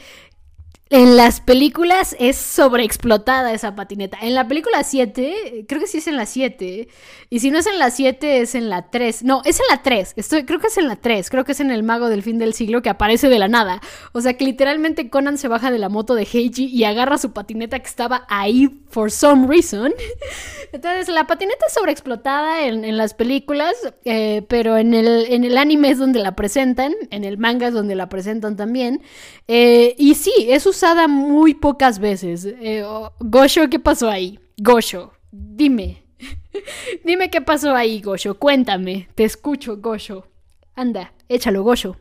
en 0.90 1.18
las 1.18 1.42
películas 1.42 2.16
es 2.20 2.38
sobreexplotada 2.38 3.54
esa 3.54 3.76
patineta. 3.76 4.18
En 4.22 4.34
la 4.34 4.48
película 4.48 4.84
7, 4.84 5.66
creo 5.68 5.82
que 5.82 5.88
sí 5.88 5.98
es 5.98 6.08
en 6.08 6.16
la 6.16 6.26
7. 6.26 6.88
Y 7.30 7.40
si 7.40 7.52
no 7.52 7.60
es 7.60 7.68
en 7.68 7.78
la 7.78 7.90
7, 7.90 8.42
es 8.42 8.56
en 8.56 8.70
la 8.70 8.90
3. 8.90 9.24
No, 9.24 9.42
es 9.44 9.60
en 9.60 9.66
la 9.70 9.84
3. 9.84 10.14
Estoy, 10.16 10.46
creo 10.46 10.60
que 10.60 10.68
es 10.68 10.78
en 10.78 10.88
la 10.88 10.96
3. 10.96 11.30
Creo 11.30 11.44
que 11.44 11.52
es 11.52 11.60
en 11.60 11.72
el 11.72 11.84
mago 11.84 12.08
del 12.08 12.24
fin 12.24 12.38
del 12.38 12.54
siglo 12.54 12.82
que 12.82 12.90
aparece 12.90 13.28
de 13.28 13.40
la 13.40 13.48
nada. 13.48 13.82
O 14.14 14.22
sea 14.22 14.36
que 14.36 14.46
literalmente 14.46 15.10
Conan 15.10 15.38
se 15.38 15.48
baja 15.48 15.72
de 15.72 15.80
la 15.80 15.90
moto 15.90 16.16
de 16.16 16.24
Heiji 16.24 16.68
y 16.68 16.84
agarra 16.86 17.18
su 17.18 17.34
patineta 17.34 17.80
que 17.80 17.88
estaba 17.88 18.26
ahí 18.30 18.80
for 18.90 19.12
some 19.12 19.48
reason. 19.48 19.94
Entonces 20.72 21.10
la 21.10 21.28
patineta 21.28 21.66
es 21.68 21.74
sobreexplotada 21.74 22.66
en, 22.66 22.86
en 22.86 22.98
las 22.98 23.14
películas, 23.14 23.76
eh, 24.06 24.44
pero 24.48 24.78
en 24.78 24.94
el, 24.94 25.26
en 25.34 25.44
el 25.44 25.58
anime 25.58 25.90
es 25.90 25.98
donde 25.98 26.20
la 26.20 26.36
presentan. 26.36 26.94
En 27.12 27.26
el 27.26 27.38
manga 27.38 27.68
es 27.68 27.74
donde 27.74 27.96
la 27.96 28.08
presentan 28.08 28.56
también. 28.56 29.02
Eh, 29.48 29.96
y 29.98 30.16
sí, 30.16 30.34
es 30.50 30.66
usada 30.78 31.08
muy 31.08 31.56
pocas 31.56 31.98
veces. 31.98 32.46
Eh, 32.46 32.86
Gosho, 33.20 33.68
¿qué 33.68 33.80
pasó 33.80 34.10
ahí? 34.12 34.40
Gosho, 34.58 35.12
dime. 35.32 36.04
dime 37.04 37.32
qué 37.32 37.42
pasó 37.42 37.76
ahí, 37.76 38.00
Gosho. 38.00 38.38
Cuéntame. 38.38 39.08
Te 39.16 39.24
escucho, 39.24 39.78
Gosho. 39.78 40.28
Anda, 40.76 41.14
échalo, 41.30 41.64
Gosho. 41.64 41.98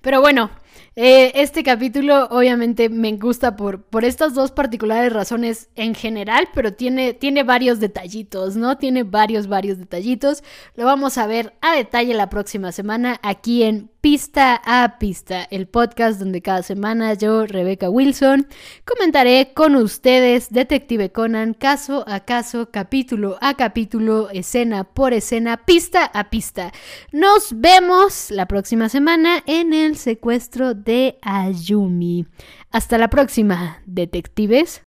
Pero 0.00 0.22
bueno, 0.22 0.50
eh, 0.94 1.32
este 1.34 1.62
capítulo 1.62 2.28
obviamente 2.30 2.88
me 2.88 3.12
gusta 3.18 3.56
por, 3.56 3.82
por 3.82 4.06
estas 4.06 4.32
dos 4.32 4.52
particulares 4.52 5.12
razones 5.12 5.68
en 5.74 5.94
general, 5.94 6.48
pero 6.54 6.72
tiene, 6.72 7.12
tiene 7.12 7.42
varios 7.42 7.78
detallitos, 7.78 8.56
¿no? 8.56 8.78
Tiene 8.78 9.02
varios, 9.02 9.48
varios 9.48 9.76
detallitos. 9.76 10.42
Lo 10.76 10.86
vamos 10.86 11.18
a 11.18 11.26
ver 11.26 11.52
a 11.60 11.74
detalle 11.74 12.14
la 12.14 12.30
próxima 12.30 12.72
semana 12.72 13.20
aquí 13.22 13.64
en 13.64 13.90
Pista 14.06 14.62
a 14.64 15.00
Pista, 15.00 15.48
el 15.50 15.66
podcast 15.66 16.20
donde 16.20 16.40
cada 16.40 16.62
semana 16.62 17.14
yo, 17.14 17.44
Rebeca 17.44 17.90
Wilson, 17.90 18.46
comentaré 18.84 19.50
con 19.52 19.74
ustedes 19.74 20.48
Detective 20.48 21.10
Conan 21.10 21.54
caso 21.54 22.04
a 22.06 22.20
caso, 22.20 22.70
capítulo 22.70 23.36
a 23.40 23.54
capítulo, 23.54 24.30
escena 24.30 24.84
por 24.84 25.12
escena, 25.12 25.56
pista 25.66 26.04
a 26.04 26.30
pista. 26.30 26.72
Nos 27.10 27.60
vemos 27.60 28.30
la 28.30 28.46
próxima 28.46 28.88
semana 28.88 29.42
en 29.44 29.74
el 29.74 29.96
secuestro 29.96 30.74
de 30.74 31.18
Ayumi. 31.22 32.26
Hasta 32.70 32.98
la 32.98 33.10
próxima, 33.10 33.82
detectives. 33.86 34.84